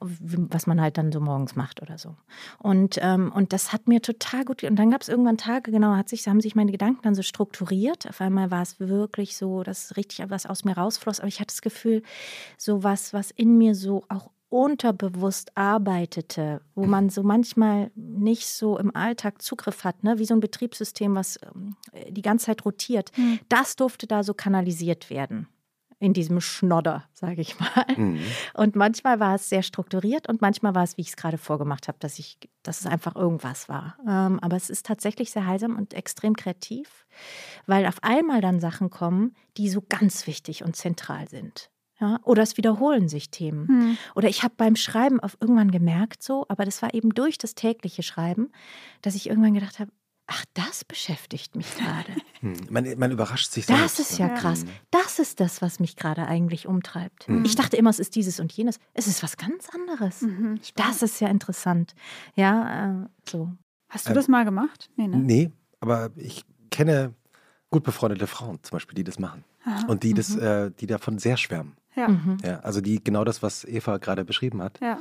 Mhm. 0.00 0.48
Was 0.50 0.66
man 0.66 0.80
halt 0.80 0.96
dann 0.96 1.12
so 1.12 1.20
morgens 1.20 1.54
macht 1.54 1.82
oder 1.82 1.98
so. 1.98 2.16
Und, 2.58 2.98
ähm, 3.02 3.30
und 3.30 3.52
das 3.52 3.74
hat 3.74 3.88
mir 3.88 4.00
total 4.00 4.46
gut. 4.46 4.64
Und 4.64 4.76
dann 4.76 4.90
gab 4.90 5.02
es 5.02 5.10
irgendwann 5.10 5.36
Tage, 5.36 5.70
genau, 5.70 5.96
hat 5.96 6.08
sich, 6.08 6.26
haben 6.26 6.40
sich 6.40 6.54
meine 6.54 6.72
Gedanken 6.72 7.02
dann 7.02 7.14
so 7.14 7.20
strukturiert. 7.20 8.08
Auf 8.08 8.22
einmal 8.22 8.50
war 8.50 8.62
es 8.62 8.80
wirklich 8.80 9.36
so, 9.36 9.64
dass 9.64 9.98
richtig 9.98 10.24
was 10.30 10.46
aus 10.46 10.64
mir 10.64 10.78
rausfloss. 10.78 11.20
Aber 11.20 11.28
ich 11.28 11.40
hatte 11.40 11.48
das 11.52 11.60
Gefühl, 11.60 12.02
so 12.56 12.82
was, 12.82 13.12
was 13.12 13.30
in 13.32 13.58
mir 13.58 13.74
so 13.74 14.04
auch 14.08 14.30
unterbewusst 14.48 15.56
arbeitete, 15.56 16.60
wo 16.74 16.86
man 16.86 17.10
so 17.10 17.22
manchmal 17.22 17.90
nicht 17.94 18.46
so 18.46 18.78
im 18.78 18.94
Alltag 18.94 19.42
Zugriff 19.42 19.84
hat, 19.84 20.04
ne? 20.04 20.18
wie 20.18 20.24
so 20.24 20.34
ein 20.34 20.40
Betriebssystem, 20.40 21.14
was 21.14 21.38
ähm, 21.42 21.76
die 22.08 22.22
ganze 22.22 22.46
Zeit 22.46 22.64
rotiert, 22.64 23.10
Hm. 23.16 23.40
das 23.48 23.76
durfte 23.76 24.06
da 24.06 24.22
so 24.22 24.34
kanalisiert 24.34 25.10
werden. 25.10 25.48
In 25.98 26.12
diesem 26.12 26.42
Schnodder, 26.42 27.04
sage 27.14 27.40
ich 27.40 27.58
mal. 27.58 27.86
Mhm. 27.96 28.20
Und 28.52 28.76
manchmal 28.76 29.18
war 29.18 29.36
es 29.36 29.48
sehr 29.48 29.62
strukturiert 29.62 30.28
und 30.28 30.42
manchmal 30.42 30.74
war 30.74 30.84
es, 30.84 30.98
wie 30.98 31.00
ich 31.00 31.08
es 31.08 31.16
gerade 31.16 31.38
vorgemacht 31.38 31.88
habe, 31.88 31.96
dass, 32.00 32.18
ich, 32.18 32.38
dass 32.62 32.80
es 32.80 32.86
einfach 32.86 33.16
irgendwas 33.16 33.70
war. 33.70 33.96
Ähm, 34.06 34.38
aber 34.42 34.56
es 34.56 34.68
ist 34.68 34.84
tatsächlich 34.84 35.30
sehr 35.30 35.46
heilsam 35.46 35.74
und 35.74 35.94
extrem 35.94 36.36
kreativ, 36.36 37.06
weil 37.66 37.86
auf 37.86 37.96
einmal 38.02 38.42
dann 38.42 38.60
Sachen 38.60 38.90
kommen, 38.90 39.34
die 39.56 39.70
so 39.70 39.82
ganz 39.88 40.26
wichtig 40.26 40.62
und 40.62 40.76
zentral 40.76 41.30
sind. 41.30 41.70
Ja? 42.00 42.20
Oder 42.24 42.42
es 42.42 42.56
wiederholen 42.56 43.08
sich 43.08 43.30
Themen. 43.30 43.68
Hm. 43.68 43.98
Oder 44.14 44.28
ich 44.28 44.42
habe 44.42 44.54
beim 44.56 44.76
Schreiben 44.76 45.20
auf 45.20 45.36
irgendwann 45.40 45.70
gemerkt, 45.70 46.22
so, 46.22 46.44
aber 46.48 46.64
das 46.64 46.82
war 46.82 46.92
eben 46.94 47.10
durch 47.10 47.38
das 47.38 47.54
tägliche 47.54 48.02
Schreiben, 48.02 48.50
dass 49.02 49.14
ich 49.14 49.28
irgendwann 49.28 49.54
gedacht 49.54 49.78
habe, 49.78 49.90
ach, 50.26 50.44
das 50.54 50.84
beschäftigt 50.84 51.56
mich 51.56 51.74
gerade. 51.76 52.12
Hm. 52.40 52.52
Man, 52.68 52.98
man 52.98 53.10
überrascht 53.12 53.50
sich 53.50 53.64
Das 53.64 53.78
selbst. 53.96 53.98
ist 53.98 54.18
ne? 54.20 54.28
ja 54.28 54.34
krass. 54.34 54.66
Das 54.90 55.18
ist 55.18 55.40
das, 55.40 55.62
was 55.62 55.80
mich 55.80 55.96
gerade 55.96 56.26
eigentlich 56.26 56.66
umtreibt. 56.66 57.26
Mhm. 57.30 57.46
Ich 57.46 57.54
dachte 57.56 57.78
immer, 57.78 57.88
es 57.88 57.98
ist 57.98 58.14
dieses 58.14 58.40
und 58.40 58.52
jenes. 58.52 58.78
Es 58.92 59.06
ist 59.06 59.22
was 59.22 59.38
ganz 59.38 59.70
anderes. 59.70 60.20
Mhm. 60.20 60.60
Das 60.74 61.00
ist 61.00 61.18
ja 61.20 61.28
interessant. 61.28 61.94
Ja, 62.34 63.04
äh, 63.04 63.06
so. 63.26 63.50
Hast 63.88 64.04
du 64.06 64.10
Ähm, 64.10 64.16
das 64.16 64.28
mal 64.28 64.44
gemacht? 64.44 64.90
Nee, 64.96 65.08
ne? 65.08 65.16
Nee, 65.16 65.50
aber 65.80 66.10
ich 66.16 66.44
kenne 66.70 67.14
gut 67.70 67.84
befreundete 67.84 68.26
Frauen 68.26 68.58
zum 68.62 68.76
Beispiel, 68.76 68.96
die 68.96 69.04
das 69.04 69.18
machen. 69.18 69.42
Aha. 69.64 69.86
Und 69.88 70.02
die, 70.02 70.12
das, 70.12 70.36
Mhm. 70.36 70.42
äh, 70.42 70.70
die 70.78 70.86
davon 70.86 71.18
sehr 71.18 71.38
schwärmen. 71.38 71.74
Ja. 71.96 72.08
Mhm. 72.08 72.36
Ja, 72.44 72.60
also 72.60 72.80
die 72.80 73.02
genau 73.02 73.24
das, 73.24 73.42
was 73.42 73.64
Eva 73.64 73.96
gerade 73.96 74.24
beschrieben 74.24 74.62
hat, 74.62 74.78
ja. 74.80 74.98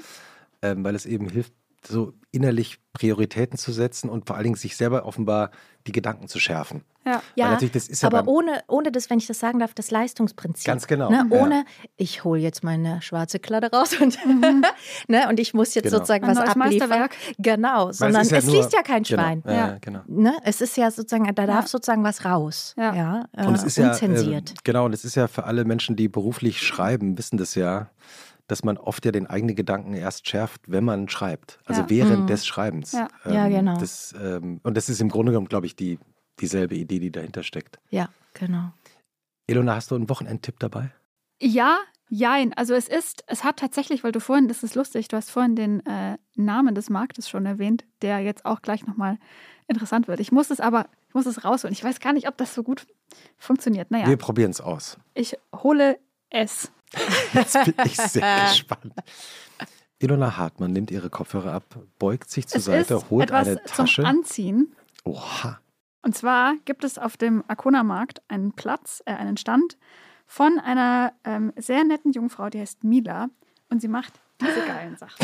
ähm, 0.61 0.83
weil 0.83 0.95
es 0.95 1.05
eben 1.05 1.29
hilft, 1.29 1.53
so 1.87 2.13
innerlich 2.31 2.79
Prioritäten 2.93 3.57
zu 3.57 3.71
setzen 3.71 4.09
und 4.09 4.27
vor 4.27 4.35
allen 4.35 4.43
Dingen 4.45 4.55
sich 4.55 4.75
selber 4.75 5.05
offenbar 5.05 5.51
die 5.87 5.91
Gedanken 5.91 6.27
zu 6.27 6.39
schärfen. 6.39 6.83
Ja. 7.05 7.21
Ja, 7.35 7.51
natürlich, 7.51 7.73
das 7.73 7.87
ist 7.87 8.01
ja 8.01 8.07
aber 8.11 8.27
ohne, 8.27 8.63
ohne 8.67 8.91
das, 8.91 9.09
wenn 9.11 9.19
ich 9.19 9.27
das 9.27 9.39
sagen 9.39 9.59
darf, 9.59 9.73
das 9.75 9.91
Leistungsprinzip. 9.91 10.65
Ganz 10.65 10.87
genau, 10.87 11.09
Ne? 11.11 11.27
ja. 11.31 11.37
Ohne, 11.39 11.65
ich 11.97 12.23
hole 12.23 12.41
jetzt 12.41 12.63
meine 12.63 13.01
schwarze 13.03 13.37
Kladde 13.39 13.69
raus 13.71 13.95
und, 14.01 14.17
ne? 15.07 15.29
und 15.29 15.39
ich 15.39 15.53
muss 15.53 15.75
jetzt 15.75 15.85
Genau. 15.85 15.97
sozusagen 15.97 16.23
Ein 16.25 16.31
was 16.31 16.37
neues 16.39 16.49
abliefern. 16.49 16.89
Meisterwerk. 16.89 17.15
Genau, 17.37 17.85
Weil 17.87 17.93
sondern 17.93 18.21
es, 18.23 18.31
ist 18.31 18.45
ja 18.45 18.51
nur- 18.51 18.55
liest 18.61 18.73
ja 18.73 18.81
kein 18.81 19.03
genau, 19.03 19.21
Schwein. 19.21 19.43
Ja, 19.45 19.51
Ja. 19.53 19.67
ja. 19.67 19.77
genau. 19.79 19.99
Ne? 20.07 20.33
Es 20.43 20.61
ist 20.61 20.75
ja 20.77 20.89
sozusagen, 20.89 21.25
da 21.35 21.45
darf 21.45 21.65
Ja. 21.65 21.67
sozusagen 21.67 22.03
was 22.03 22.25
raus. 22.25 22.73
Ja. 22.77 23.27
äh, 23.37 23.45
Und 23.45 23.53
es 23.55 23.63
ist 23.63 23.77
ja, 23.77 23.89
unzensiert. 23.91 24.51
äh, 24.51 24.53
genau, 24.63 24.85
und 24.85 24.93
es 24.93 25.05
ist 25.05 25.13
ja 25.15 25.27
für 25.27 25.43
alle 25.43 25.63
Menschen, 25.65 25.95
die 25.95 26.07
beruflich 26.07 26.61
schreiben, 26.61 27.17
wissen 27.19 27.37
das 27.37 27.53
ja, 27.55 27.89
dass 28.47 28.63
man 28.63 28.77
oft 28.77 29.03
ja 29.05 29.11
den 29.11 29.27
eigenen 29.27 29.55
Gedanken 29.55 29.93
erst 29.93 30.27
schärft, 30.27 30.61
wenn 30.67 30.83
man 30.83 31.09
schreibt. 31.09 31.59
Also 31.65 31.81
Ja. 31.81 31.89
während 31.89 32.21
Mhm. 32.23 32.27
des 32.27 32.45
Schreibens. 32.45 32.91
Ja. 32.91 33.07
Ja, 33.25 33.47
genau. 33.47 33.77
Das, 33.77 34.13
ähm, 34.21 34.59
und 34.63 34.75
das 34.77 34.89
ist 34.89 35.01
im 35.01 35.09
Grunde 35.09 35.31
genommen, 35.31 35.47
glaube 35.47 35.65
ich, 35.65 35.75
die, 35.75 35.99
dieselbe 36.39 36.75
Idee, 36.75 36.99
die 36.99 37.11
dahinter 37.11 37.43
steckt. 37.43 37.79
ja, 37.89 38.09
genau. 38.33 38.71
Elona, 39.47 39.75
hast 39.75 39.91
du 39.91 39.95
einen 39.95 40.09
Wochenendtipp 40.09 40.59
dabei? 40.59 40.91
Ja, 41.41 41.77
jein. 42.09 42.53
Also 42.53 42.73
es 42.73 42.87
ist, 42.87 43.23
es 43.27 43.43
hat 43.43 43.57
tatsächlich, 43.57 44.03
weil 44.03 44.11
du 44.11 44.19
vorhin, 44.19 44.47
das 44.47 44.63
ist 44.63 44.73
lustig, 44.75 45.07
du 45.07 45.17
hast 45.17 45.29
vorhin 45.29 45.55
den 45.55 45.85
äh, 45.85 46.17
Namen 46.35 46.73
des 46.75 46.89
Marktes 46.89 47.29
schon 47.29 47.45
erwähnt, 47.45 47.83
der 48.01 48.19
jetzt 48.21 48.45
auch 48.45 48.61
gleich 48.63 48.85
nochmal 48.87 49.17
interessant 49.67 50.07
wird. 50.07 50.19
Ich 50.19 50.31
muss 50.31 50.49
es 50.49 50.59
aber, 50.59 50.87
ich 51.09 51.13
muss 51.13 51.25
es 51.27 51.43
rausholen. 51.43 51.73
Ich 51.73 51.83
weiß 51.83 51.99
gar 51.99 52.13
nicht, 52.13 52.27
ob 52.27 52.37
das 52.37 52.53
so 52.55 52.63
gut 52.63 52.87
funktioniert. 53.37 53.91
Naja, 53.91 54.07
Wir 54.07 54.17
probieren 54.17 54.51
es 54.51 54.61
aus. 54.61 54.97
ich 55.13 55.37
hole 55.55 55.99
es. 56.31 56.71
Jetzt 57.33 57.53
bin 57.65 57.73
ich 57.85 57.97
sehr 57.97 58.45
gespannt. 58.49 58.93
Ilona 59.99 60.37
Hartmann 60.37 60.71
nimmt 60.73 60.91
ihre 60.91 61.09
Kopfhörer 61.09 61.53
ab, 61.53 61.63
beugt 61.99 62.29
sich 62.29 62.47
zur 62.47 62.59
es 62.59 62.65
Seite, 62.65 62.95
ist 62.95 63.09
holt 63.09 63.23
etwas 63.29 63.47
eine 63.47 63.63
zum 63.63 63.75
Tasche. 63.85 64.05
Anziehen. 64.05 64.75
Oha. 65.03 65.59
Und 66.01 66.15
zwar 66.15 66.53
gibt 66.65 66.83
es 66.83 66.97
auf 66.97 67.17
dem 67.17 67.43
Arkona-Markt 67.47 68.21
einen 68.27 68.51
Platz, 68.53 69.01
äh, 69.05 69.13
einen 69.13 69.37
Stand 69.37 69.77
von 70.27 70.59
einer 70.59 71.13
ähm, 71.23 71.53
sehr 71.55 71.83
netten 71.83 72.11
Jungfrau, 72.11 72.49
die 72.49 72.59
heißt 72.59 72.83
Mila. 72.83 73.29
Und 73.69 73.81
sie 73.81 73.87
macht 73.87 74.13
diese 74.41 74.61
geilen 74.67 74.97
Sachen. 74.97 75.15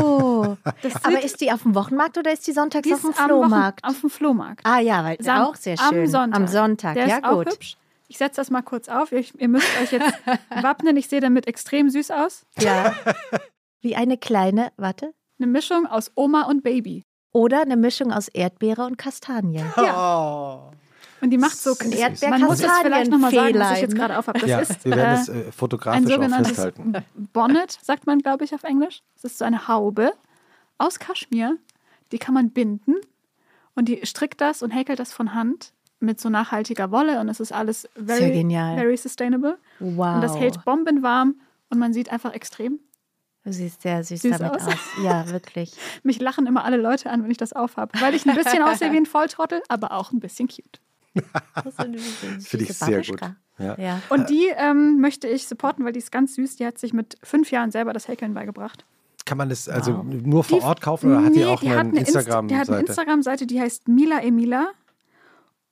Oh, 0.00 0.56
Das 0.82 1.04
aber 1.04 1.22
ist 1.22 1.40
die 1.40 1.50
auf 1.52 1.62
dem 1.62 1.74
Wochenmarkt 1.74 2.16
oder 2.16 2.32
ist 2.32 2.46
die 2.46 2.52
sonntags 2.52 2.86
die 2.86 2.94
auf 2.94 3.00
dem 3.02 3.10
am 3.10 3.14
Wochen- 3.16 3.26
Flohmarkt? 3.28 3.84
Auf 3.84 4.00
dem 4.00 4.10
Flohmarkt. 4.10 4.64
Ah 4.64 4.78
ja, 4.78 5.04
weil 5.04 5.16
Sam- 5.20 5.42
auch 5.42 5.56
sehr 5.56 5.76
schön. 5.76 5.98
Am 6.00 6.06
Sonntag. 6.06 6.36
Am 6.40 6.46
Sonntag, 6.46 6.94
Der 6.94 7.08
ja 7.08 7.16
ist 7.18 7.24
auch 7.24 7.38
gut. 7.44 7.52
hübsch. 7.52 7.76
Ich 8.14 8.18
setze 8.18 8.36
das 8.36 8.48
mal 8.48 8.62
kurz 8.62 8.88
auf. 8.88 9.10
Ihr, 9.10 9.24
ihr 9.38 9.48
müsst 9.48 9.66
euch 9.82 9.90
jetzt 9.90 10.14
wappnen. 10.62 10.96
Ich 10.96 11.08
sehe 11.08 11.20
damit 11.20 11.48
extrem 11.48 11.90
süß 11.90 12.12
aus. 12.12 12.46
Ja. 12.60 12.94
Wie 13.80 13.96
eine 13.96 14.16
kleine, 14.16 14.70
warte, 14.76 15.12
Eine 15.40 15.48
Mischung 15.48 15.88
aus 15.88 16.12
Oma 16.14 16.42
und 16.42 16.62
Baby. 16.62 17.02
oder 17.32 17.62
eine 17.62 17.76
Mischung 17.76 18.12
aus 18.12 18.28
Erdbeere 18.28 18.86
und 18.86 18.98
Kastanie. 18.98 19.64
Oh. 19.76 20.70
Und 21.20 21.30
die 21.30 21.38
macht 21.38 21.56
so. 21.58 21.72
Erdbeer- 21.72 22.30
Man 22.30 22.42
muss 22.42 22.60
jetzt 22.60 22.72
vielleicht 22.82 23.10
nochmal 23.10 23.32
sagen, 23.32 23.58
was 23.58 23.72
ich 23.72 23.80
jetzt 23.82 23.96
gerade 23.96 24.16
aufhabe. 24.16 24.38
Das 24.38 24.48
Ja, 24.48 24.60
ist 24.60 24.84
wir 24.84 24.94
werden 24.94 25.14
äh, 25.14 25.16
das 25.16 25.28
äh, 25.28 25.32
ein 25.46 25.52
fotografisch 25.52 26.06
auch 26.06 26.10
sogenanntes 26.10 26.48
festhalten. 26.52 26.92
Bonnet, 27.32 27.76
sagt 27.82 28.06
man, 28.06 28.20
glaube 28.20 28.44
ich, 28.44 28.54
auf 28.54 28.62
Englisch. 28.62 29.02
Es 29.16 29.24
ist 29.24 29.38
so 29.38 29.44
eine 29.44 29.66
Haube 29.66 30.12
aus 30.78 31.00
Kaschmir. 31.00 31.56
Die 32.12 32.18
kann 32.18 32.34
man 32.34 32.50
binden 32.50 32.94
und 33.74 33.88
die 33.88 34.06
strickt 34.06 34.40
das 34.40 34.62
und 34.62 34.70
häkelt 34.70 35.00
das 35.00 35.12
von 35.12 35.34
Hand 35.34 35.72
mit 36.04 36.20
so 36.20 36.28
nachhaltiger 36.28 36.90
Wolle 36.90 37.20
und 37.20 37.28
es 37.28 37.40
ist 37.40 37.52
alles 37.52 37.88
very, 37.96 38.18
Sehr 38.20 38.30
genial. 38.30 38.76
very 38.76 38.96
sustainable. 38.96 39.58
Wow. 39.80 40.16
Und 40.16 40.20
das 40.22 40.36
hält 40.38 40.64
bombenwarm 40.64 41.36
und 41.70 41.78
man 41.78 41.92
sieht 41.92 42.10
einfach 42.10 42.32
extrem. 42.34 42.78
Du 43.44 43.52
siehst 43.52 43.82
sehr 43.82 44.02
süß, 44.02 44.22
Süß 44.22 44.38
damit 44.38 44.54
aus. 44.62 44.66
aus. 44.68 44.74
Ja, 45.02 45.28
wirklich. 45.30 45.74
Mich 46.02 46.18
lachen 46.20 46.46
immer 46.46 46.64
alle 46.64 46.78
Leute 46.78 47.10
an, 47.10 47.22
wenn 47.22 47.30
ich 47.30 47.36
das 47.36 47.52
aufhabe, 47.52 47.92
weil 48.00 48.14
ich 48.14 48.26
ein 48.26 48.34
bisschen 48.34 48.62
aussehe 48.62 48.90
wie 48.92 48.96
ein 48.96 49.06
Volltrottel, 49.06 49.60
aber 49.68 49.92
auch 49.92 50.12
ein 50.12 50.20
bisschen 50.20 50.48
cute. 50.48 50.80
Das 51.62 51.74
Finde 52.48 52.64
ich 52.64 52.72
sehr 52.76 53.02
gut. 53.02 53.20
Ja. 53.58 53.76
Ja. 53.78 54.00
Und 54.08 54.30
die 54.30 54.48
ähm, 54.56 54.98
möchte 55.00 55.28
ich 55.28 55.46
supporten, 55.46 55.84
weil 55.84 55.92
die 55.92 55.98
ist 56.00 56.10
ganz 56.10 56.34
süß. 56.34 56.56
Die 56.56 56.66
hat 56.66 56.78
sich 56.78 56.92
mit 56.92 57.16
fünf 57.22 57.50
Jahren 57.52 57.70
selber 57.70 57.92
das 57.92 58.08
Häkeln 58.08 58.34
beigebracht. 58.34 58.84
Kann 59.26 59.38
man 59.38 59.48
das 59.48 59.68
also 59.68 59.98
Wow. 59.98 60.04
nur 60.04 60.42
vor 60.44 60.58
Die- 60.58 60.64
Ort 60.64 60.80
kaufen 60.80 61.10
oder 61.12 61.24
hat 61.24 61.34
die 61.34 61.38
Nee, 61.40 61.44
auch 61.46 61.62
eine, 61.62 61.70
hat 61.70 61.78
eine 61.86 62.00
Inst- 62.00 62.08
Instagram-Seite? 62.08 62.46
Die 62.54 62.56
hat 62.60 62.68
eine 62.70 62.80
Instagram-Seite, 62.80 63.46
die 63.46 63.60
heißt 63.60 63.88
Mila 63.88 64.20
Emila. 64.20 64.68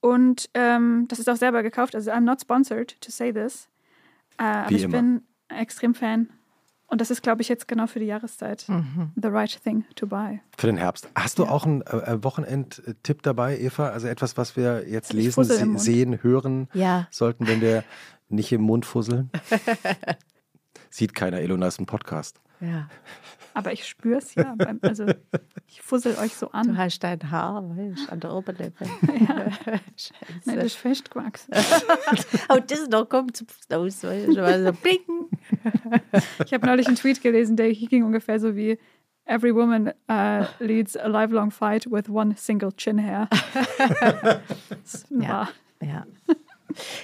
Und 0.03 0.51
ähm, 0.55 1.07
das 1.09 1.19
ist 1.21 1.31
auch 1.31 1.37
selber 1.37 1.63
gekauft. 1.63 1.95
Also 1.95 2.11
I'm 2.11 2.21
not 2.21 2.41
sponsored 2.41 3.01
to 3.01 3.11
say 3.11 3.33
this. 3.33 3.69
Äh, 4.37 4.43
aber 4.43 4.71
Wie 4.71 4.77
ich 4.77 4.83
immer. 4.83 4.99
bin 4.99 5.23
extrem 5.49 5.95
Fan. 5.95 6.29
Und 6.89 7.01
das 7.01 7.11
ist, 7.11 7.23
glaube 7.23 7.41
ich, 7.41 7.49
jetzt 7.49 7.69
genau 7.69 7.87
für 7.87 8.01
die 8.01 8.05
Jahreszeit. 8.07 8.69
Mhm. 8.69 9.13
The 9.15 9.29
right 9.29 9.63
thing 9.63 9.85
to 9.95 10.07
buy. 10.07 10.41
Für 10.59 10.67
den 10.67 10.77
Herbst. 10.77 11.09
Hast 11.15 11.39
du 11.39 11.47
auch 11.47 11.65
einen 11.65 11.81
äh, 11.83 12.23
Wochenendtipp 12.23 13.23
dabei, 13.23 13.59
Eva? 13.59 13.91
Also 13.91 14.09
etwas, 14.09 14.37
was 14.37 14.57
wir 14.59 14.87
jetzt 14.89 15.13
lesen, 15.15 15.45
se 15.45 15.79
sehen, 15.79 16.23
hören 16.23 16.69
Ja. 16.75 17.07
sollten, 17.11 17.47
wenn 17.47 17.61
wir 17.63 17.85
nicht 18.29 18.53
im 18.53 18.61
Mund 18.63 18.85
fusseln? 18.85 19.31
Sieht 20.91 21.15
keiner, 21.15 21.39
Elona 21.39 21.69
ist 21.69 21.81
ein 21.81 21.87
Podcast. 21.87 22.41
ja. 22.61 22.89
Aber 23.55 23.73
ich 23.73 23.87
spüre 23.87 24.19
es 24.19 24.35
ja. 24.35 24.55
Beim, 24.57 24.79
also 24.83 25.07
ich 25.67 25.83
fussel 25.83 26.17
euch 26.19 26.35
so 26.35 26.47
Du 26.47 26.53
an. 26.53 26.77
hast 26.77 27.01
dein 27.01 27.31
Haar 27.31 27.63
weißt, 27.77 28.11
an 28.11 28.21
der 28.21 28.33
Oberlippe. 28.33 28.85
Ja. 29.29 29.47
Nein, 30.45 30.57
das 30.57 30.65
ist 30.67 30.77
festgewachsen. 30.77 31.55
Oh, 32.49 32.59
das 32.67 32.89
noch 32.89 33.09
kommt 33.09 33.37
zum 33.37 33.47
weißt 33.69 34.05
du, 34.05 34.33
so 34.33 34.73
blinken. 34.73 35.29
Ich 36.45 36.53
habe 36.53 36.67
neulich 36.67 36.87
einen 36.87 36.97
Tweet 36.97 37.23
gelesen, 37.23 37.57
der 37.57 37.73
ging 37.73 38.05
ungefähr 38.05 38.41
so 38.41 38.57
wie 38.57 38.79
Every 39.25 39.55
woman 39.55 39.93
uh, 40.11 40.45
leads 40.59 40.97
a 40.97 41.07
lifelong 41.07 41.53
fight 41.53 41.87
with 41.91 42.09
one 42.09 42.35
single 42.37 42.73
chin 42.73 42.99
hair. 42.99 43.29
Ja. 45.11 45.49
Ja. 45.81 46.07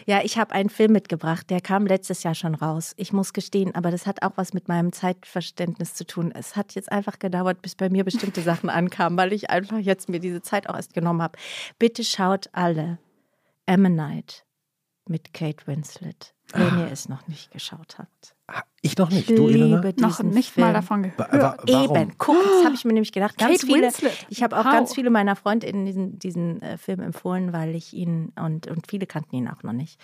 Ja, 0.07 0.21
ich 0.23 0.39
habe 0.39 0.53
einen 0.53 0.71
Film 0.71 0.93
mitgebracht, 0.93 1.51
der 1.51 1.61
kam 1.61 1.87
letztes 1.87 2.23
Jahr 2.23 2.35
schon 2.35 2.55
raus. 2.55 2.95
Ich 2.97 3.13
muss 3.13 3.33
gestehen, 3.33 3.75
aber 3.75 3.91
das 3.91 4.07
hat 4.07 4.23
auch 4.23 4.33
was 4.37 4.53
mit 4.55 4.69
meinem 4.69 4.93
Zeitverständnis 4.93 5.95
zu 5.95 6.07
tun. 6.07 6.33
Es 6.35 6.57
hat 6.57 6.75
jetzt 6.75 6.91
einfach 6.91 7.19
gedauert, 7.19 7.63
bis 7.63 7.75
bei 7.75 7.89
mir 7.89 8.05
bestimmte 8.05 8.43
Sachen 8.43 8.71
ankamen, 8.71 9.19
weil 9.19 9.33
ich 9.33 9.51
einfach 9.51 9.79
jetzt 9.79 10.09
mir 10.09 10.21
diese 10.21 10.43
Zeit 10.43 10.69
auch 10.69 10.77
erst 10.77 10.95
genommen 10.95 11.23
habe. 11.23 11.39
Bitte 11.79 12.05
schaut 12.05 12.49
alle 12.53 12.99
Ammonite 13.67 14.43
mit 15.09 15.35
Kate 15.35 15.67
Winslet, 15.67 16.35
wenn 16.55 16.63
Ah. 16.79 16.87
ihr 16.87 16.93
es 16.93 17.09
noch 17.09 17.27
nicht 17.29 17.51
geschaut 17.51 17.99
habt. 17.99 18.35
Ich 18.81 18.97
noch 18.97 19.11
nicht. 19.11 19.29
Ich 19.29 19.37
Du, 19.37 19.49
Elena? 19.49 19.81
liebe 19.83 20.01
Noch 20.01 20.23
nicht 20.23 20.51
Film. 20.53 20.67
mal 20.69 20.73
davon 20.73 21.03
gehört. 21.03 21.19
wa- 21.19 21.57
warum? 21.67 21.97
Eben, 21.97 22.15
guck, 22.17 22.37
das 22.43 22.65
habe 22.65 22.75
ich 22.75 22.85
mir 22.87 22.95
nämlich 22.95 23.13
gedacht. 23.13 23.37
Ganz 23.37 23.61
Kate 23.61 23.67
viele, 23.67 23.83
Winslet. 23.89 24.27
ich 24.31 24.43
habe 24.43 24.57
auch 24.59 24.65
Wow. 24.65 24.73
ganz 24.73 24.95
viele 24.95 25.11
meiner 25.11 25.37
Freundinnen 25.37 25.85
diesen, 25.85 26.19
diesen 26.19 26.63
äh, 26.63 26.79
Film 26.79 27.01
empfohlen, 27.01 27.53
weil 27.53 27.75
ich 27.75 27.93
ihn 27.93 28.33
und, 28.41 28.67
und 28.69 28.87
viele 28.89 29.07
kannten 29.07 29.35
ihn 29.37 29.49
auch 29.49 29.63
noch 29.65 29.75
nicht. 29.75 30.01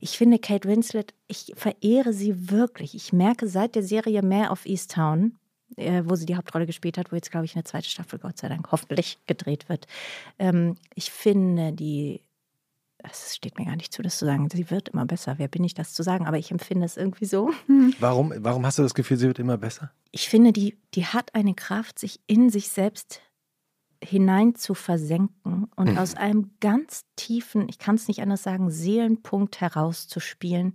Ich 0.00 0.18
finde 0.18 0.38
Kate 0.40 0.68
Winslet, 0.68 1.14
ich 1.28 1.52
verehre 1.56 2.12
sie 2.12 2.50
wirklich. 2.50 2.94
Ich 2.96 3.12
merke 3.12 3.46
seit 3.46 3.76
der 3.76 3.84
Serie 3.84 4.22
Mehr 4.22 4.50
of 4.50 4.66
Easttown, 4.66 5.36
äh, 5.76 6.02
wo 6.04 6.16
sie 6.16 6.26
die 6.26 6.34
Hauptrolle 6.36 6.66
gespielt 6.66 6.98
hat, 6.98 7.12
wo 7.12 7.16
jetzt, 7.16 7.30
glaube 7.30 7.44
ich, 7.46 7.54
eine 7.54 7.62
zweite 7.64 7.88
Staffel, 7.88 8.18
Gott 8.18 8.38
sei 8.38 8.48
Dank, 8.48 8.72
hoffentlich 8.72 9.18
gedreht 9.26 9.68
wird. 9.68 9.86
Ähm, 10.40 10.76
ich 10.96 11.12
finde 11.12 11.72
die. 11.72 12.22
Es 13.10 13.36
steht 13.36 13.58
mir 13.58 13.66
gar 13.66 13.76
nicht 13.76 13.92
zu, 13.92 14.02
das 14.02 14.16
zu 14.18 14.24
sagen. 14.24 14.48
Sie 14.50 14.70
wird 14.70 14.88
immer 14.88 15.04
besser. 15.06 15.34
Wer 15.38 15.48
bin 15.48 15.62
ich, 15.62 15.74
das 15.74 15.92
zu 15.92 16.02
sagen? 16.02 16.26
Aber 16.26 16.38
ich 16.38 16.50
empfinde 16.50 16.86
es 16.86 16.96
irgendwie 16.96 17.26
so. 17.26 17.50
Warum, 18.00 18.32
warum 18.38 18.64
hast 18.64 18.78
du 18.78 18.82
das 18.82 18.94
Gefühl, 18.94 19.18
sie 19.18 19.26
wird 19.26 19.38
immer 19.38 19.58
besser? 19.58 19.90
ich 20.10 20.28
finde, 20.28 20.52
die, 20.52 20.78
die 20.94 21.06
hat 21.06 21.34
eine 21.34 21.54
Kraft, 21.54 21.98
sich 21.98 22.20
in 22.28 22.48
sich 22.48 22.68
selbst 22.68 23.20
hinein 24.02 24.54
zu 24.54 24.74
versenken 24.74 25.66
und 25.76 25.92
Mhm. 25.92 25.98
aus 25.98 26.14
einem 26.14 26.52
ganz 26.60 27.04
tiefen, 27.16 27.68
ich 27.68 27.78
kann 27.78 27.96
es 27.96 28.06
nicht 28.06 28.20
anders 28.22 28.42
sagen, 28.44 28.70
Seelenpunkt 28.70 29.60
herauszuspielen, 29.60 30.74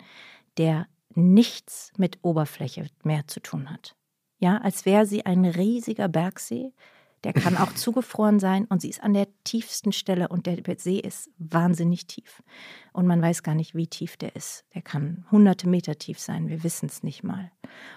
der 0.58 0.88
nichts 1.15 1.92
mit 1.98 2.20
Oberfläche 2.22 2.88
mehr 3.04 3.28
zu 3.28 3.39
tun 3.39 3.70
hat. 3.70 3.96
Ja, 4.39 4.58
als 4.58 4.86
wäre 4.86 5.06
sie 5.06 5.26
ein 5.26 5.46
riesiger 5.46 6.08
Bergsee, 6.10 6.74
der 7.23 7.34
kann 7.34 7.58
auch 7.58 7.73
zugefroren 7.73 8.39
sein 8.39 8.65
und 8.65 8.82
sie 8.82 8.89
ist 8.89 9.03
an 9.03 9.13
der 9.13 9.27
tiefsten 9.43 9.91
Stelle 9.91 10.27
und 10.29 10.45
der 10.45 10.58
See 10.77 10.99
ist 10.99 11.29
wahnsinnig 11.38 12.08
tief. 12.08 12.41
Und 12.93 13.08
man 13.08 13.21
weiß 13.21 13.43
gar 13.43 13.55
nicht, 13.55 13.75
wie 13.75 13.88
tief 13.88 14.17
der 14.17 14.36
ist. 14.36 14.65
Der 14.73 14.82
kann 14.82 15.25
hunderte 15.32 15.67
Meter 15.67 15.97
tief 15.97 16.19
sein, 16.19 16.47
wir 16.47 16.63
wissen 16.63 16.88
es 16.88 17.03
nicht 17.03 17.23
mal. 17.23 17.51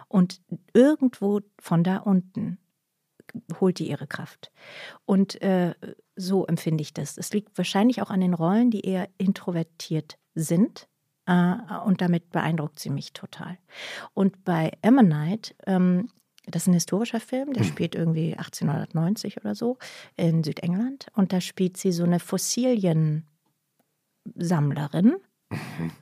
Und 0.08 0.40
irgendwo 0.74 1.40
von 1.58 1.84
da 1.84 1.98
unten 1.98 2.58
holt 3.60 3.78
die 3.78 3.88
ihre 3.88 4.06
Kraft. 4.06 4.52
Und 5.04 5.40
äh, 5.42 5.74
so 6.16 6.46
empfinde 6.46 6.82
ich 6.82 6.92
das. 6.92 7.16
Es 7.16 7.32
liegt 7.32 7.56
wahrscheinlich 7.56 8.02
auch 8.02 8.10
an 8.10 8.20
den 8.20 8.34
Rollen, 8.34 8.70
die 8.70 8.82
eher 8.82 9.08
introvertiert 9.18 10.18
sind. 10.34 10.88
Äh, 11.26 11.54
und 11.84 12.00
damit 12.00 12.30
beeindruckt 12.30 12.78
sie 12.78 12.90
mich 12.90 13.12
total. 13.12 13.58
Und 14.12 14.44
bei 14.44 14.72
Ammonite, 14.82 15.54
ähm, 15.66 16.08
das 16.46 16.62
ist 16.62 16.68
ein 16.68 16.74
historischer 16.74 17.20
Film, 17.20 17.52
der 17.52 17.64
spielt 17.64 17.94
irgendwie 17.94 18.36
1890 18.36 19.36
oder 19.38 19.54
so 19.54 19.78
in 20.16 20.42
Südengland. 20.42 21.06
Und 21.14 21.32
da 21.32 21.40
spielt 21.40 21.76
sie 21.76 21.92
so 21.92 22.04
eine 22.04 22.18
Fossiliensammlerin, 22.18 23.24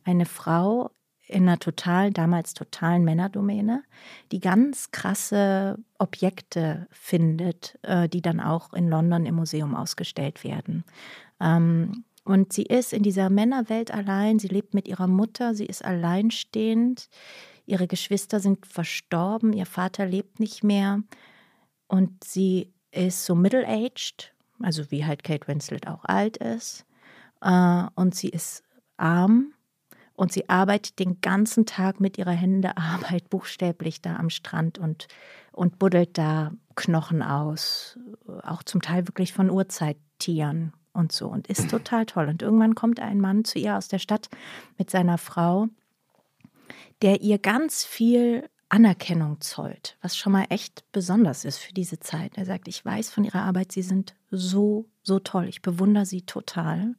eine 0.05 0.27
Frau 0.27 0.91
in 1.31 1.43
einer 1.45 1.59
total, 1.59 2.11
damals 2.11 2.55
totalen 2.55 3.05
Männerdomäne, 3.05 3.85
die 4.33 4.41
ganz 4.41 4.91
krasse 4.91 5.79
Objekte 5.99 6.89
findet, 6.91 7.79
äh, 7.83 8.09
die 8.09 8.21
dann 8.21 8.41
auch 8.41 8.73
in 8.73 8.89
London 8.89 9.27
im 9.27 9.37
Museum 9.37 9.77
ausgestellt 9.77 10.43
werden. 10.43 10.85
Ähm, 11.41 12.05
und 12.25 12.53
sie 12.53 12.65
ist 12.65 12.93
in 12.93 13.03
dieser 13.03 13.31
Männerwelt 13.31 13.93
allein, 13.93 14.39
sie 14.39 14.49
lebt 14.49 14.75
mit 14.75 14.89
ihrer 14.89 15.07
Mutter, 15.07 15.55
sie 15.55 15.67
ist 15.67 15.85
alleinstehend, 15.85 17.09
ihre 17.71 17.87
Geschwister 17.87 18.41
sind 18.41 18.67
verstorben, 18.67 19.53
ihr 19.53 19.67
Vater 19.67 20.07
lebt 20.07 20.41
nicht 20.41 20.65
mehr 20.65 21.03
und 21.89 22.25
sie 22.25 22.73
ist 22.91 23.25
so 23.25 23.35
middle-aged, 23.35 24.33
also 24.61 24.91
wie 24.91 25.05
halt 25.05 25.23
Kate 25.25 25.47
Winslet 25.49 25.87
auch 25.87 26.05
alt 26.05 26.37
ist. 26.37 26.85
Äh, 27.41 27.85
und 27.95 28.15
sie 28.15 28.29
ist 28.29 28.63
arm 28.97 29.53
und 30.15 30.33
sie 30.33 30.49
arbeitet 30.49 30.99
den 30.99 31.21
ganzen 31.21 31.67
Tag 31.67 32.01
mit 32.01 32.19
ihrer 32.19 32.33
Hände 32.33 32.77
Arbeit 32.77 33.31
buchstäblich 33.31 34.03
da 34.03 34.17
am 34.17 34.31
Strand 34.31 34.79
und, 34.79 35.09
und 35.53 35.79
buddelt 35.79 36.19
da 36.19 36.53
Knochen 36.75 37.23
aus, 37.23 37.99
auch 38.43 38.63
zum 38.63 38.83
Teil 38.83 39.07
wirklich 39.09 39.33
von 39.33 39.51
Urzeittieren 39.51 40.73
und 40.93 41.13
so 41.13 41.29
und 41.29 41.47
ist 41.47 41.71
total 41.71 42.07
toll. 42.07 42.29
Und 42.29 42.43
irgendwann 42.43 42.75
kommt 42.75 43.01
ein 43.01 43.21
Mann 43.21 43.45
zu 43.45 43.59
ihr 43.59 43.77
aus 43.77 43.89
der 43.89 43.99
Stadt 43.99 44.29
mit 44.77 44.91
seiner 44.91 45.19
Frau, 45.19 45.69
der 47.03 47.21
ihr 47.23 47.39
ganz 47.39 47.85
viel 47.85 48.49
Anerkennung 48.69 49.41
zollt, 49.41 49.97
was 50.01 50.17
schon 50.17 50.33
mal 50.33 50.47
echt 50.49 50.85
besonders 50.93 51.45
ist 51.45 51.59
für 51.59 51.75
diese 51.75 51.99
Zeit. 51.99 52.37
Er 52.37 52.47
sagt, 52.47 52.69
ich 52.69 52.85
weiß 52.85 53.11
von 53.11 53.25
ihrer 53.25 53.43
Arbeit, 53.43 53.73
sie 53.73 53.83
sind 53.83 54.15
so, 54.31 54.87
so 55.03 55.19
toll. 55.19 55.47
Ich 55.49 55.61
bewundere 55.61 56.07
sie 56.07 56.23
total. 56.23 56.95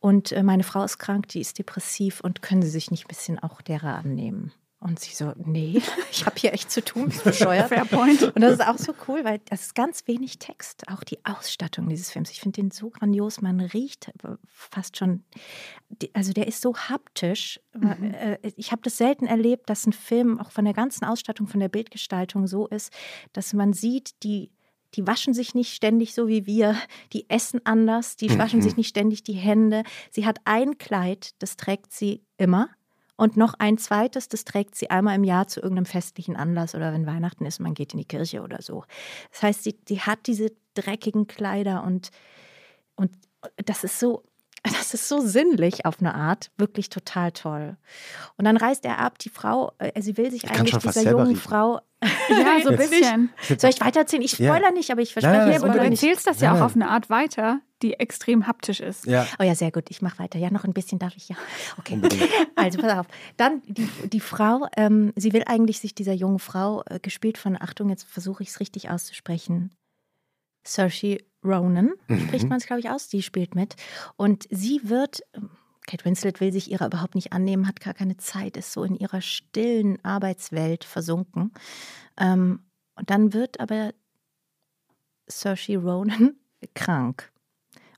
Und 0.00 0.32
äh, 0.32 0.42
meine 0.42 0.62
Frau 0.62 0.82
ist 0.84 0.98
krank, 0.98 1.28
die 1.28 1.40
ist 1.40 1.58
depressiv 1.58 2.20
und 2.20 2.40
können 2.40 2.62
Sie 2.62 2.70
sich 2.70 2.90
nicht 2.90 3.04
ein 3.04 3.08
bisschen 3.08 3.38
auch 3.38 3.60
derer 3.60 3.96
annehmen? 3.96 4.52
Und 4.86 5.00
sie 5.00 5.14
so, 5.14 5.32
nee, 5.36 5.82
ich 6.12 6.26
habe 6.26 6.36
hier 6.38 6.52
echt 6.52 6.70
zu 6.70 6.84
tun, 6.84 7.06
bist 7.08 7.24
bescheuert. 7.24 7.68
Fair 7.68 7.84
point. 7.84 8.22
Und 8.22 8.40
das 8.40 8.52
ist 8.52 8.66
auch 8.66 8.78
so 8.78 8.94
cool, 9.08 9.24
weil 9.24 9.40
das 9.46 9.62
ist 9.62 9.74
ganz 9.74 10.06
wenig 10.06 10.38
Text, 10.38 10.84
auch 10.88 11.02
die 11.02 11.18
Ausstattung 11.24 11.88
dieses 11.88 12.12
Films. 12.12 12.30
Ich 12.30 12.40
finde 12.40 12.60
den 12.62 12.70
so 12.70 12.90
grandios, 12.90 13.40
man 13.42 13.60
riecht 13.60 14.12
fast 14.46 14.96
schon, 14.96 15.24
also 16.12 16.32
der 16.32 16.46
ist 16.46 16.60
so 16.60 16.76
haptisch. 16.76 17.60
Äh, 17.82 18.38
Ich 18.54 18.70
habe 18.70 18.82
das 18.82 18.96
selten 18.96 19.26
erlebt, 19.26 19.68
dass 19.68 19.86
ein 19.88 19.92
Film 19.92 20.38
auch 20.38 20.52
von 20.52 20.64
der 20.64 20.74
ganzen 20.74 21.04
Ausstattung, 21.04 21.48
von 21.48 21.58
der 21.58 21.68
Bildgestaltung 21.68 22.46
so 22.46 22.68
ist, 22.68 22.92
dass 23.32 23.52
man 23.54 23.72
sieht, 23.72 24.22
die 24.22 24.52
die 24.94 25.06
waschen 25.06 25.34
sich 25.34 25.54
nicht 25.54 25.74
ständig 25.74 26.14
so 26.14 26.28
wie 26.28 26.46
wir, 26.46 26.76
die 27.12 27.28
essen 27.28 27.60
anders, 27.64 28.16
die 28.16 28.38
waschen 28.38 28.62
sich 28.62 28.76
nicht 28.76 28.88
ständig 28.88 29.24
die 29.24 29.34
Hände. 29.34 29.82
Sie 30.10 30.24
hat 30.24 30.38
ein 30.44 30.78
Kleid, 30.78 31.30
das 31.40 31.56
trägt 31.56 31.92
sie 31.92 32.22
immer. 32.38 32.70
Und 33.16 33.36
noch 33.36 33.54
ein 33.54 33.78
zweites, 33.78 34.28
das 34.28 34.44
trägt 34.44 34.74
sie 34.74 34.90
einmal 34.90 35.16
im 35.16 35.24
Jahr 35.24 35.48
zu 35.48 35.60
irgendeinem 35.60 35.86
festlichen 35.86 36.36
Anlass 36.36 36.74
oder 36.74 36.92
wenn 36.92 37.06
Weihnachten 37.06 37.46
ist, 37.46 37.60
man 37.60 37.74
geht 37.74 37.94
in 37.94 37.98
die 37.98 38.04
Kirche 38.04 38.42
oder 38.42 38.60
so. 38.60 38.84
Das 39.32 39.42
heißt, 39.42 39.64
sie, 39.64 39.78
sie 39.88 40.00
hat 40.00 40.26
diese 40.26 40.52
dreckigen 40.74 41.26
Kleider 41.26 41.82
und, 41.82 42.10
und 42.94 43.10
das 43.64 43.84
ist 43.84 43.98
so, 43.98 44.22
das 44.72 44.94
ist 44.94 45.08
so 45.08 45.20
sinnlich 45.20 45.84
auf 45.84 46.00
eine 46.00 46.14
Art, 46.14 46.50
wirklich 46.56 46.88
total 46.90 47.32
toll. 47.32 47.76
Und 48.36 48.44
dann 48.44 48.56
reist 48.56 48.84
er 48.84 48.98
ab, 48.98 49.18
die 49.18 49.28
Frau, 49.28 49.72
äh, 49.78 50.00
sie 50.00 50.16
will 50.16 50.30
sich 50.30 50.42
kann 50.42 50.60
eigentlich 50.60 50.76
dieser 50.76 51.02
jungen 51.10 51.28
riechen. 51.28 51.40
Frau. 51.40 51.80
Ja, 52.28 52.60
so 52.62 52.70
ein 52.70 52.76
bisschen. 52.76 53.30
Soll 53.58 53.70
ich 53.70 53.80
weitererzählen? 53.80 54.22
Ich 54.22 54.38
Ja. 54.38 54.54
spoiler 54.54 54.70
nicht, 54.72 54.90
aber 54.90 55.00
ich 55.00 55.12
verspreche, 55.12 55.48
ich 55.50 55.54
Ja, 55.56 55.62
aber 55.62 55.72
du 55.72 55.78
erzählst 55.84 56.26
das 56.26 56.40
ja 56.40 56.54
auch 56.54 56.60
auf 56.60 56.74
eine 56.74 56.88
Art 56.88 57.08
weiter, 57.10 57.60
die 57.82 57.94
extrem 57.94 58.46
haptisch 58.46 58.80
ist. 58.80 59.06
Ja, 59.06 59.26
Oh 59.38 59.42
ja, 59.42 59.54
sehr 59.54 59.70
gut. 59.70 59.84
Ich 59.90 60.02
mache 60.02 60.18
weiter. 60.18 60.38
Ja, 60.38 60.50
noch 60.50 60.64
ein 60.64 60.72
bisschen 60.72 60.98
darf 60.98 61.16
ich 61.16 61.28
ja. 61.28 61.36
Okay. 61.78 61.94
Unbedingt. 61.94 62.22
Also 62.56 62.78
pass 62.80 62.98
auf. 62.98 63.06
Dann 63.36 63.62
die, 63.66 63.86
die 64.08 64.20
Frau, 64.20 64.66
ähm, 64.76 65.12
sie 65.16 65.32
will 65.32 65.42
eigentlich 65.46 65.80
sich 65.80 65.94
dieser 65.94 66.12
jungen 66.14 66.38
Frau, 66.38 66.82
äh, 66.86 66.98
gespielt 67.00 67.38
von, 67.38 67.56
Achtung, 67.60 67.90
jetzt 67.90 68.04
versuche 68.04 68.42
ich 68.42 68.48
es 68.50 68.60
richtig 68.60 68.88
auszusprechen, 68.90 69.70
Saoirse 70.64 71.18
Ronan, 71.46 71.92
spricht 72.26 72.48
man 72.48 72.58
es, 72.58 72.66
glaube 72.66 72.80
ich, 72.80 72.90
aus, 72.90 73.08
die 73.08 73.22
spielt 73.22 73.54
mit. 73.54 73.76
Und 74.16 74.46
sie 74.50 74.80
wird, 74.84 75.20
ähm, 75.34 75.50
Kate 75.86 76.04
Winslet 76.04 76.40
will 76.40 76.52
sich 76.52 76.70
ihrer 76.70 76.86
überhaupt 76.86 77.14
nicht 77.14 77.32
annehmen, 77.32 77.68
hat 77.68 77.80
gar 77.80 77.94
keine 77.94 78.16
Zeit, 78.16 78.56
ist 78.56 78.72
so 78.72 78.84
in 78.84 78.96
ihrer 78.96 79.20
stillen 79.20 80.04
Arbeitswelt 80.04 80.84
versunken. 80.84 81.52
Ähm, 82.18 82.60
und 82.96 83.10
dann 83.10 83.32
wird 83.32 83.60
aber 83.60 83.92
Saoirse 85.26 85.76
Ronan 85.76 86.36
krank. 86.74 87.32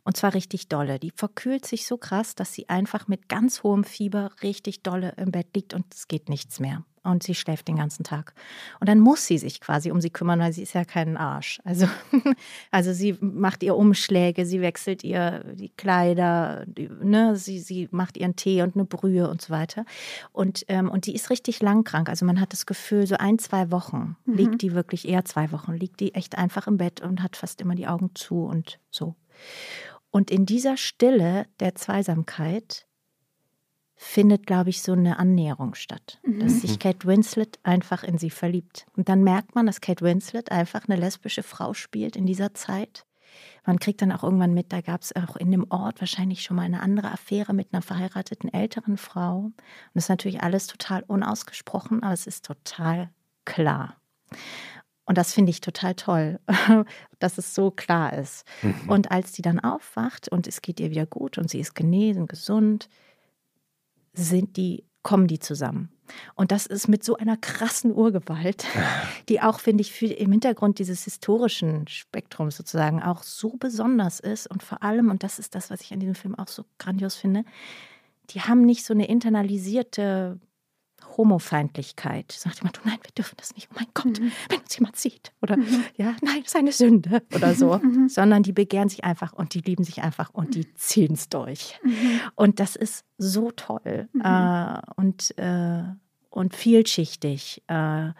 Und 0.08 0.16
zwar 0.16 0.32
richtig 0.32 0.68
dolle. 0.68 0.98
Die 0.98 1.12
verkühlt 1.14 1.66
sich 1.66 1.86
so 1.86 1.98
krass, 1.98 2.34
dass 2.34 2.54
sie 2.54 2.70
einfach 2.70 3.08
mit 3.08 3.28
ganz 3.28 3.62
hohem 3.62 3.84
Fieber 3.84 4.30
richtig 4.42 4.82
dolle 4.82 5.12
im 5.18 5.32
Bett 5.32 5.48
liegt 5.54 5.74
und 5.74 5.84
es 5.92 6.08
geht 6.08 6.30
nichts 6.30 6.60
mehr. 6.60 6.82
Und 7.02 7.24
sie 7.24 7.34
schläft 7.34 7.68
den 7.68 7.76
ganzen 7.76 8.04
Tag. 8.04 8.32
Und 8.80 8.88
dann 8.88 9.00
muss 9.00 9.26
sie 9.26 9.36
sich 9.36 9.60
quasi 9.60 9.90
um 9.90 10.00
sie 10.00 10.08
kümmern, 10.08 10.40
weil 10.40 10.54
sie 10.54 10.62
ist 10.62 10.72
ja 10.72 10.86
kein 10.86 11.18
Arsch. 11.18 11.60
Also, 11.62 11.88
also 12.70 12.94
sie 12.94 13.18
macht 13.20 13.62
ihr 13.62 13.76
Umschläge, 13.76 14.46
sie 14.46 14.62
wechselt 14.62 15.04
ihr 15.04 15.44
die 15.52 15.68
Kleider, 15.68 16.64
die, 16.64 16.88
ne, 16.88 17.36
sie, 17.36 17.60
sie 17.60 17.88
macht 17.90 18.16
ihren 18.16 18.34
Tee 18.34 18.62
und 18.62 18.76
eine 18.76 18.86
Brühe 18.86 19.28
und 19.28 19.42
so 19.42 19.50
weiter. 19.52 19.84
Und, 20.32 20.64
ähm, 20.68 20.88
und 20.88 21.04
die 21.04 21.14
ist 21.14 21.28
richtig 21.28 21.60
lang 21.60 21.84
krank. 21.84 22.08
Also 22.08 22.24
man 22.24 22.40
hat 22.40 22.54
das 22.54 22.64
Gefühl, 22.64 23.06
so 23.06 23.16
ein, 23.16 23.38
zwei 23.38 23.70
Wochen 23.70 24.16
liegt 24.24 24.62
die 24.62 24.72
wirklich, 24.72 25.06
eher 25.06 25.26
zwei 25.26 25.52
Wochen, 25.52 25.74
liegt 25.74 26.00
die 26.00 26.14
echt 26.14 26.38
einfach 26.38 26.66
im 26.66 26.78
Bett 26.78 27.02
und 27.02 27.22
hat 27.22 27.36
fast 27.36 27.60
immer 27.60 27.74
die 27.74 27.88
Augen 27.88 28.12
zu 28.14 28.46
und 28.46 28.78
so. 28.90 29.14
Und 30.10 30.30
in 30.30 30.46
dieser 30.46 30.76
Stille 30.76 31.46
der 31.60 31.74
Zweisamkeit 31.74 32.86
findet, 33.94 34.46
glaube 34.46 34.70
ich, 34.70 34.82
so 34.82 34.92
eine 34.92 35.18
Annäherung 35.18 35.74
statt. 35.74 36.20
Dass 36.24 36.60
sich 36.60 36.78
Kate 36.78 37.06
Winslet 37.06 37.58
einfach 37.64 38.04
in 38.04 38.16
sie 38.16 38.30
verliebt. 38.30 38.86
Und 38.96 39.08
dann 39.08 39.24
merkt 39.24 39.54
man, 39.54 39.66
dass 39.66 39.80
Kate 39.80 40.04
Winslet 40.04 40.52
einfach 40.52 40.88
eine 40.88 40.98
lesbische 40.98 41.42
Frau 41.42 41.74
spielt 41.74 42.14
in 42.14 42.24
dieser 42.24 42.54
Zeit, 42.54 43.04
man 43.64 43.78
kriegt 43.78 44.00
dann 44.02 44.12
auch 44.12 44.22
irgendwann 44.22 44.54
mit, 44.54 44.72
da 44.72 44.80
gab 44.80 45.02
es 45.02 45.14
auch 45.14 45.36
in 45.36 45.50
dem 45.50 45.66
Ort 45.70 46.00
wahrscheinlich 46.00 46.42
schon 46.42 46.56
mal 46.56 46.62
eine 46.62 46.80
andere 46.80 47.10
Affäre 47.12 47.52
mit 47.52 47.72
einer 47.72 47.82
verheirateten 47.82 48.52
älteren 48.52 48.96
Frau. 48.96 49.38
Und 49.38 49.54
das 49.94 50.04
ist 50.04 50.08
natürlich 50.08 50.42
alles 50.42 50.66
total 50.66 51.02
unausgesprochen, 51.06 52.02
aber 52.02 52.14
es 52.14 52.26
ist 52.26 52.44
total 52.44 53.10
klar. 53.44 54.00
Und 55.08 55.16
das 55.16 55.32
finde 55.32 55.48
ich 55.48 55.62
total 55.62 55.94
toll, 55.94 56.38
dass 57.18 57.38
es 57.38 57.54
so 57.54 57.70
klar 57.70 58.12
ist. 58.12 58.44
Mhm. 58.60 58.90
Und 58.90 59.10
als 59.10 59.32
die 59.32 59.40
dann 59.40 59.58
aufwacht 59.58 60.28
und 60.28 60.46
es 60.46 60.60
geht 60.60 60.80
ihr 60.80 60.90
wieder 60.90 61.06
gut 61.06 61.38
und 61.38 61.48
sie 61.48 61.60
ist 61.60 61.74
genesen, 61.74 62.26
gesund, 62.26 62.90
sind 64.12 64.58
die, 64.58 64.84
kommen 65.02 65.26
die 65.26 65.38
zusammen. 65.38 65.88
Und 66.34 66.52
das 66.52 66.66
ist 66.66 66.88
mit 66.88 67.04
so 67.04 67.16
einer 67.16 67.38
krassen 67.38 67.94
Urgewalt, 67.94 68.66
die 69.30 69.40
auch, 69.40 69.60
finde 69.60 69.80
ich, 69.80 69.92
für, 69.92 70.08
im 70.08 70.30
Hintergrund 70.30 70.78
dieses 70.78 71.04
historischen 71.04 71.88
Spektrums 71.88 72.58
sozusagen 72.58 73.02
auch 73.02 73.22
so 73.22 73.56
besonders 73.58 74.20
ist. 74.20 74.46
Und 74.46 74.62
vor 74.62 74.82
allem, 74.82 75.08
und 75.08 75.22
das 75.22 75.38
ist 75.38 75.54
das, 75.54 75.70
was 75.70 75.80
ich 75.80 75.94
an 75.94 76.00
diesem 76.00 76.16
Film 76.16 76.34
auch 76.34 76.48
so 76.48 76.66
grandios 76.76 77.14
finde, 77.14 77.44
die 78.28 78.42
haben 78.42 78.66
nicht 78.66 78.84
so 78.84 78.92
eine 78.92 79.08
internalisierte 79.08 80.38
Homofeindlichkeit. 81.16 82.32
Sagt 82.32 82.58
jemand, 82.58 82.80
oh 82.84 82.88
nein, 82.88 82.98
wir 83.02 83.10
dürfen 83.12 83.34
das 83.36 83.54
nicht. 83.54 83.68
Oh 83.70 83.76
mein 83.76 83.86
Gott, 83.94 84.20
mhm. 84.20 84.32
wenn 84.48 84.60
uns 84.60 84.76
jemand 84.76 84.96
sieht. 84.96 85.32
Oder 85.42 85.56
mhm. 85.56 85.84
ja, 85.96 86.14
nein, 86.22 86.40
das 86.42 86.48
ist 86.48 86.56
eine 86.56 86.72
Sünde 86.72 87.22
oder 87.34 87.54
so. 87.54 87.78
Mhm. 87.78 88.08
Sondern 88.08 88.42
die 88.42 88.52
begehren 88.52 88.88
sich 88.88 89.04
einfach 89.04 89.32
und 89.32 89.54
die 89.54 89.60
lieben 89.60 89.84
sich 89.84 90.02
einfach 90.02 90.30
und 90.30 90.54
die 90.54 90.72
ziehen 90.74 91.14
es 91.14 91.28
durch. 91.28 91.78
Mhm. 91.82 92.20
Und 92.34 92.60
das 92.60 92.76
ist 92.76 93.04
so 93.16 93.50
toll 93.50 94.08
mhm. 94.12 94.20
äh, 94.22 94.80
und, 94.96 95.38
äh, 95.38 95.82
und 96.30 96.54
vielschichtig. 96.54 97.62
Äh, 97.68 98.10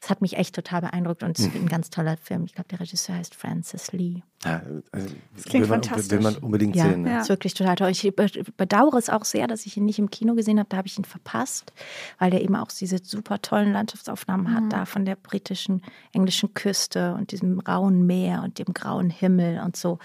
das 0.00 0.10
hat 0.10 0.20
mich 0.20 0.36
echt 0.36 0.54
total 0.54 0.82
beeindruckt 0.82 1.24
und 1.24 1.36
es 1.36 1.44
ist 1.44 1.54
mhm. 1.54 1.62
ein 1.62 1.68
ganz 1.68 1.90
toller 1.90 2.16
Film. 2.16 2.44
Ich 2.44 2.54
glaube, 2.54 2.68
der 2.68 2.78
Regisseur 2.78 3.16
heißt 3.16 3.34
Francis 3.34 3.90
Lee. 3.92 4.22
Ja, 4.44 4.62
also 4.92 5.14
das 5.34 5.44
klingt 5.44 5.64
will 5.64 5.70
man, 5.70 5.82
fantastisch. 5.82 6.10
Will 6.10 6.20
man 6.20 6.36
unbedingt 6.36 6.76
ja, 6.76 6.84
sehen. 6.84 7.02
Ne? 7.02 7.10
Ja. 7.10 7.20
ist 7.20 7.28
wirklich 7.28 7.54
total 7.54 7.74
toll. 7.74 7.90
Ich 7.90 8.14
bedauere 8.56 8.94
es 8.94 9.10
auch 9.10 9.24
sehr, 9.24 9.48
dass 9.48 9.66
ich 9.66 9.76
ihn 9.76 9.84
nicht 9.84 9.98
im 9.98 10.10
Kino 10.10 10.34
gesehen 10.34 10.60
habe. 10.60 10.68
Da 10.68 10.76
habe 10.76 10.86
ich 10.86 10.96
ihn 10.96 11.04
verpasst, 11.04 11.72
weil 12.20 12.30
der 12.30 12.42
eben 12.42 12.54
auch 12.54 12.68
diese 12.68 12.98
super 13.02 13.42
tollen 13.42 13.72
Landschaftsaufnahmen 13.72 14.52
mhm. 14.52 14.54
hat, 14.54 14.72
da 14.72 14.84
von 14.84 15.04
der 15.04 15.16
britischen, 15.16 15.82
englischen 16.12 16.54
Küste 16.54 17.14
und 17.14 17.32
diesem 17.32 17.58
rauen 17.58 18.06
Meer 18.06 18.42
und 18.44 18.60
dem 18.60 18.72
grauen 18.72 19.10
Himmel 19.10 19.60
und 19.64 19.76
so. 19.76 19.98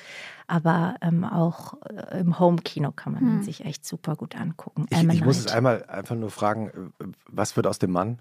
Aber 0.47 0.95
ähm, 1.01 1.23
auch 1.23 1.75
äh, 1.83 2.19
im 2.19 2.39
Home-Kino 2.39 2.91
kann 2.91 3.13
man 3.13 3.23
mhm. 3.23 3.37
ihn 3.37 3.43
sich 3.43 3.63
echt 3.63 3.85
super 3.85 4.15
gut 4.15 4.35
angucken. 4.35 4.87
Ich, 4.89 5.03
ich 5.03 5.23
muss 5.23 5.37
es 5.37 5.47
einmal 5.47 5.85
einfach 5.85 6.15
nur 6.15 6.31
fragen, 6.31 6.93
äh, 6.99 7.05
was 7.27 7.55
wird 7.55 7.67
aus 7.67 7.77
dem 7.77 7.91
Mann? 7.91 8.19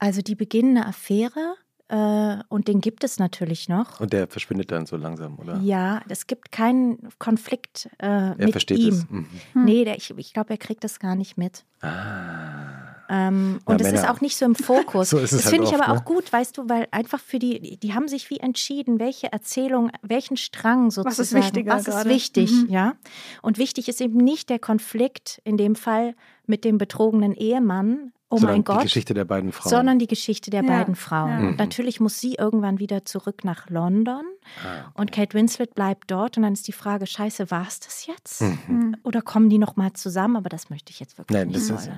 Also 0.00 0.22
die 0.22 0.34
beginnende 0.34 0.86
Affäre 0.86 1.54
äh, 1.88 2.38
und 2.48 2.68
den 2.68 2.80
gibt 2.80 3.04
es 3.04 3.18
natürlich 3.18 3.68
noch. 3.68 4.00
Und 4.00 4.12
der 4.12 4.28
verschwindet 4.28 4.72
dann 4.72 4.86
so 4.86 4.96
langsam, 4.96 5.38
oder? 5.38 5.58
Ja, 5.60 6.00
es 6.08 6.26
gibt 6.26 6.50
keinen 6.52 7.08
Konflikt 7.18 7.88
äh, 7.98 8.06
er 8.06 8.36
mit 8.38 8.52
versteht 8.52 8.78
ihm. 8.78 8.94
Es. 8.94 9.10
Mhm. 9.10 9.26
Hm. 9.52 9.64
Nee, 9.64 9.84
der, 9.84 9.96
ich, 9.96 10.10
ich 10.16 10.32
glaube, 10.32 10.50
er 10.50 10.58
kriegt 10.58 10.84
das 10.84 11.00
gar 11.00 11.14
nicht 11.14 11.36
mit. 11.36 11.64
Ah. 11.82 12.80
Ähm, 13.10 13.58
und 13.64 13.80
es 13.80 13.92
ist 13.92 14.08
auch 14.08 14.20
nicht 14.20 14.36
so 14.36 14.44
im 14.44 14.54
Fokus. 14.54 15.10
so 15.10 15.18
ist 15.18 15.32
es 15.32 15.42
das 15.42 15.50
finde 15.50 15.66
halt 15.66 15.74
ich 15.74 15.82
aber 15.82 15.92
ne? 15.92 15.98
auch 15.98 16.04
gut, 16.04 16.32
weißt 16.32 16.56
du, 16.56 16.68
weil 16.68 16.86
einfach 16.92 17.18
für 17.18 17.40
die, 17.40 17.76
die 17.76 17.92
haben 17.92 18.06
sich 18.06 18.30
wie 18.30 18.38
entschieden, 18.38 19.00
welche 19.00 19.32
Erzählung, 19.32 19.90
welchen 20.02 20.36
Strang 20.36 20.92
sozusagen. 20.92 21.10
Was 21.10 21.18
ist 21.18 21.34
wichtiger 21.34 21.74
Was 21.74 21.84
gerade? 21.86 22.08
ist 22.08 22.14
wichtig, 22.14 22.52
Mhm. 22.52 22.68
ja? 22.68 22.94
Und 23.42 23.58
wichtig 23.58 23.88
ist 23.88 24.00
eben 24.00 24.16
nicht 24.18 24.48
der 24.48 24.60
Konflikt, 24.60 25.42
in 25.42 25.56
dem 25.56 25.74
Fall 25.74 26.14
mit 26.46 26.64
dem 26.64 26.78
betrogenen 26.78 27.34
Ehemann, 27.34 28.12
oh 28.30 28.36
Sondern 28.38 28.56
mein 28.56 28.64
Gott, 28.64 28.78
Die 28.80 28.84
Geschichte 28.84 29.12
der 29.12 29.24
beiden 29.24 29.52
Frauen. 29.52 29.70
sondern 29.70 29.98
die 29.98 30.06
Geschichte 30.06 30.50
der 30.50 30.62
Ja, 30.62 30.68
beiden 30.68 30.94
Frauen. 30.94 31.30
ja. 31.30 31.50
Natürlich 31.52 32.00
muss 32.00 32.18
sie 32.20 32.34
irgendwann 32.34 32.78
wieder 32.78 33.04
zurück 33.04 33.44
nach 33.44 33.68
London 33.68 34.22
ah, 34.64 34.90
und 34.94 35.12
Kate 35.12 35.34
Winslet 35.34 35.74
bleibt 35.74 36.10
dort 36.10 36.36
und 36.36 36.44
dann 36.44 36.52
ist 36.54 36.66
die 36.68 36.72
Frage, 36.72 37.06
scheiße, 37.06 37.50
war 37.50 37.66
es 37.66 37.80
das 37.80 38.06
jetzt? 38.06 38.40
Mhm. 38.42 38.58
Mhm. 38.68 38.96
Oder 39.02 39.20
kommen 39.22 39.50
die 39.50 39.58
nochmal 39.58 39.92
zusammen? 39.92 40.36
Aber 40.36 40.48
das 40.48 40.70
möchte 40.70 40.90
ich 40.92 41.00
jetzt 41.00 41.18
wirklich 41.18 41.36
Nein, 41.38 41.48
nicht 41.48 41.68
das. 41.68 41.90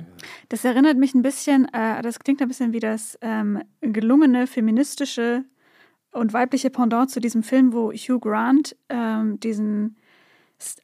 Das 0.48 0.64
erinnert 0.64 0.96
mich 0.98 1.14
ein 1.14 1.22
bisschen, 1.22 1.66
äh, 1.72 2.02
das 2.02 2.18
klingt 2.18 2.40
ein 2.42 2.48
bisschen 2.48 2.72
wie 2.72 2.80
das 2.80 3.18
ähm, 3.20 3.62
gelungene 3.80 4.46
feministische 4.46 5.44
und 6.12 6.32
weibliche 6.32 6.70
Pendant 6.70 7.10
zu 7.10 7.20
diesem 7.20 7.42
Film, 7.42 7.72
wo 7.72 7.90
Hugh 7.92 8.18
Grant 8.20 8.76
ähm, 8.88 9.40
diesen, 9.40 9.96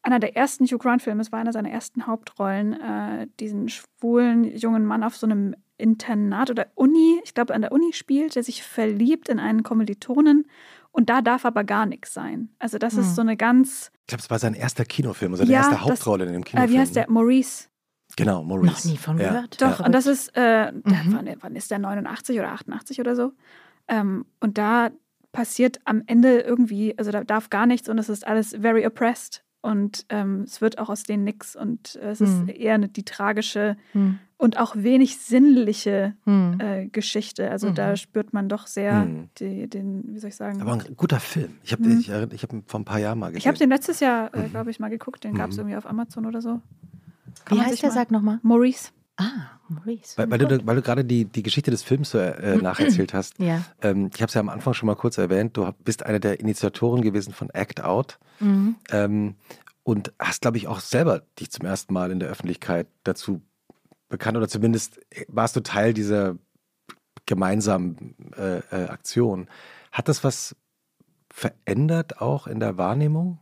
einer 0.03 0.19
der 0.19 0.37
ersten 0.37 0.65
Hugh 0.67 0.79
Grant-Filme, 0.79 1.21
es 1.21 1.33
war 1.33 1.39
einer 1.41 1.53
seiner 1.53 1.71
ersten 1.71 2.07
Hauptrollen, 2.07 2.73
äh, 2.81 3.27
diesen 3.41 3.69
schwulen 3.69 4.45
jungen 4.57 4.85
Mann 4.85 5.03
auf 5.03 5.17
so 5.17 5.27
einem 5.27 5.55
Internat 5.77 6.51
oder 6.51 6.67
Uni, 6.75 7.21
ich 7.25 7.35
glaube 7.35 7.55
an 7.55 7.61
der 7.63 7.73
Uni 7.73 7.93
spielt, 7.93 8.35
der 8.35 8.43
sich 8.43 8.63
verliebt 8.63 9.29
in 9.29 9.39
einen 9.39 9.63
Kommilitonen 9.63 10.47
und 10.91 11.09
da 11.09 11.23
darf 11.23 11.45
aber 11.45 11.63
gar 11.65 11.87
nichts 11.87 12.13
sein. 12.13 12.49
Also 12.59 12.79
das 12.79 12.95
Hm. 12.95 13.01
ist 13.01 13.15
so 13.15 13.21
eine 13.23 13.37
ganz, 13.37 13.93
ich 14.03 14.07
glaube, 14.09 14.23
es 14.23 14.31
war 14.31 14.39
sein 14.41 14.55
erster 14.55 14.85
Kinofilm, 14.85 15.37
seine 15.37 15.51
Ja, 15.51 15.59
erste 15.59 15.75
das- 15.77 15.85
Hauptrolle 15.85 16.25
in 16.27 16.33
dem 16.33 16.43
äh, 16.43 16.45
Kinofilm. 16.45 16.73
wie 16.75 16.79
heißt 16.81 16.97
der, 16.97 17.09
Maurice. 17.11 17.69
Genau, 18.17 18.43
Noch 18.43 18.47
Maurice. 18.49 18.89
nie 18.89 18.97
von 18.97 19.19
Ja. 19.19 19.29
gehört. 19.29 19.61
Doch, 19.63 19.81
und 19.85 19.93
das 19.93 20.07
ist, 20.07 20.33
äh, 20.35 20.73
Mhm. 20.73 20.83
wann, 21.13 21.29
wann 21.41 21.55
ist 21.57 21.71
der 21.71 21.79
89 21.79 22.39
oder 22.41 22.51
88 22.53 22.99
oder 23.01 23.15
so? 23.15 23.33
Ähm, 23.87 24.25
und 24.41 24.59
da 24.59 24.91
passiert 25.31 25.79
am 25.85 26.03
Ende 26.07 26.41
irgendwie, 26.41 26.99
also 26.99 27.13
da 27.13 27.23
darf 27.23 27.51
gar 27.51 27.67
nichts 27.67 27.89
und 27.89 27.99
es 27.99 28.09
ist 28.09 28.27
alles 28.27 28.57
very 28.61 28.85
oppressed 28.87 29.45
und 29.61 30.07
ähm, 30.09 30.43
es 30.43 30.61
wird 30.61 30.79
auch 30.79 30.89
aus 30.89 31.03
denen 31.03 31.25
nix 31.25 31.57
und 31.57 31.97
äh, 31.97 32.11
es 32.11 32.21
Mhm. 32.21 32.27
ist 32.27 32.57
eher 32.57 32.75
eine, 32.75 32.89
die 32.89 33.05
tragische 33.05 33.77
Hm. 33.93 34.19
und 34.37 34.59
auch 34.59 34.77
wenig 34.77 35.19
sinnliche 35.19 36.15
Hm. 36.25 36.59
äh, 36.61 36.87
Geschichte. 36.87 37.51
Also 37.51 37.71
Mhm. 37.71 37.75
da 37.75 37.97
spürt 37.97 38.33
man 38.33 38.49
doch 38.49 38.67
sehr 38.67 39.05
Mhm. 39.05 39.29
die, 39.39 39.69
den, 39.69 40.05
wie 40.15 40.19
soll 40.21 40.29
ich 40.29 40.37
sagen? 40.37 40.61
Aber 40.63 40.73
ein 40.75 40.97
guter 40.97 41.19
Film. 41.21 41.51
Ich 41.65 41.73
habe 41.73 41.83
Mhm. 41.85 41.99
ich, 41.99 42.11
erinn- 42.11 42.33
ich 42.33 42.43
hab 42.43 42.53
ihn 42.53 42.63
vor 42.67 42.81
ein 42.81 42.85
paar 42.85 43.01
Jahren 43.01 43.19
mal 43.19 43.29
gesehen. 43.29 43.39
ich 43.39 43.47
habe 43.49 43.59
den 43.59 43.69
letztes 43.71 44.01
Jahr, 44.01 44.33
äh, 44.35 44.43
Mhm. 44.47 44.51
glaube 44.51 44.71
ich, 44.71 44.79
mal 44.81 44.89
geguckt. 44.91 45.25
Den 45.25 45.35
gab 45.35 45.51
es 45.51 45.57
Mhm. 45.57 45.61
irgendwie 45.63 45.77
auf 45.77 45.87
Amazon 45.87 46.27
oder 46.27 46.41
so. 46.41 46.61
Wie 47.49 47.55
man 47.57 47.67
heißt 47.67 47.83
der? 47.83 47.89
mal- 47.91 47.95
Sag 47.95 48.11
nochmal. 48.11 48.39
Maurice. 48.43 48.91
Ah, 49.21 49.59
Maurice. 49.69 50.17
weil, 50.17 50.31
weil, 50.31 50.39
du, 50.39 50.67
weil 50.67 50.77
du 50.77 50.83
gerade 50.83 51.05
die, 51.05 51.25
die 51.25 51.43
Geschichte 51.43 51.73
des 51.73 51.83
Films 51.83 52.11
so, 52.11 52.19
äh, 52.19 52.57
nacherzählt 52.63 53.13
hast. 53.15 53.39
Ja. 53.39 53.65
Ähm, 53.83 54.11
ich 54.15 54.23
habe 54.23 54.29
es 54.29 54.35
ja 54.35 54.41
am 54.41 54.49
Anfang 54.49 54.75
schon 54.75 54.87
mal 54.87 54.95
kurz 54.95 55.19
erwähnt. 55.19 55.57
Du 55.57 55.69
bist 55.85 56.07
eine 56.07 56.21
der 56.21 56.39
Initiatoren 56.39 57.03
gewesen 57.03 57.35
von 57.35 57.51
Act 57.51 57.83
Out. 57.83 58.19
Mhm. 58.39 58.77
Ähm, 58.91 59.35
und 59.83 60.13
hast, 60.19 60.43
glaube 60.43 60.57
ich, 60.59 60.69
auch 60.69 60.81
selber 60.81 61.23
dich 61.41 61.51
zum 61.51 61.67
ersten 61.67 61.93
Mal 61.93 62.13
in 62.13 62.21
der 62.21 62.29
Öffentlichkeit 62.29 62.87
dazu 63.03 63.43
bekannt 64.09 64.37
oder 64.37 64.49
zumindest 64.49 65.01
warst 65.29 65.57
du 65.57 65.61
Teil 65.61 65.95
dieser 65.95 66.37
gemeinsamen 67.27 68.15
äh, 68.37 68.59
äh, 68.59 68.89
Aktion. 68.89 69.49
Hat 69.91 70.09
das 70.09 70.23
was 70.25 70.57
verändert 71.31 72.21
auch 72.21 72.47
in 72.47 72.61
der 72.61 72.79
Wahrnehmung? 72.79 73.39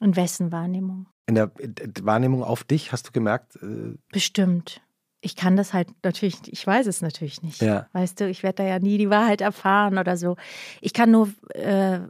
Und 0.00 0.16
wessen 0.16 0.52
Wahrnehmung? 0.52 1.06
In 1.26 1.34
der 1.34 1.50
äh, 1.58 1.70
Wahrnehmung 2.02 2.42
auf 2.42 2.64
dich 2.64 2.92
hast 2.92 3.08
du 3.08 3.12
gemerkt, 3.12 3.56
äh, 3.56 3.96
Bestimmt. 4.12 4.80
Ich 5.20 5.34
kann 5.34 5.56
das 5.56 5.74
halt 5.74 5.88
natürlich, 6.04 6.36
ich 6.46 6.64
weiß 6.66 6.86
es 6.86 7.02
natürlich 7.02 7.42
nicht. 7.42 7.60
Ja. 7.60 7.88
Weißt 7.92 8.20
du, 8.20 8.28
ich 8.28 8.42
werde 8.42 8.62
da 8.62 8.68
ja 8.68 8.78
nie 8.78 8.98
die 8.98 9.10
Wahrheit 9.10 9.40
erfahren 9.40 9.98
oder 9.98 10.16
so. 10.16 10.36
Ich 10.80 10.92
kann 10.92 11.10
nur 11.10 11.28
äh, 11.54 12.00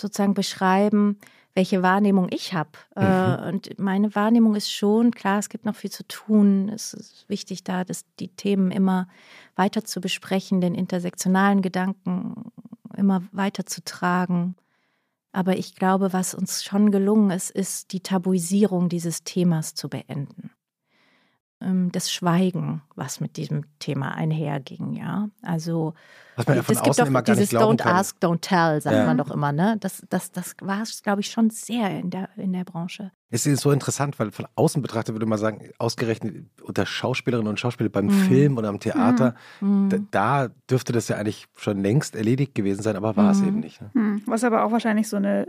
sozusagen 0.00 0.34
beschreiben, 0.34 1.18
welche 1.54 1.82
Wahrnehmung 1.82 2.28
ich 2.30 2.54
habe. 2.54 2.70
Äh, 2.94 3.48
und 3.48 3.78
meine 3.78 4.14
Wahrnehmung 4.14 4.54
ist 4.54 4.70
schon, 4.72 5.10
klar, 5.10 5.40
es 5.40 5.48
gibt 5.48 5.64
noch 5.64 5.74
viel 5.74 5.90
zu 5.90 6.06
tun. 6.06 6.68
Es 6.68 6.94
ist 6.94 7.28
wichtig, 7.28 7.64
da 7.64 7.84
das, 7.84 8.04
die 8.20 8.28
Themen 8.28 8.70
immer 8.70 9.08
weiter 9.56 9.84
zu 9.84 10.00
besprechen, 10.00 10.60
den 10.60 10.76
intersektionalen 10.76 11.60
Gedanken 11.60 12.52
immer 12.96 13.22
weiter 13.32 13.66
zu 13.66 13.82
tragen. 13.82 14.54
Aber 15.32 15.56
ich 15.56 15.74
glaube, 15.74 16.12
was 16.12 16.34
uns 16.34 16.64
schon 16.64 16.90
gelungen 16.90 17.30
ist, 17.30 17.50
ist 17.50 17.92
die 17.92 18.00
Tabuisierung 18.00 18.88
dieses 18.88 19.24
Themas 19.24 19.74
zu 19.74 19.88
beenden. 19.88 20.50
Ähm, 21.60 21.90
Das 21.92 22.10
Schweigen, 22.12 22.82
was 22.94 23.20
mit 23.20 23.36
diesem 23.36 23.64
Thema 23.78 24.14
einherging, 24.14 24.92
ja. 24.94 25.30
Also 25.42 25.94
was 26.38 26.46
man 26.46 26.56
ja 26.56 26.62
von 26.62 26.74
es 26.74 26.78
gibt 26.80 26.90
außen 26.90 27.02
doch 27.04 27.08
immer 27.08 27.22
gar 27.22 27.34
dieses 27.34 27.50
nicht 27.52 27.58
glauben 27.58 27.76
Don't 27.76 27.82
kann. 27.82 27.96
ask, 27.96 28.16
don't 28.22 28.40
tell, 28.40 28.80
sagt 28.80 28.96
Ja. 28.96 29.04
man 29.06 29.18
doch 29.18 29.30
immer, 29.30 29.52
ne? 29.52 29.76
Das, 29.80 30.02
das, 30.08 30.32
das 30.32 30.54
war, 30.62 30.82
glaube 31.02 31.20
ich, 31.20 31.30
schon 31.30 31.50
sehr 31.50 31.90
in 31.98 32.08
der, 32.10 32.28
in 32.36 32.52
der 32.52 32.64
Branche. 32.64 33.12
Es 33.30 33.44
ist 33.44 33.60
so 33.60 33.70
interessant, 33.72 34.18
weil 34.18 34.30
von 34.30 34.46
außen 34.54 34.80
betrachtet 34.80 35.14
würde 35.14 35.26
man 35.26 35.38
sagen, 35.38 35.68
ausgerechnet 35.78 36.46
unter 36.62 36.86
Schauspielerinnen 36.86 37.50
und 37.50 37.60
Schauspielern 37.60 37.92
beim 37.92 38.06
Mhm. 38.06 38.10
Film 38.10 38.56
oder 38.56 38.68
am 38.70 38.80
Theater, 38.80 39.34
Mhm. 39.60 39.88
da, 39.90 40.46
da 40.46 40.48
dürfte 40.70 40.94
das 40.94 41.08
ja 41.08 41.16
eigentlich 41.16 41.46
schon 41.56 41.82
längst 41.82 42.16
erledigt 42.16 42.54
gewesen 42.54 42.82
sein, 42.82 42.96
aber 42.96 43.16
war 43.16 43.30
es 43.32 43.42
Mhm. 43.42 43.48
eben 43.48 43.60
nicht. 43.60 43.82
Ne? 43.82 43.90
Hm, 43.92 44.22
was 44.24 44.44
aber 44.44 44.64
auch 44.64 44.70
wahrscheinlich 44.72 45.08
so 45.08 45.16
eine 45.18 45.46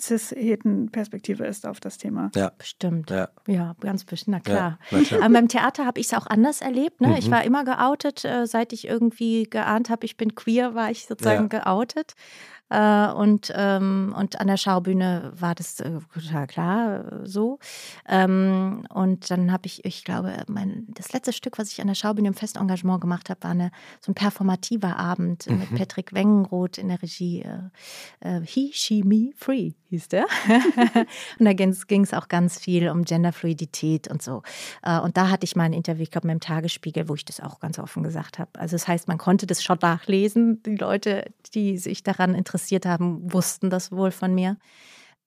cis-heten-Perspektive 0.00 1.44
ist 1.46 1.66
auf 1.66 1.80
das 1.80 1.98
Thema. 1.98 2.30
Ja, 2.34 2.50
Bestimmt. 2.56 3.10
ja, 3.10 3.28
Ja, 3.46 3.74
ganz 3.80 4.04
bestimmt, 4.04 4.38
na 4.46 4.52
ja. 4.52 4.56
klar. 4.58 4.78
Na 4.90 5.00
klar. 5.02 5.22
Aber 5.22 5.32
beim 5.34 5.48
Theater 5.48 5.84
habe 5.86 6.00
ich 6.00 6.06
es 6.06 6.14
auch 6.14 6.26
anders 6.26 6.60
erlebt. 6.60 7.00
Ne? 7.00 7.18
Ich 7.18 7.26
Mhm. 7.28 7.32
war 7.32 7.44
immer 7.44 7.64
geoutet, 7.64 8.24
äh, 8.24 8.46
seit 8.46 8.72
ich 8.72 8.86
irgendwie 8.86 9.44
geahnt 9.44 9.90
habe, 9.90 10.04
ich 10.06 10.16
bin 10.16 10.25
queer, 10.34 10.74
war 10.74 10.90
ich 10.90 11.06
sozusagen 11.06 11.48
Ja. 11.52 11.60
geoutet. 11.60 12.14
Äh, 12.68 13.12
und, 13.12 13.52
ähm, 13.54 14.14
und 14.16 14.40
an 14.40 14.48
der 14.48 14.56
Schaubühne 14.56 15.32
war 15.38 15.54
das 15.54 15.78
äh, 15.80 16.00
total 16.12 16.46
klar 16.46 17.12
äh, 17.22 17.26
so. 17.26 17.58
Ähm, 18.08 18.84
und 18.92 19.30
dann 19.30 19.52
habe 19.52 19.66
ich, 19.66 19.84
ich 19.84 20.04
glaube, 20.04 20.32
mein, 20.48 20.86
das 20.88 21.12
letzte 21.12 21.32
Stück, 21.32 21.58
was 21.58 21.70
ich 21.70 21.80
an 21.80 21.86
der 21.86 21.94
Schaubühne 21.94 22.28
im 22.28 22.34
Festengagement 22.34 23.00
gemacht 23.00 23.30
habe, 23.30 23.42
war 23.44 23.52
eine, 23.52 23.70
so 24.00 24.10
ein 24.10 24.14
performativer 24.14 24.96
Abend 24.96 25.48
mhm. 25.48 25.58
mit 25.58 25.74
Patrick 25.76 26.12
Wengenroth 26.12 26.78
in 26.78 26.88
der 26.88 27.00
Regie. 27.02 27.42
Äh, 28.20 28.40
He, 28.44 28.70
She, 28.72 29.04
Me, 29.04 29.30
Free 29.36 29.72
hieß 29.88 30.08
der. 30.08 30.24
und 31.38 31.44
da 31.44 31.52
ging 31.52 32.02
es 32.02 32.12
auch 32.12 32.26
ganz 32.26 32.58
viel 32.58 32.88
um 32.88 33.04
Genderfluidität 33.04 34.08
und 34.08 34.20
so. 34.20 34.42
und 34.82 35.16
da 35.16 35.30
hatte 35.30 35.44
ich 35.44 35.54
mal 35.54 35.64
ein 35.64 35.72
Interview, 35.72 36.02
ich 36.02 36.10
glaube, 36.10 36.26
mit 36.26 36.34
dem 36.34 36.40
Tagesspiegel, 36.40 37.08
wo 37.08 37.14
ich 37.14 37.24
das 37.24 37.40
auch 37.40 37.60
ganz 37.60 37.78
offen 37.78 38.02
gesagt 38.02 38.40
habe. 38.40 38.50
Also 38.58 38.74
das 38.74 38.88
heißt, 38.88 39.06
man 39.06 39.18
konnte 39.18 39.46
das 39.46 39.62
schon 39.62 39.78
nachlesen. 39.80 40.60
Die 40.64 40.76
Leute, 40.76 41.30
die 41.54 41.78
sich 41.78 42.02
daran 42.02 42.34
interessiert 42.56 42.86
haben, 42.86 43.32
wussten 43.32 43.68
das 43.68 43.92
wohl 43.92 44.10
von 44.10 44.34
mir. 44.34 44.56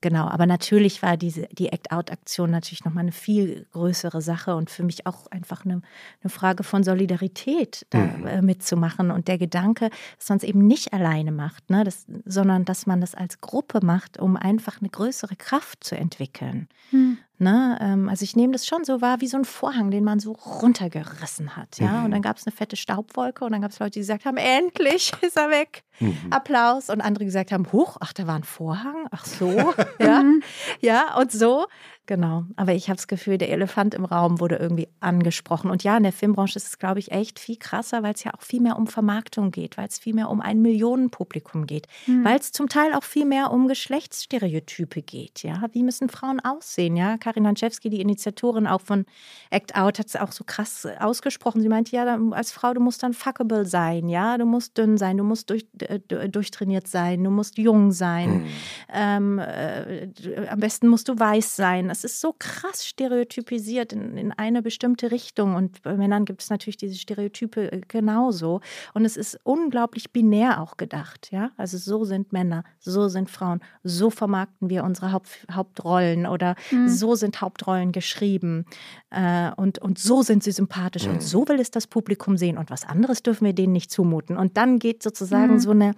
Genau, 0.02 0.30
aber 0.30 0.46
natürlich 0.46 1.04
war 1.04 1.18
diese, 1.18 1.48
die 1.52 1.74
Act-Out-Aktion 1.74 2.50
natürlich 2.50 2.86
nochmal 2.86 3.04
eine 3.04 3.12
viel 3.12 3.68
größere 3.74 4.22
Sache 4.22 4.56
und 4.56 4.70
für 4.70 4.84
mich 4.84 5.06
auch 5.06 5.28
einfach 5.28 5.66
eine, 5.66 5.82
eine 6.24 6.30
Frage 6.30 6.64
von 6.64 6.84
Solidarität, 6.84 7.86
da 7.90 8.00
mhm. 8.00 8.26
Äh, 8.26 8.42
mitzumachen 8.42 9.12
und 9.12 9.28
der 9.28 9.38
Gedanke, 9.38 9.90
dass 10.18 10.30
man 10.30 10.38
es 10.38 10.46
eben 10.46 10.66
nicht 10.66 10.94
alleine 10.94 11.34
macht, 11.34 11.70
ne, 11.70 11.84
das, 11.84 12.06
sondern 12.24 12.64
dass 12.64 12.86
man 12.86 13.02
das 13.02 13.14
als 13.14 13.42
Gruppe 13.42 13.86
macht, 13.86 14.18
um 14.20 14.38
einfach 14.38 14.80
eine 14.80 14.90
größere 14.90 15.36
Kraft 15.36 15.84
zu 15.84 15.98
entwickeln. 15.98 16.70
Mhm. 16.92 17.18
Ne? 17.42 17.80
Ähm, 17.82 18.10
also 18.10 18.24
ich 18.24 18.36
nehme 18.36 18.52
das 18.52 18.68
schon 18.68 18.84
so 18.84 19.00
wahr 19.00 19.22
wie 19.22 19.28
so 19.28 19.38
ein 19.38 19.46
Vorhang, 19.46 19.92
den 19.92 20.04
man 20.04 20.20
so 20.20 20.34
runtergerissen 20.34 21.56
hat. 21.56 21.80
Ja? 21.80 21.92
Mhm. 21.92 22.06
Und 22.06 22.12
dann 22.12 22.22
gab 22.22 22.36
es 22.36 22.46
eine 22.46 22.54
fette 22.54 22.76
Staubwolke 22.76 23.46
und 23.46 23.54
dann 23.54 23.62
gab 23.62 23.72
es 23.72 23.80
Leute, 23.80 23.92
die 23.92 24.00
gesagt 24.00 24.26
haben, 24.26 24.36
endlich 24.36 25.14
ist 25.22 25.38
er 25.38 25.50
weg. 25.50 25.84
Mhm. 26.02 26.18
Applaus. 26.32 26.90
Und 26.90 27.00
andere 27.00 27.24
gesagt 27.24 27.54
haben, 27.54 27.72
hoch, 27.72 27.96
ach, 28.02 28.12
da 28.12 28.28
war 28.28 28.36
ein 28.36 28.44
Vorhang. 28.44 29.08
Ach 29.12 29.26
so. 29.26 29.74
ja. 30.00 30.22
Mhm. 30.22 30.44
ja, 30.82 31.16
und 31.18 31.32
so. 31.32 31.68
Genau, 32.10 32.46
aber 32.56 32.74
ich 32.74 32.90
habe 32.90 32.96
das 32.96 33.08
Gefühl, 33.08 33.38
der 33.38 33.52
Elefant 33.52 33.94
im 33.94 34.04
Raum 34.04 34.40
wurde 34.40 34.56
irgendwie 34.56 34.88
angesprochen. 35.00 35.70
Und 35.70 35.84
ja, 35.84 35.96
in 35.96 36.02
der 36.02 36.12
Filmbranche 36.12 36.58
ist 36.58 36.66
es, 36.66 36.80
glaube 36.80 36.98
ich, 36.98 37.12
echt 37.12 37.38
viel 37.38 37.58
krasser, 37.58 38.02
weil 38.02 38.16
es 38.16 38.24
ja 38.24 38.34
auch 38.34 38.42
viel 38.42 38.62
mehr 38.62 38.78
um 38.78 38.88
Vermarktung 38.88 39.52
geht, 39.52 39.78
weil 39.78 39.88
es 39.88 40.00
viel 40.00 40.16
mehr 40.16 40.32
um 40.32 40.42
ein 40.42 40.60
Millionenpublikum 40.60 41.68
geht, 41.68 41.86
mhm. 42.08 42.26
weil 42.26 42.40
es 42.40 42.52
zum 42.52 42.68
Teil 42.68 42.96
auch 42.96 43.04
viel 43.04 43.26
mehr 43.26 43.52
um 43.52 43.68
Geschlechtsstereotype 43.68 45.04
geht. 45.04 45.44
Ja, 45.44 45.64
wie 45.72 45.84
müssen 45.84 46.10
Frauen 46.10 46.40
aussehen? 46.40 46.98
Ja, 46.98 47.20
Karin 47.20 47.46
Hanczewski, 47.46 47.92
die 47.92 48.02
Initiatorin 48.02 48.66
auch 48.66 48.82
von 48.82 49.06
Act 49.52 49.76
Out, 49.76 50.00
hat 50.00 50.08
es 50.08 50.16
auch 50.16 50.32
so 50.32 50.44
krass 50.44 50.88
ausgesprochen. 51.00 51.62
Sie 51.62 51.70
meinte, 51.70 51.96
ja, 51.96 52.18
als 52.32 52.52
Frau, 52.52 52.74
du 52.74 52.82
musst 52.82 53.04
dann 53.04 53.14
fuckable 53.14 53.66
sein, 53.66 54.10
ja, 54.10 54.40
du 54.40 54.48
musst 54.48 54.80
dünn 54.80 54.98
sein, 54.98 55.18
du 55.18 55.24
musst 55.24 55.52
durch, 55.52 55.68
durchtrainiert 56.08 56.88
sein, 56.88 57.24
du 57.24 57.30
musst 57.30 57.60
jung 57.60 57.92
sein, 57.92 58.30
mhm. 58.32 58.48
ähm, 58.92 59.38
äh, 59.38 60.08
am 60.50 60.60
besten 60.60 60.88
musst 60.88 61.08
du 61.08 61.20
weiß 61.20 61.56
sein 61.56 61.92
das 62.00 62.14
ist 62.14 62.22
so 62.22 62.34
krass 62.38 62.86
stereotypisiert 62.86 63.92
in, 63.92 64.16
in 64.16 64.32
eine 64.32 64.62
bestimmte 64.62 65.12
Richtung. 65.12 65.56
Und 65.56 65.82
bei 65.82 65.98
Männern 65.98 66.24
gibt 66.24 66.42
es 66.42 66.50
natürlich 66.50 66.78
diese 66.78 66.96
Stereotype 66.96 67.72
äh, 67.74 67.82
genauso. 67.88 68.62
Und 68.94 69.04
es 69.04 69.18
ist 69.18 69.38
unglaublich 69.44 70.12
binär 70.12 70.62
auch 70.62 70.78
gedacht. 70.78 71.30
Ja? 71.32 71.52
Also 71.58 71.78
so 71.78 72.06
sind 72.06 72.32
Männer, 72.32 72.64
so 72.80 73.10
sind 73.10 73.30
Frauen, 73.30 73.60
so 73.84 74.10
vermarkten 74.10 74.70
wir 74.70 74.86
unsere 74.86 75.12
Haupt, 75.12 75.46
Hauptrollen 75.52 76.26
oder 76.26 76.56
mhm. 76.72 76.88
so 76.88 77.16
sind 77.16 77.42
Hauptrollen 77.42 77.92
geschrieben. 77.92 78.66
Äh, 79.10 79.52
und, 79.58 79.80
und 79.80 80.00
so 80.00 80.22
sind 80.22 80.42
sie 80.42 80.54
sympathisch 80.54 81.06
mhm. 81.06 81.16
und 81.16 81.24
so 81.24 81.50
will 81.50 81.60
es 81.60 81.70
das 81.70 81.86
Publikum 81.86 82.38
sehen. 82.38 82.58
Und 82.58 82.70
was 82.70 82.86
anderes 82.86 83.24
dürfen 83.24 83.44
wir 83.44 83.54
denen 83.54 83.74
nicht 83.74 83.92
zumuten. 83.92 84.38
Und 84.38 84.56
dann 84.56 84.80
geht 84.80 85.04
sozusagen 85.04 85.56
mhm. 85.56 85.60
so 85.60 85.72
eine 85.72 85.96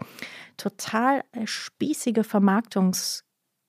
total 0.57 1.23
äh, 1.33 1.45
spießige 1.45 2.21
Vermarktungs- 2.21 3.21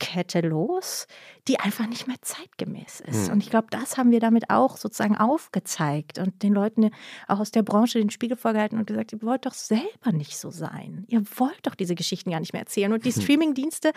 Kette 0.02 0.40
los, 0.40 1.06
die 1.46 1.60
einfach 1.60 1.86
nicht 1.86 2.08
mehr 2.08 2.16
zeitgemäß 2.20 3.00
ist. 3.06 3.28
Mhm. 3.28 3.34
Und 3.34 3.42
ich 3.44 3.50
glaube, 3.50 3.68
das 3.70 3.96
haben 3.96 4.10
wir 4.10 4.18
damit 4.18 4.50
auch 4.50 4.76
sozusagen 4.76 5.16
aufgezeigt 5.16 6.18
und 6.18 6.42
den 6.42 6.52
Leuten 6.52 6.90
auch 7.28 7.38
aus 7.38 7.52
der 7.52 7.62
Branche 7.62 8.00
den 8.00 8.10
Spiegel 8.10 8.36
vorgehalten 8.36 8.78
und 8.78 8.86
gesagt, 8.86 9.12
ihr 9.12 9.22
wollt 9.22 9.46
doch 9.46 9.54
selber 9.54 10.10
nicht 10.12 10.36
so 10.36 10.50
sein. 10.50 11.04
Ihr 11.06 11.22
wollt 11.36 11.60
doch 11.62 11.76
diese 11.76 11.94
Geschichten 11.94 12.32
gar 12.32 12.40
nicht 12.40 12.52
mehr 12.52 12.62
erzählen. 12.62 12.92
Und 12.92 13.04
die. 13.04 13.12
Streamingdienste, 13.22 13.92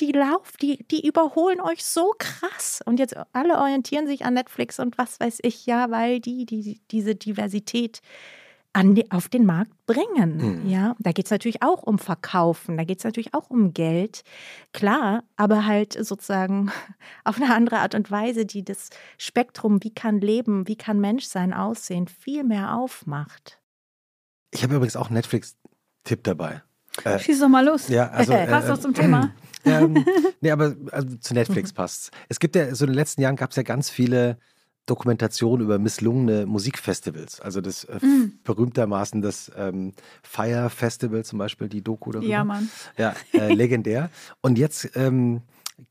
die 0.00 0.12
laufen, 0.12 0.56
die, 0.62 0.84
die 0.90 1.06
überholen 1.06 1.60
euch 1.60 1.84
so 1.84 2.14
krass. 2.16 2.80
Und 2.86 2.98
jetzt 2.98 3.14
alle 3.34 3.58
orientieren 3.58 4.06
sich 4.06 4.24
an 4.24 4.34
Netflix 4.34 4.78
und 4.80 4.96
was 4.96 5.20
weiß 5.20 5.40
ich, 5.42 5.66
ja, 5.66 5.90
weil 5.90 6.20
die, 6.20 6.46
die 6.46 6.80
diese 6.90 7.14
Diversität 7.14 8.00
an 8.72 8.94
die, 8.94 9.10
auf 9.10 9.28
den 9.28 9.44
Markt 9.44 9.72
bringen. 9.86 10.62
Mhm. 10.62 10.70
Ja, 10.70 10.96
da 10.98 11.12
geht 11.12 11.26
es 11.26 11.30
natürlich 11.30 11.62
auch 11.62 11.82
um 11.82 11.98
Verkaufen, 11.98 12.76
da 12.76 12.84
geht 12.84 12.98
es 12.98 13.04
natürlich 13.04 13.34
auch 13.34 13.50
um 13.50 13.74
Geld, 13.74 14.22
klar, 14.72 15.24
aber 15.36 15.66
halt 15.66 15.92
sozusagen 15.92 16.70
auf 17.24 17.36
eine 17.36 17.54
andere 17.54 17.78
Art 17.78 17.94
und 17.94 18.10
Weise, 18.10 18.46
die 18.46 18.64
das 18.64 18.90
Spektrum, 19.18 19.82
wie 19.82 19.94
kann 19.94 20.20
Leben, 20.20 20.68
wie 20.68 20.76
kann 20.76 21.00
Menschsein 21.00 21.52
aussehen, 21.52 22.08
viel 22.08 22.44
mehr 22.44 22.74
aufmacht. 22.76 23.60
Ich 24.50 24.62
habe 24.62 24.74
übrigens 24.74 24.96
auch 24.96 25.06
einen 25.06 25.16
Netflix-Tipp 25.16 26.24
dabei. 26.24 26.62
Äh, 27.04 27.18
Schieß 27.18 27.40
doch 27.40 27.48
mal 27.48 27.64
los. 27.64 27.88
Ja, 27.88 28.10
also, 28.10 28.32
äh, 28.32 28.46
Passt 28.46 28.68
doch 28.68 28.78
zum 28.78 28.94
Thema. 28.94 29.32
Ähm, 29.64 30.04
nee, 30.40 30.50
aber 30.50 30.74
also 30.90 31.16
zu 31.16 31.34
Netflix 31.34 31.72
passt 31.74 32.10
es. 32.28 32.40
gibt 32.40 32.56
ja, 32.56 32.74
so 32.74 32.84
in 32.84 32.90
den 32.90 32.96
letzten 32.96 33.22
Jahren 33.22 33.36
gab 33.36 33.50
es 33.50 33.56
ja 33.56 33.62
ganz 33.62 33.90
viele 33.90 34.38
Dokumentation 34.86 35.60
über 35.60 35.78
misslungene 35.78 36.46
Musikfestivals. 36.46 37.40
Also 37.40 37.60
das 37.60 37.84
äh, 37.84 38.04
mm. 38.04 38.40
berühmtermaßen 38.42 39.22
das 39.22 39.50
ähm, 39.56 39.94
Fire 40.22 40.70
Festival 40.70 41.24
zum 41.24 41.38
Beispiel, 41.38 41.68
die 41.68 41.82
Doku 41.82 42.10
darüber. 42.10 42.28
Ja, 42.28 42.44
Mann. 42.44 42.68
Ja, 42.98 43.14
äh, 43.32 43.52
legendär. 43.54 44.10
Und 44.40 44.58
jetzt 44.58 44.96
ähm, 44.96 45.42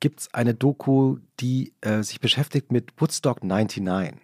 gibt 0.02 0.22
es 0.22 0.34
eine 0.34 0.54
Doku, 0.54 1.18
die 1.40 1.74
äh, 1.82 2.04
sich 2.04 2.20
beschäftigt 2.20 2.72
mit 2.72 2.92
Woodstock 2.98 3.44
99. 3.44 4.16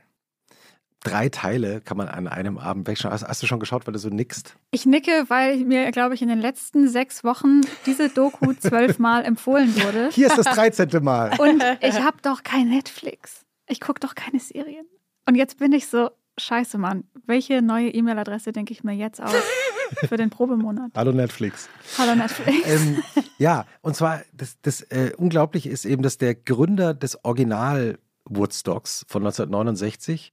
Drei 1.03 1.29
Teile 1.29 1.79
kann 1.79 1.95
man 1.95 2.09
an 2.09 2.27
einem 2.27 2.57
Abend 2.57 2.87
wegschauen. 2.87 3.13
Hast, 3.13 3.23
hast, 3.23 3.41
du 3.41 3.47
schon 3.47 3.61
geschaut, 3.61 3.87
weil 3.87 3.93
du 3.93 3.99
so 3.99 4.09
nickst? 4.09 4.57
Ich 4.71 4.85
nicke, 4.85 5.25
weil 5.29 5.57
mir, 5.63 5.91
glaube 5.91 6.15
ich, 6.15 6.21
in 6.21 6.27
den 6.27 6.41
letzten 6.41 6.89
sechs 6.89 7.23
Wochen 7.23 7.61
diese 7.85 8.09
Doku 8.09 8.51
zwölfmal 8.59 9.23
empfohlen 9.23 9.73
wurde. 9.81 10.09
Hier 10.11 10.27
ist 10.27 10.37
das 10.37 10.47
13. 10.47 10.89
Mal. 11.01 11.39
Und 11.39 11.63
ich 11.81 12.01
habe 12.01 12.17
doch 12.21 12.43
kein 12.43 12.67
Netflix 12.67 13.46
ich 13.67 13.81
gucke 13.81 13.99
doch 13.99 14.15
keine 14.15 14.39
Serien. 14.39 14.85
Und 15.25 15.35
jetzt 15.35 15.59
bin 15.59 15.73
ich 15.73 15.87
so, 15.87 16.09
scheiße, 16.37 16.77
Mann, 16.77 17.03
welche 17.25 17.61
neue 17.61 17.89
E-Mail-Adresse 17.89 18.51
denke 18.51 18.71
ich 18.71 18.83
mir 18.83 18.93
jetzt 18.93 19.21
aus 19.21 19.33
für 20.07 20.17
den 20.17 20.29
Probemonat? 20.29 20.91
Hallo 20.95 21.11
Netflix. 21.11 21.69
Hallo 21.97 22.15
Netflix. 22.15 22.57
Ähm, 22.65 23.03
ja, 23.37 23.65
und 23.81 23.95
zwar, 23.95 24.21
das, 24.33 24.57
das 24.61 24.81
äh, 24.83 25.11
Unglaubliche 25.17 25.69
ist 25.69 25.85
eben, 25.85 26.01
dass 26.01 26.17
der 26.17 26.35
Gründer 26.35 26.93
des 26.93 27.23
Original 27.23 27.99
Woodstocks 28.25 29.05
von 29.07 29.23
1969 29.23 30.31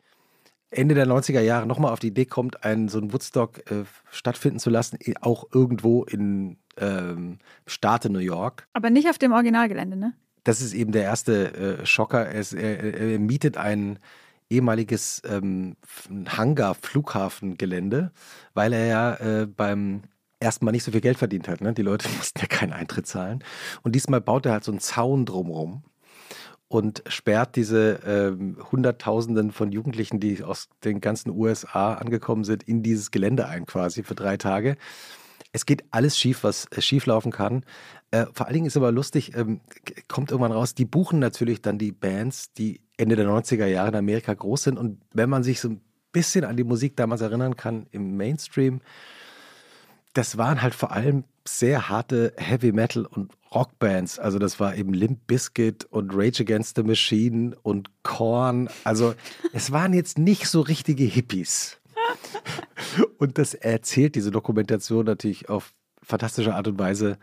Ende 0.71 0.95
der 0.95 1.07
90er 1.07 1.41
Jahre 1.41 1.67
nochmal 1.67 1.93
auf 1.93 2.01
die 2.01 2.09
Idee 2.09 2.25
kommt, 2.25 2.65
einen 2.65 2.89
so 2.89 2.99
einen 2.99 3.13
Woodstock 3.13 3.71
äh, 3.71 3.85
stattfinden 4.11 4.59
zu 4.59 4.71
lassen, 4.71 4.99
auch 5.21 5.47
irgendwo 5.53 6.03
in 6.05 6.59
ähm, 6.77 7.39
Staate 7.69 8.11
New 8.11 8.19
York. 8.19 8.67
Aber 8.73 8.91
nicht 8.91 9.09
auf 9.09 9.19
dem 9.19 9.33
Originalgelände, 9.33 9.97
ne? 9.97 10.15
Das 10.45 10.61
ist 10.61 10.75
eben 10.75 10.93
der 10.93 11.03
erste 11.03 11.55
äh, 11.55 11.87
Schocker. 11.87 12.27
Er, 12.27 12.53
er, 12.53 12.95
er, 12.95 13.19
mietet 13.19 13.57
ein 13.57 13.99
ehemaliges 14.51 15.23
ähm, 15.25 15.77
Hangar-Flughafengelände, 16.29 18.13
weil 18.53 18.73
er 18.73 18.87
ja 18.87 19.15
äh, 19.15 19.47
beim 19.47 20.03
ersten 20.41 20.65
Mal 20.65 20.73
nicht 20.73 20.85
so 20.85 20.93
viel 20.93 21.01
Geld 21.01 21.19
verdient 21.19 21.49
hat. 21.49 21.61
Ne? 21.61 21.73
Die 21.73 21.83
Leute 21.83 22.09
mussten 22.17 22.41
ja 22.41 22.47
keinen 22.47 22.73
Eintritt 22.73 23.07
zahlen. 23.07 23.43
Und 23.83 23.95
diesmal 23.95 24.21
baut 24.21 24.47
er 24.47 24.53
halt 24.53 24.65
so 24.65 24.73
einen 24.73 24.81
Zaun 24.81 25.27
drumherum 25.27 25.83
und 26.69 27.03
sperrt 27.07 27.57
diese 27.57 28.03
äh, 28.03 28.63
Hunderttausenden 28.71 29.53
von 29.53 29.73
Jugendlichen, 29.73 30.21
die 30.21 30.43
aus 30.43 30.69
den 30.85 31.01
ganzen 31.01 31.31
USA 31.31 31.95
angekommen 31.95 32.45
sind, 32.45 32.63
in 32.63 32.83
dieses 32.83 33.11
Gelände 33.11 33.47
ein 33.47 33.67
quasi 33.67 34.03
für 34.03 34.15
drei 34.15 34.37
Tage. 34.37 34.77
Es 35.55 35.67
geht 35.67 35.85
alles 35.93 36.19
schief, 36.19 36.43
was 36.43 36.67
äh, 36.73 36.83
schief 36.83 37.07
laufen 37.07 37.31
kann. 37.31 37.65
Äh, 38.11 38.27
vor 38.33 38.47
allen 38.47 38.55
Dingen 38.55 38.67
ist 38.67 38.77
aber 38.77 38.91
lustig, 38.91 39.37
ähm, 39.37 39.61
kommt 40.09 40.33
irgendwann 40.33 40.53
raus, 40.53 40.75
die 40.75 40.85
buchen 40.85 41.21
natürlich 41.21 41.63
dann 41.63 41.79
die 41.79 41.93
Bands, 41.93 42.53
die 42.53 42.81
Ende 42.97 43.15
der 43.15 43.29
90er 43.29 43.67
Jahre 43.67 43.89
in 43.89 43.95
Amerika 43.95 44.35
groß 44.35 44.65
sind. 44.65 44.79
Und 44.79 45.01
wenn 45.13 45.31
man 45.31 45.45
sich 45.45 45.61
so 45.61 45.69
ein 45.69 45.81
bisschen 46.11 46.45
an 46.45 46.57
die 46.57 46.65
Musik 46.65 46.97
damals 46.97 47.21
erinnern 47.21 47.57
kann 47.57 47.87
im 47.93 48.17
Mainstream, 48.17 48.81
das 50.13 50.39
waren 50.39 50.61
halt 50.61 50.75
vor 50.75 50.91
allem 50.91 51.23
sehr 51.47 51.89
harte 51.89 52.33
Heavy 52.37 52.73
Metal 52.73 53.07
und 53.07 53.33
Rockbands. 53.55 54.19
Also 54.19 54.41
das 54.41 54.59
war 54.59 54.75
eben 54.75 54.93
Limp 54.93 55.27
Bizkit 55.29 55.85
und 55.85 56.11
Rage 56.13 56.43
Against 56.43 56.75
the 56.77 56.83
Machine 56.83 57.57
und 57.63 57.91
Korn. 58.03 58.69
Also 58.83 59.15
es 59.53 59.71
waren 59.71 59.93
jetzt 59.93 60.19
nicht 60.19 60.49
so 60.49 60.63
richtige 60.63 61.05
Hippies. 61.05 61.79
Und 63.19 63.39
das 63.39 63.55
erzählt 63.55 64.15
diese 64.15 64.31
Dokumentation 64.31 65.05
natürlich 65.05 65.49
auf 65.49 65.73
fantastische 66.03 66.55
Art 66.55 66.69
und 66.69 66.79
Weise, 66.79 67.19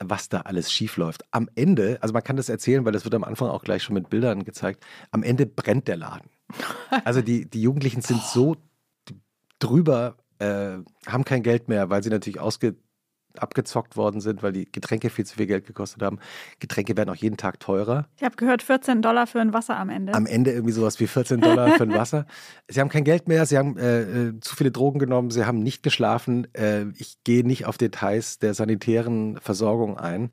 was 0.00 0.28
da 0.28 0.42
alles 0.42 0.72
schiefläuft. 0.72 1.24
Am 1.30 1.48
Ende, 1.54 1.98
also 2.00 2.12
man 2.12 2.22
kann 2.22 2.36
das 2.36 2.48
erzählen, 2.48 2.84
weil 2.84 2.92
das 2.92 3.04
wird 3.04 3.14
am 3.14 3.24
Anfang 3.24 3.48
auch 3.48 3.64
gleich 3.64 3.82
schon 3.82 3.94
mit 3.94 4.10
Bildern 4.10 4.44
gezeigt, 4.44 4.84
am 5.10 5.22
Ende 5.22 5.46
brennt 5.46 5.88
der 5.88 5.96
Laden. 5.96 6.30
Also 7.04 7.20
die, 7.20 7.48
die 7.48 7.62
Jugendlichen 7.62 8.02
sind 8.02 8.22
so 8.22 8.56
drüber, 9.58 10.16
äh, 10.38 10.78
haben 11.06 11.24
kein 11.24 11.42
Geld 11.42 11.68
mehr, 11.68 11.90
weil 11.90 12.02
sie 12.02 12.10
natürlich 12.10 12.40
ausge, 12.40 12.76
abgezockt 13.42 13.96
worden 13.96 14.20
sind, 14.20 14.42
weil 14.42 14.52
die 14.52 14.70
Getränke 14.70 15.10
viel 15.10 15.26
zu 15.26 15.36
viel 15.36 15.46
Geld 15.46 15.66
gekostet 15.66 16.02
haben. 16.02 16.18
Getränke 16.58 16.96
werden 16.96 17.10
auch 17.10 17.16
jeden 17.16 17.36
Tag 17.36 17.60
teurer. 17.60 18.06
Ich 18.16 18.24
habe 18.24 18.36
gehört, 18.36 18.62
14 18.62 19.02
Dollar 19.02 19.26
für 19.26 19.40
ein 19.40 19.52
Wasser 19.52 19.76
am 19.76 19.90
Ende. 19.90 20.14
Am 20.14 20.26
Ende 20.26 20.52
irgendwie 20.52 20.72
sowas 20.72 21.00
wie 21.00 21.06
14 21.06 21.40
Dollar 21.40 21.72
für 21.72 21.84
ein 21.84 21.94
Wasser. 21.94 22.26
Sie 22.68 22.80
haben 22.80 22.88
kein 22.88 23.04
Geld 23.04 23.28
mehr, 23.28 23.46
sie 23.46 23.58
haben 23.58 23.76
äh, 23.78 24.02
äh, 24.02 24.40
zu 24.40 24.56
viele 24.56 24.70
Drogen 24.70 24.98
genommen, 24.98 25.30
sie 25.30 25.44
haben 25.44 25.62
nicht 25.62 25.82
geschlafen. 25.82 26.46
Äh, 26.54 26.86
ich 26.96 27.18
gehe 27.24 27.46
nicht 27.46 27.66
auf 27.66 27.78
Details 27.78 28.38
der 28.38 28.54
sanitären 28.54 29.38
Versorgung 29.40 29.98
ein. 29.98 30.30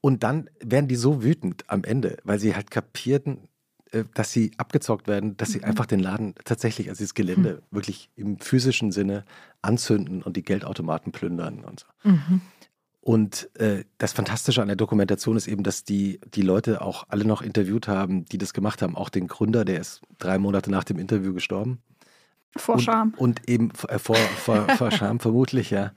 Und 0.00 0.22
dann 0.22 0.50
werden 0.60 0.86
die 0.86 0.96
so 0.96 1.22
wütend 1.24 1.64
am 1.68 1.82
Ende, 1.82 2.18
weil 2.24 2.38
sie 2.38 2.54
halt 2.54 2.70
kapierten, 2.70 3.48
dass 4.14 4.32
sie 4.32 4.52
abgezockt 4.56 5.06
werden, 5.06 5.36
dass 5.36 5.52
sie 5.52 5.58
mhm. 5.58 5.64
einfach 5.64 5.86
den 5.86 6.00
Laden 6.00 6.34
tatsächlich, 6.44 6.88
also 6.88 7.04
das 7.04 7.14
Gelände, 7.14 7.62
mhm. 7.70 7.76
wirklich 7.76 8.10
im 8.16 8.38
physischen 8.38 8.92
Sinne 8.92 9.24
anzünden 9.62 10.22
und 10.22 10.36
die 10.36 10.42
Geldautomaten 10.42 11.12
plündern 11.12 11.64
und 11.64 11.80
so. 11.80 11.86
Mhm. 12.08 12.40
Und 13.04 13.50
äh, 13.60 13.84
das 13.98 14.14
Fantastische 14.14 14.62
an 14.62 14.68
der 14.68 14.76
Dokumentation 14.76 15.36
ist 15.36 15.46
eben, 15.46 15.62
dass 15.62 15.84
die, 15.84 16.20
die 16.34 16.40
Leute 16.40 16.80
auch 16.80 17.04
alle 17.08 17.26
noch 17.26 17.42
interviewt 17.42 17.86
haben, 17.86 18.24
die 18.24 18.38
das 18.38 18.54
gemacht 18.54 18.80
haben. 18.80 18.96
Auch 18.96 19.10
den 19.10 19.26
Gründer, 19.26 19.66
der 19.66 19.78
ist 19.78 20.00
drei 20.18 20.38
Monate 20.38 20.70
nach 20.70 20.84
dem 20.84 20.98
Interview 20.98 21.34
gestorben. 21.34 21.82
Vor 22.56 22.78
Scham. 22.78 23.12
Und 23.18 23.46
eben 23.46 23.72
äh, 23.88 23.98
vor, 23.98 24.16
vor, 24.16 24.66
vor 24.70 24.90
Scham 24.90 25.20
vermutlich, 25.20 25.68
ja. 25.68 25.92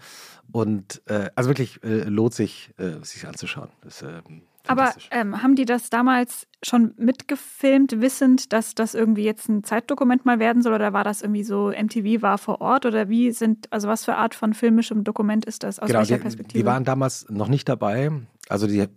Und 0.52 1.02
äh, 1.06 1.30
also 1.36 1.50
wirklich 1.50 1.82
äh, 1.84 2.04
lohnt 2.04 2.34
sich, 2.34 2.72
äh, 2.78 3.04
sich 3.04 3.26
anzuschauen. 3.26 3.70
Das, 3.84 4.02
ähm, 4.02 4.42
aber 4.68 4.94
ähm, 5.12 5.42
haben 5.42 5.56
die 5.56 5.66
das 5.66 5.90
damals 5.90 6.48
schon 6.64 6.94
mitgefilmt, 6.98 8.02
wissend, 8.02 8.52
dass 8.54 8.76
das 8.76 8.96
irgendwie 8.96 9.24
jetzt 9.24 9.48
ein 9.50 9.64
Zeitdokument 9.64 10.26
mal 10.26 10.40
werden 10.40 10.62
soll? 10.62 10.74
Oder 10.74 10.94
war 10.94 11.04
das 11.04 11.22
irgendwie 11.22 11.44
so, 11.44 11.70
MTV 11.70 12.22
war 12.22 12.38
vor 12.38 12.62
Ort? 12.62 12.86
Oder 12.86 13.10
wie 13.10 13.32
sind, 13.32 13.72
also 13.72 13.88
was 13.88 14.06
für 14.06 14.16
Art 14.16 14.36
von 14.36 14.54
filmischem 14.54 15.04
Dokument 15.04 15.46
ist 15.46 15.64
das? 15.64 15.80
Aus 15.80 15.88
genau, 15.88 16.00
welcher 16.00 16.18
die, 16.18 16.22
Perspektive? 16.22 16.60
Die 16.60 16.66
waren 16.66 16.84
damals 16.84 17.28
noch 17.30 17.48
nicht 17.48 17.70
dabei. 17.70 18.12
Also 18.50 18.68
die 18.68 18.80
äh, 18.80 18.90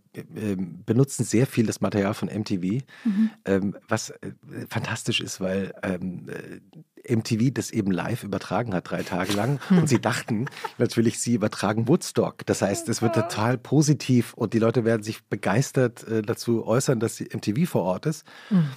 benutzen 0.57 1.25
sehr 1.25 1.47
viel 1.47 1.67
das 1.67 1.81
Material 1.81 2.15
von 2.15 2.29
MTV, 2.29 2.83
mhm. 3.05 3.31
ähm, 3.45 3.77
was 3.89 4.11
äh, 4.11 4.33
fantastisch 4.69 5.21
ist, 5.21 5.41
weil 5.41 5.75
ähm, 5.83 6.29
äh, 6.29 7.17
MTV 7.17 7.53
das 7.53 7.71
eben 7.71 7.91
live 7.91 8.25
übertragen 8.25 8.75
hat, 8.75 8.91
drei 8.91 9.03
Tage 9.03 9.33
lang. 9.33 9.59
Und 9.71 9.89
sie 9.89 10.01
dachten 10.01 10.47
natürlich, 10.79 11.19
sie 11.19 11.35
übertragen 11.35 11.89
Woodstock. 11.89 12.45
Das 12.47 12.63
heißt, 12.63 12.89
es 12.89 13.03
wird 13.03 13.15
total 13.15 13.59
positiv 13.59 14.35
und 14.35 14.55
die 14.55 14.59
Leute 14.59 14.85
werden 14.85 15.03
sich 15.03 15.25
begeistert 15.25 16.07
äh, 16.07 16.23
dazu 16.23 16.67
äußern, 16.67 17.01
dass 17.01 17.21
MTV 17.21 17.69
vor 17.69 17.83
Ort 17.83 18.07
ist. 18.07 18.25
Mhm. 18.51 18.71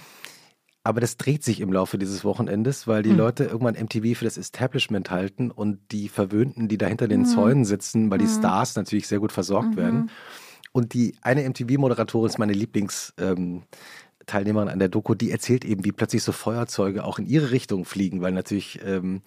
Aber 0.86 1.00
das 1.00 1.16
dreht 1.16 1.42
sich 1.42 1.60
im 1.60 1.72
Laufe 1.72 1.96
dieses 1.96 2.24
Wochenendes, 2.24 2.86
weil 2.86 3.02
die 3.02 3.10
mhm. 3.10 3.16
Leute 3.16 3.44
irgendwann 3.44 3.74
MTV 3.74 4.18
für 4.18 4.26
das 4.26 4.36
Establishment 4.36 5.10
halten 5.10 5.50
und 5.50 5.78
die 5.92 6.10
Verwöhnten, 6.10 6.68
die 6.68 6.76
da 6.76 6.86
hinter 6.86 7.08
den 7.08 7.20
mhm. 7.20 7.26
Zäunen 7.26 7.64
sitzen, 7.64 8.10
weil 8.10 8.18
die 8.18 8.26
mhm. 8.26 8.38
Stars 8.38 8.76
natürlich 8.76 9.08
sehr 9.08 9.18
gut 9.18 9.32
versorgt 9.32 9.70
mhm. 9.70 9.76
werden. 9.76 10.10
Und 10.76 10.92
die 10.92 11.14
eine 11.22 11.48
MTV-Moderatorin 11.48 12.28
ist 12.28 12.38
meine 12.38 12.52
Lieblingsteilnehmerin 12.52 13.62
ähm, 14.28 14.72
an 14.72 14.78
der 14.80 14.88
Doku, 14.88 15.14
die 15.14 15.30
erzählt 15.30 15.64
eben, 15.64 15.84
wie 15.84 15.92
plötzlich 15.92 16.24
so 16.24 16.32
Feuerzeuge 16.32 17.04
auch 17.04 17.20
in 17.20 17.26
ihre 17.26 17.52
Richtung 17.52 17.84
fliegen, 17.84 18.22
weil 18.22 18.32
natürlich 18.32 18.80
ähm, 18.84 19.22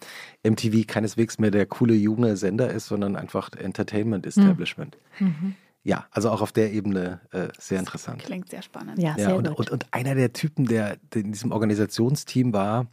MTV 0.46 0.86
keineswegs 0.86 1.38
mehr 1.38 1.50
der 1.50 1.64
coole 1.64 1.94
junge 1.94 2.36
Sender 2.36 2.70
ist, 2.70 2.84
sondern 2.84 3.16
einfach 3.16 3.50
Entertainment 3.52 4.26
Establishment. 4.26 4.98
Mhm. 5.18 5.54
Ja, 5.84 6.06
also 6.10 6.28
auch 6.28 6.42
auf 6.42 6.52
der 6.52 6.70
Ebene 6.70 7.22
äh, 7.30 7.48
sehr 7.58 7.78
interessant. 7.78 8.22
Klingt 8.22 8.50
sehr 8.50 8.60
spannend. 8.60 8.98
Ja, 8.98 9.14
sehr 9.14 9.30
ja, 9.30 9.34
und, 9.34 9.48
gut. 9.48 9.58
Und, 9.58 9.70
und 9.70 9.86
einer 9.90 10.14
der 10.14 10.34
Typen, 10.34 10.66
der, 10.66 10.98
der 11.14 11.22
in 11.22 11.32
diesem 11.32 11.50
Organisationsteam 11.50 12.52
war, 12.52 12.88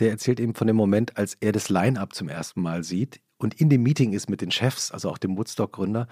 der 0.00 0.10
erzählt 0.10 0.40
eben 0.40 0.56
von 0.56 0.66
dem 0.66 0.74
Moment, 0.74 1.16
als 1.16 1.36
er 1.40 1.52
das 1.52 1.68
Line-up 1.68 2.16
zum 2.16 2.28
ersten 2.28 2.62
Mal 2.62 2.82
sieht 2.82 3.20
und 3.42 3.54
in 3.60 3.68
dem 3.68 3.82
Meeting 3.82 4.12
ist 4.12 4.30
mit 4.30 4.40
den 4.40 4.50
Chefs, 4.50 4.90
also 4.90 5.10
auch 5.10 5.18
dem 5.18 5.36
Woodstock-Gründer, 5.36 6.06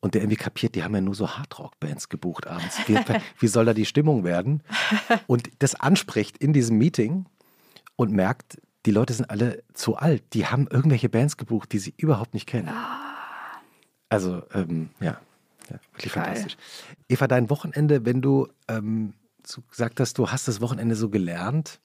und 0.00 0.14
der 0.14 0.22
irgendwie 0.22 0.36
kapiert, 0.36 0.74
die 0.74 0.82
haben 0.82 0.94
ja 0.94 1.00
nur 1.00 1.14
so 1.14 1.28
Hardrock-Bands 1.28 2.08
gebucht 2.08 2.46
abends. 2.46 2.78
Wie, 2.86 2.98
wie 3.38 3.46
soll 3.46 3.64
da 3.64 3.74
die 3.74 3.86
Stimmung 3.86 4.24
werden? 4.24 4.62
Und 5.26 5.50
das 5.60 5.74
anspricht 5.74 6.38
in 6.38 6.52
diesem 6.52 6.78
Meeting 6.78 7.26
und 7.96 8.12
merkt, 8.12 8.60
die 8.84 8.90
Leute 8.90 9.12
sind 9.12 9.30
alle 9.30 9.62
zu 9.74 9.96
alt. 9.96 10.22
Die 10.32 10.46
haben 10.46 10.66
irgendwelche 10.68 11.08
Bands 11.08 11.36
gebucht, 11.36 11.72
die 11.72 11.78
sie 11.78 11.94
überhaupt 11.96 12.34
nicht 12.34 12.46
kennen. 12.46 12.68
Ah. 12.68 12.98
Also, 14.08 14.42
ähm, 14.52 14.90
ja, 15.00 15.18
ja, 15.70 15.76
wirklich 15.92 16.12
Geil. 16.12 16.24
fantastisch. 16.24 16.56
Eva, 17.08 17.28
dein 17.28 17.48
Wochenende, 17.48 18.04
wenn 18.04 18.20
du 18.20 18.48
ähm, 18.68 19.14
so 19.46 19.62
gesagt 19.70 20.00
hast, 20.00 20.18
du 20.18 20.30
hast 20.30 20.48
das 20.48 20.60
Wochenende 20.60 20.96
so 20.96 21.08
gelernt, 21.08 21.80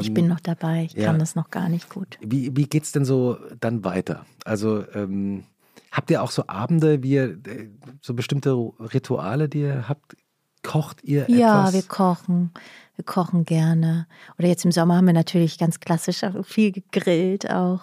ich 0.00 0.14
bin 0.14 0.24
ähm, 0.24 0.30
noch 0.30 0.40
dabei, 0.40 0.84
ich 0.84 0.94
ja. 0.94 1.06
kann 1.06 1.18
das 1.18 1.34
noch 1.34 1.50
gar 1.50 1.68
nicht 1.68 1.88
gut. 1.88 2.18
Wie, 2.20 2.56
wie 2.56 2.66
geht 2.66 2.84
es 2.84 2.92
denn 2.92 3.04
so 3.04 3.38
dann 3.60 3.84
weiter? 3.84 4.24
Also 4.44 4.84
ähm, 4.94 5.44
habt 5.92 6.10
ihr 6.10 6.22
auch 6.22 6.30
so 6.30 6.46
Abende, 6.46 7.02
wie 7.02 7.12
ihr, 7.12 7.30
äh, 7.46 7.68
so 8.00 8.14
bestimmte 8.14 8.52
Rituale, 8.52 9.48
die 9.48 9.60
ihr 9.60 9.88
habt? 9.88 10.16
Kocht 10.62 11.04
ihr 11.04 11.24
etwas? 11.24 11.36
Ja, 11.36 11.72
wir 11.74 11.82
kochen. 11.82 12.50
Wir 12.96 13.04
kochen 13.04 13.44
gerne. 13.44 14.06
Oder 14.38 14.48
jetzt 14.48 14.64
im 14.64 14.72
Sommer 14.72 14.96
haben 14.96 15.06
wir 15.06 15.12
natürlich 15.12 15.58
ganz 15.58 15.78
klassisch 15.78 16.22
viel 16.42 16.72
gegrillt 16.72 17.50
auch. 17.50 17.82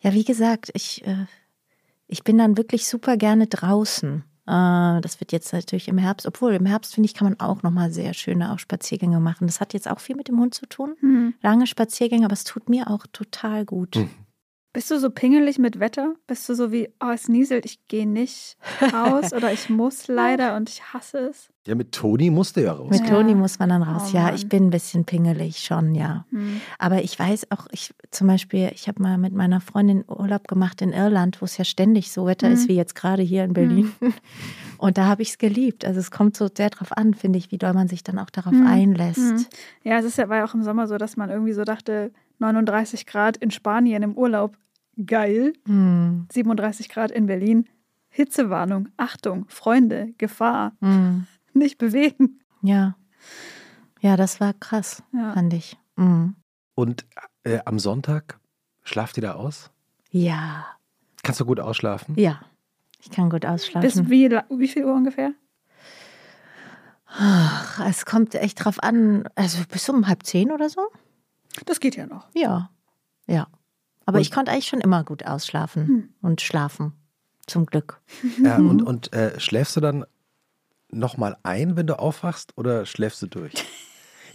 Ja, 0.00 0.12
wie 0.12 0.24
gesagt, 0.24 0.70
ich, 0.74 1.06
äh, 1.06 1.24
ich 2.06 2.24
bin 2.24 2.36
dann 2.36 2.58
wirklich 2.58 2.86
super 2.86 3.16
gerne 3.16 3.46
draußen. 3.46 4.22
Äh, 4.46 5.00
das 5.00 5.20
wird 5.20 5.32
jetzt 5.32 5.52
natürlich 5.52 5.88
im 5.88 5.98
Herbst, 5.98 6.26
obwohl 6.26 6.54
im 6.54 6.66
Herbst, 6.66 6.94
finde 6.94 7.06
ich, 7.06 7.14
kann 7.14 7.28
man 7.28 7.40
auch 7.40 7.62
nochmal 7.62 7.90
sehr 7.90 8.14
schöne 8.14 8.52
auch 8.52 8.58
Spaziergänge 8.58 9.20
machen. 9.20 9.46
Das 9.46 9.60
hat 9.60 9.72
jetzt 9.74 9.90
auch 9.90 10.00
viel 10.00 10.16
mit 10.16 10.28
dem 10.28 10.38
Hund 10.38 10.54
zu 10.54 10.66
tun. 10.66 10.96
Mhm. 11.00 11.34
Lange 11.42 11.66
Spaziergänge, 11.66 12.26
aber 12.26 12.34
es 12.34 12.44
tut 12.44 12.68
mir 12.68 12.90
auch 12.90 13.06
total 13.12 13.64
gut. 13.64 13.96
Mhm. 13.96 14.10
Bist 14.74 14.90
du 14.90 14.98
so 14.98 15.08
pingelig 15.08 15.60
mit 15.60 15.78
Wetter? 15.78 16.16
Bist 16.26 16.48
du 16.48 16.54
so 16.54 16.72
wie, 16.72 16.88
oh, 17.00 17.12
es 17.14 17.28
nieselt, 17.28 17.64
ich 17.64 17.86
gehe 17.86 18.08
nicht 18.08 18.56
raus 18.92 19.32
oder 19.32 19.52
ich 19.52 19.70
muss 19.70 20.08
leider 20.08 20.56
und 20.56 20.68
ich 20.68 20.92
hasse 20.92 21.18
es? 21.30 21.48
Ja, 21.64 21.76
mit 21.76 21.92
Toni 21.92 22.28
musste 22.28 22.60
ja 22.62 22.72
raus. 22.72 22.90
Mit 22.90 23.02
ja. 23.02 23.06
Toni 23.06 23.36
muss 23.36 23.60
man 23.60 23.68
dann 23.68 23.84
raus. 23.84 24.10
Oh, 24.10 24.16
ja, 24.16 24.34
ich 24.34 24.48
bin 24.48 24.66
ein 24.66 24.70
bisschen 24.70 25.04
pingelig 25.04 25.60
schon, 25.60 25.94
ja. 25.94 26.26
Hm. 26.30 26.60
Aber 26.80 27.04
ich 27.04 27.16
weiß 27.16 27.52
auch, 27.52 27.68
ich 27.70 27.94
zum 28.10 28.26
Beispiel, 28.26 28.72
ich 28.74 28.88
habe 28.88 29.00
mal 29.00 29.16
mit 29.16 29.32
meiner 29.32 29.60
Freundin 29.60 30.04
Urlaub 30.08 30.48
gemacht 30.48 30.82
in 30.82 30.92
Irland, 30.92 31.40
wo 31.40 31.44
es 31.44 31.56
ja 31.56 31.64
ständig 31.64 32.10
so 32.10 32.26
Wetter 32.26 32.48
hm. 32.48 32.54
ist 32.54 32.68
wie 32.68 32.74
jetzt 32.74 32.96
gerade 32.96 33.22
hier 33.22 33.44
in 33.44 33.52
Berlin. 33.52 33.92
Hm. 34.00 34.12
Und 34.78 34.98
da 34.98 35.06
habe 35.06 35.22
ich 35.22 35.30
es 35.30 35.38
geliebt. 35.38 35.84
Also 35.84 36.00
es 36.00 36.10
kommt 36.10 36.36
so 36.36 36.48
sehr 36.52 36.70
darauf 36.70 36.90
an, 36.96 37.14
finde 37.14 37.38
ich, 37.38 37.52
wie 37.52 37.58
doll 37.58 37.74
man 37.74 37.86
sich 37.86 38.02
dann 38.02 38.18
auch 38.18 38.30
darauf 38.30 38.52
hm. 38.52 38.66
einlässt. 38.66 39.18
Hm. 39.18 39.46
Ja, 39.84 40.00
es 40.00 40.04
ist 40.04 40.18
ja, 40.18 40.28
war 40.28 40.38
ja 40.38 40.44
auch 40.44 40.54
im 40.54 40.64
Sommer 40.64 40.88
so, 40.88 40.98
dass 40.98 41.16
man 41.16 41.30
irgendwie 41.30 41.52
so 41.52 41.62
dachte, 41.62 42.10
39 42.40 43.06
Grad 43.06 43.36
in 43.36 43.52
Spanien 43.52 44.02
im 44.02 44.18
Urlaub 44.18 44.56
geil. 45.04 45.52
Mm. 45.66 46.26
37 46.32 46.88
Grad 46.88 47.10
in 47.10 47.26
Berlin. 47.26 47.68
Hitzewarnung, 48.08 48.88
Achtung, 48.96 49.46
Freunde, 49.48 50.14
Gefahr. 50.18 50.72
Mm. 50.80 51.26
Nicht 51.52 51.78
bewegen. 51.78 52.40
Ja. 52.62 52.96
Ja, 54.00 54.16
das 54.16 54.40
war 54.40 54.52
krass, 54.52 55.02
ja. 55.12 55.32
fand 55.32 55.52
ich. 55.54 55.76
Mm. 55.96 56.30
Und 56.74 57.06
äh, 57.44 57.60
am 57.64 57.78
Sonntag 57.78 58.38
schlaft 58.82 59.16
ihr 59.16 59.22
da 59.22 59.32
aus? 59.34 59.70
Ja. 60.10 60.66
Kannst 61.22 61.40
du 61.40 61.46
gut 61.46 61.58
ausschlafen? 61.58 62.14
Ja, 62.16 62.40
ich 63.00 63.10
kann 63.10 63.30
gut 63.30 63.46
ausschlafen. 63.46 63.80
Bis 63.80 64.10
wie, 64.10 64.30
wie 64.30 64.68
viel 64.68 64.84
Uhr 64.84 64.94
ungefähr? 64.94 65.32
Ach, 67.06 67.80
es 67.86 68.06
kommt 68.06 68.34
echt 68.34 68.64
drauf 68.64 68.82
an. 68.82 69.28
Also 69.34 69.62
bis 69.70 69.88
um 69.88 70.06
halb 70.08 70.24
zehn 70.24 70.50
oder 70.50 70.68
so? 70.68 70.88
Das 71.66 71.80
geht 71.80 71.96
ja 71.96 72.06
noch. 72.06 72.28
Ja, 72.34 72.70
ja. 73.26 73.46
Aber 74.06 74.16
und 74.16 74.22
ich 74.22 74.30
konnte 74.30 74.52
eigentlich 74.52 74.66
schon 74.66 74.80
immer 74.80 75.04
gut 75.04 75.26
ausschlafen 75.26 75.86
hm. 75.86 76.08
und 76.22 76.40
schlafen. 76.40 76.92
Zum 77.46 77.66
Glück. 77.66 78.00
Ja, 78.42 78.56
und, 78.56 78.82
und 78.82 79.12
äh, 79.12 79.38
schläfst 79.38 79.76
du 79.76 79.80
dann 79.80 80.04
nochmal 80.90 81.36
ein, 81.42 81.76
wenn 81.76 81.86
du 81.86 81.98
aufwachst, 81.98 82.56
oder 82.56 82.86
schläfst 82.86 83.22
du 83.22 83.26
durch? 83.26 83.52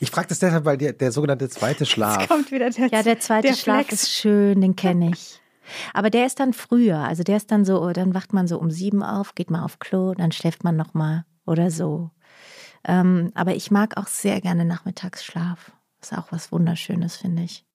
Ich 0.02 0.12
frage 0.12 0.30
das 0.30 0.40
deshalb, 0.40 0.64
weil 0.64 0.78
der, 0.78 0.94
der 0.94 1.12
sogenannte 1.12 1.50
zweite 1.50 1.86
Schlaf. 1.86 2.22
Jetzt 2.22 2.30
kommt 2.30 2.52
wieder 2.54 2.70
der, 2.70 2.88
ja, 2.88 3.04
der 3.04 3.20
zweite 3.20 3.50
der 3.50 3.56
Schlaf 3.56 3.88
Flex. 3.88 4.04
ist 4.04 4.14
schön, 4.14 4.62
den 4.62 4.78
kenne 4.78 5.10
ich. 5.10 5.42
Aber 5.94 6.10
der 6.10 6.26
ist 6.26 6.40
dann 6.40 6.54
früher. 6.54 7.00
Also 7.00 7.24
der 7.24 7.36
ist 7.36 7.52
dann 7.52 7.66
so, 7.66 7.92
dann 7.92 8.14
wacht 8.14 8.32
man 8.32 8.48
so 8.48 8.58
um 8.60 8.72
sieben 8.72 9.04
auf, 9.04 9.36
geht 9.36 9.52
mal 9.52 9.62
auf 9.62 9.80
Klo, 9.80 10.14
dann 10.14 10.32
schläft 10.32 10.64
man 10.64 10.78
nochmal 10.78 11.26
oder 11.46 11.70
so. 11.70 12.12
Ähm, 12.86 13.32
aber 13.36 13.56
ich 13.56 13.72
mag 13.72 13.98
auch 13.98 14.08
sehr 14.08 14.40
gerne 14.40 14.64
Nachmittagsschlaf. 14.64 15.74
Das 16.00 16.14
ist 16.14 16.18
auch 16.18 16.32
was 16.32 16.54
Wunderschönes, 16.54 17.18
finde 17.18 17.44
ich 17.44 17.66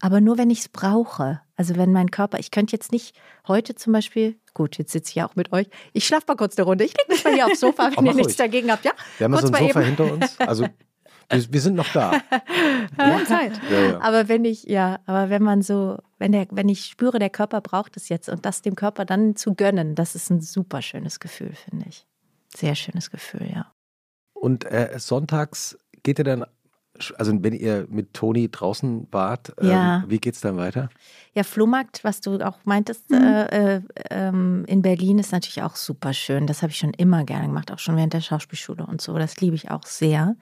aber 0.00 0.20
nur 0.20 0.38
wenn 0.38 0.50
ich 0.50 0.60
es 0.60 0.68
brauche. 0.68 1.40
Also 1.56 1.76
wenn 1.76 1.92
mein 1.92 2.10
Körper, 2.10 2.38
ich 2.38 2.50
könnte 2.50 2.74
jetzt 2.76 2.92
nicht 2.92 3.16
heute 3.46 3.74
zum 3.74 3.92
Beispiel, 3.92 4.38
gut, 4.54 4.78
jetzt 4.78 4.92
sitze 4.92 5.10
ich 5.10 5.14
ja 5.16 5.28
auch 5.28 5.36
mit 5.36 5.52
euch, 5.52 5.66
ich 5.92 6.06
schlafe 6.06 6.26
mal 6.28 6.36
kurz 6.36 6.56
eine 6.56 6.66
Runde, 6.66 6.84
ich 6.84 6.94
lege 6.96 7.12
mich 7.12 7.24
mal 7.24 7.34
hier 7.34 7.46
aufs 7.46 7.60
Sofa, 7.60 7.90
wenn 7.96 8.06
ihr 8.06 8.14
nichts 8.14 8.36
dagegen 8.36 8.70
habt, 8.70 8.84
ja? 8.84 8.92
Wir 9.18 9.24
haben 9.24 9.34
ja 9.34 9.40
so 9.40 9.48
ein 9.48 9.66
Sofa 9.66 9.80
eben. 9.80 9.96
hinter 9.96 10.12
uns, 10.12 10.38
also 10.38 10.66
wir, 11.30 11.52
wir, 11.52 11.60
sind 11.60 11.74
noch 11.74 11.92
da. 11.92 12.12
Wir 12.96 13.04
haben 13.04 13.26
Zeit. 13.26 13.60
Ja, 13.70 13.80
ja. 13.80 14.00
Aber 14.00 14.28
wenn 14.28 14.44
ich, 14.44 14.64
ja, 14.64 14.98
aber 15.04 15.28
wenn 15.28 15.42
man 15.42 15.60
so, 15.60 15.98
wenn 16.18 16.32
der, 16.32 16.46
wenn 16.50 16.68
ich 16.70 16.86
spüre, 16.86 17.18
der 17.18 17.28
Körper 17.28 17.60
braucht 17.60 17.96
es 17.96 18.08
jetzt 18.08 18.28
und 18.28 18.46
das 18.46 18.62
dem 18.62 18.76
Körper 18.76 19.04
dann 19.04 19.36
zu 19.36 19.54
gönnen, 19.54 19.94
das 19.94 20.14
ist 20.14 20.30
ein 20.30 20.40
super 20.40 20.80
schönes 20.80 21.20
Gefühl, 21.20 21.52
finde 21.52 21.84
ich. 21.88 22.06
Sehr 22.56 22.74
schönes 22.74 23.10
Gefühl, 23.10 23.46
ja. 23.52 23.72
Und 24.32 24.64
äh, 24.64 24.94
sonntags 24.98 25.78
geht 26.02 26.18
ihr 26.18 26.24
dann 26.24 26.46
also 27.16 27.32
wenn 27.42 27.52
ihr 27.54 27.86
mit 27.88 28.12
Toni 28.14 28.50
draußen 28.50 29.06
wart, 29.12 29.52
Ja. 29.62 29.98
ähm, 30.02 30.10
wie 30.10 30.18
geht's 30.18 30.40
dann 30.40 30.56
weiter? 30.56 30.88
Ja, 31.34 31.44
Flohmarkt, 31.44 32.02
was 32.02 32.20
du 32.20 32.38
auch 32.44 32.58
meintest, 32.64 33.10
Mhm. 33.10 33.16
äh, 33.18 33.76
äh, 33.76 33.82
ähm, 34.10 34.64
in 34.66 34.82
Berlin 34.82 35.18
ist 35.18 35.30
natürlich 35.32 35.62
auch 35.62 35.76
super 35.76 36.12
schön. 36.12 36.46
Das 36.46 36.62
habe 36.62 36.72
ich 36.72 36.78
schon 36.78 36.92
immer 36.94 37.24
gerne 37.24 37.46
gemacht, 37.46 37.70
auch 37.72 37.78
schon 37.78 37.96
während 37.96 38.12
der 38.14 38.20
Schauspielschule 38.20 38.84
und 38.84 39.00
so. 39.00 39.16
Das 39.16 39.40
liebe 39.40 39.54
ich 39.54 39.70
auch 39.70 39.84
sehr. 39.86 40.34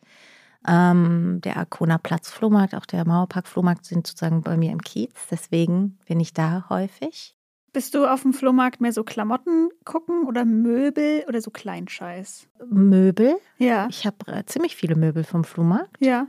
Ähm, 0.66 1.40
der 1.44 1.58
Arkona 1.58 1.98
Platz 1.98 2.30
Flohmarkt, 2.30 2.74
auch 2.74 2.86
der 2.86 3.06
Mauerpark 3.06 3.46
Flohmarkt 3.46 3.84
sind 3.84 4.06
sozusagen 4.06 4.42
bei 4.42 4.56
mir 4.56 4.72
im 4.72 4.82
Kiez. 4.82 5.12
Deswegen 5.30 5.98
bin 6.06 6.18
ich 6.18 6.32
da 6.32 6.66
häufig. 6.70 7.35
Bist 7.76 7.94
du 7.94 8.06
auf 8.10 8.22
dem 8.22 8.32
Flohmarkt 8.32 8.80
mehr 8.80 8.90
so 8.90 9.04
Klamotten 9.04 9.68
gucken 9.84 10.24
oder 10.26 10.46
Möbel 10.46 11.24
oder 11.28 11.42
so 11.42 11.50
Kleinscheiß? 11.50 12.48
Möbel. 12.70 13.36
Ja. 13.58 13.86
Ich 13.90 14.06
habe 14.06 14.16
äh, 14.28 14.46
ziemlich 14.46 14.74
viele 14.74 14.96
Möbel 14.96 15.24
vom 15.24 15.44
Flohmarkt. 15.44 15.94
Ja. 16.00 16.26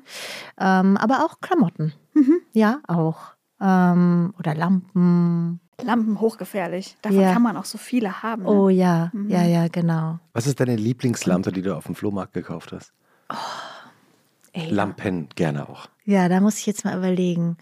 Ähm, 0.59 0.97
aber 0.97 1.23
auch 1.23 1.39
Klamotten. 1.39 1.93
Mhm. 2.15 2.41
Ja, 2.51 2.81
auch. 2.85 3.31
Ähm, 3.61 4.33
oder 4.37 4.55
Lampen. 4.55 5.61
Lampen 5.81 6.19
hochgefährlich. 6.19 6.97
Davon 7.01 7.21
Ja. 7.21 7.31
kann 7.31 7.43
man 7.43 7.55
auch 7.55 7.63
so 7.63 7.77
viele 7.77 8.21
haben. 8.23 8.43
Ne? 8.43 8.49
Oh 8.49 8.67
ja, 8.67 9.09
Mhm. 9.13 9.29
ja, 9.29 9.43
ja, 9.45 9.69
genau. 9.69 10.19
Was 10.33 10.47
ist 10.47 10.59
deine 10.59 10.75
Lieblingslampe, 10.75 11.53
die 11.53 11.61
du 11.61 11.77
auf 11.77 11.85
dem 11.85 11.95
Flohmarkt 11.95 12.33
gekauft 12.33 12.73
hast? 12.73 12.91
Ey, 14.51 14.69
Lampen 14.69 15.29
gerne 15.35 15.69
auch. 15.69 15.87
Ja, 16.03 16.27
da 16.27 16.41
muss 16.41 16.57
ich 16.57 16.65
jetzt 16.65 16.83
mal 16.83 16.97
überlegen. 16.97 17.55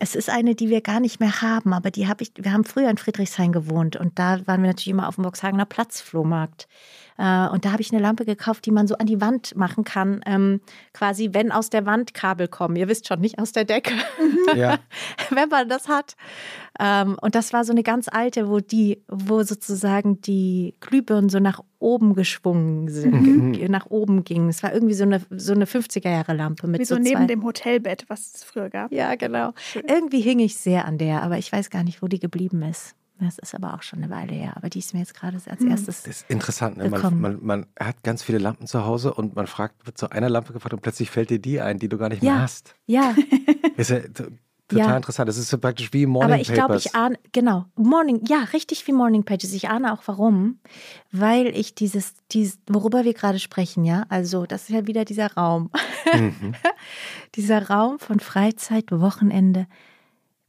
Es 0.00 0.14
ist 0.14 0.30
eine, 0.30 0.54
die 0.54 0.68
wir 0.68 0.80
gar 0.80 1.00
nicht 1.00 1.20
mehr 1.20 1.42
haben, 1.42 1.72
aber 1.72 1.90
die 1.90 2.08
habe 2.08 2.22
ich, 2.22 2.32
wir 2.36 2.52
haben 2.52 2.64
früher 2.64 2.90
in 2.90 2.98
Friedrichshain 2.98 3.52
gewohnt 3.52 3.96
und 3.96 4.18
da 4.18 4.46
waren 4.46 4.62
wir 4.62 4.68
natürlich 4.68 4.88
immer 4.88 5.08
auf 5.08 5.16
dem 5.16 5.24
Boxhagener 5.24 5.66
Platzflohmarkt. 5.66 6.68
Äh, 7.16 7.48
Und 7.48 7.64
da 7.64 7.72
habe 7.72 7.82
ich 7.82 7.92
eine 7.92 8.02
Lampe 8.02 8.24
gekauft, 8.24 8.66
die 8.66 8.70
man 8.70 8.86
so 8.86 8.96
an 8.96 9.06
die 9.06 9.20
Wand 9.20 9.56
machen 9.56 9.84
kann. 9.84 10.20
Ähm, 10.26 10.60
quasi, 10.92 11.30
wenn 11.32 11.52
aus 11.52 11.70
der 11.70 11.86
Wand 11.86 12.14
Kabel 12.14 12.48
kommen. 12.48 12.76
Ihr 12.76 12.88
wisst 12.88 13.06
schon, 13.06 13.20
nicht 13.20 13.38
aus 13.38 13.52
der 13.52 13.64
Decke. 13.64 13.94
Ja. 14.54 14.78
wenn 15.30 15.48
man 15.48 15.68
das 15.68 15.88
hat. 15.88 16.16
Ähm, 16.80 17.16
und 17.20 17.34
das 17.34 17.52
war 17.52 17.64
so 17.64 17.72
eine 17.72 17.82
ganz 17.82 18.08
alte, 18.08 18.48
wo 18.48 18.58
die, 18.60 19.02
wo 19.08 19.42
sozusagen 19.42 20.20
die 20.20 20.74
Glühbirnen 20.80 21.28
so 21.28 21.38
nach 21.38 21.60
oben 21.84 22.14
geschwungen 22.14 22.88
sind, 22.88 23.12
Mhm. 23.60 23.70
nach 23.70 23.86
oben 23.90 24.24
gingen. 24.24 24.48
Es 24.48 24.62
war 24.62 24.72
irgendwie 24.72 24.94
so 24.94 25.04
eine, 25.04 25.20
so 25.30 25.52
eine 25.52 25.66
50er-Jahre-Lampe 25.66 26.66
mit 26.66 26.80
Wie 26.80 26.84
so 26.84 26.96
so 26.96 27.00
neben 27.00 27.16
zwei. 27.20 27.26
dem 27.26 27.44
Hotelbett, 27.44 28.04
was 28.08 28.34
es 28.34 28.44
früher 28.44 28.70
gab. 28.70 28.90
Ja, 28.92 29.14
genau. 29.14 29.52
Irgendwie 29.86 30.20
hing 30.20 30.38
ich 30.38 30.56
sehr 30.56 30.86
an 30.86 30.98
der, 30.98 31.22
aber 31.22 31.38
ich 31.38 31.52
weiß 31.52 31.70
gar 31.70 31.84
nicht, 31.84 32.02
wo 32.02 32.08
die 32.08 32.18
geblieben 32.18 32.62
ist. 32.62 32.94
Das 33.20 33.38
ist 33.38 33.54
aber 33.54 33.74
auch 33.74 33.82
schon 33.82 34.02
eine 34.02 34.12
Weile 34.12 34.32
her. 34.34 34.54
Aber 34.56 34.68
die 34.68 34.80
ist 34.80 34.92
mir 34.92 34.98
jetzt 35.00 35.14
gerade 35.14 35.36
als 35.48 35.60
Hm. 35.60 35.70
erstes. 35.70 36.02
Das 36.02 36.16
ist 36.16 36.30
interessant. 36.30 36.76
Ne? 36.78 36.90
Man, 36.90 37.20
man, 37.20 37.38
man 37.42 37.66
hat 37.78 38.02
ganz 38.02 38.24
viele 38.24 38.38
Lampen 38.38 38.66
zu 38.66 38.84
Hause 38.84 39.14
und 39.14 39.36
man 39.36 39.46
fragt, 39.46 39.86
wird 39.86 39.96
zu 39.96 40.10
einer 40.10 40.28
Lampe 40.28 40.52
gefragt 40.52 40.74
und 40.74 40.82
plötzlich 40.82 41.10
fällt 41.12 41.30
dir 41.30 41.38
die 41.38 41.60
ein, 41.60 41.78
die 41.78 41.88
du 41.88 41.96
gar 41.96 42.08
nicht 42.08 42.22
mehr 42.22 42.32
Ja. 42.32 42.40
hast. 42.40 42.74
Ja, 42.86 43.14
Ist 43.76 43.90
ja 43.90 43.98
total 44.74 44.90
Ja. 44.90 44.96
interessant. 44.96 45.28
Das 45.28 45.36
ist 45.38 45.48
so 45.48 45.58
praktisch 45.58 45.92
wie 45.92 46.06
Morning 46.06 46.32
aber 46.32 46.40
ich 46.40 46.52
glaube, 46.52 46.76
ich 46.76 46.94
ahne, 46.94 47.18
genau, 47.32 47.64
Morning, 47.76 48.20
ja, 48.26 48.38
richtig 48.52 48.86
wie 48.86 48.92
Morning 48.92 49.24
Pages. 49.24 49.52
Ich 49.52 49.68
ahne 49.68 49.92
auch 49.92 50.02
warum, 50.06 50.58
weil 51.12 51.46
ich 51.48 51.74
dieses, 51.74 52.14
dieses, 52.30 52.58
worüber 52.68 53.04
wir 53.04 53.14
gerade 53.14 53.38
sprechen, 53.38 53.84
ja, 53.84 54.04
also 54.08 54.46
das 54.46 54.64
ist 54.64 54.70
ja 54.70 54.86
wieder 54.86 55.04
dieser 55.04 55.32
Raum, 55.34 55.70
Mhm. 56.12 56.54
dieser 57.34 57.68
Raum 57.68 57.98
von 57.98 58.20
Freizeit, 58.20 58.90
Wochenende, 58.90 59.66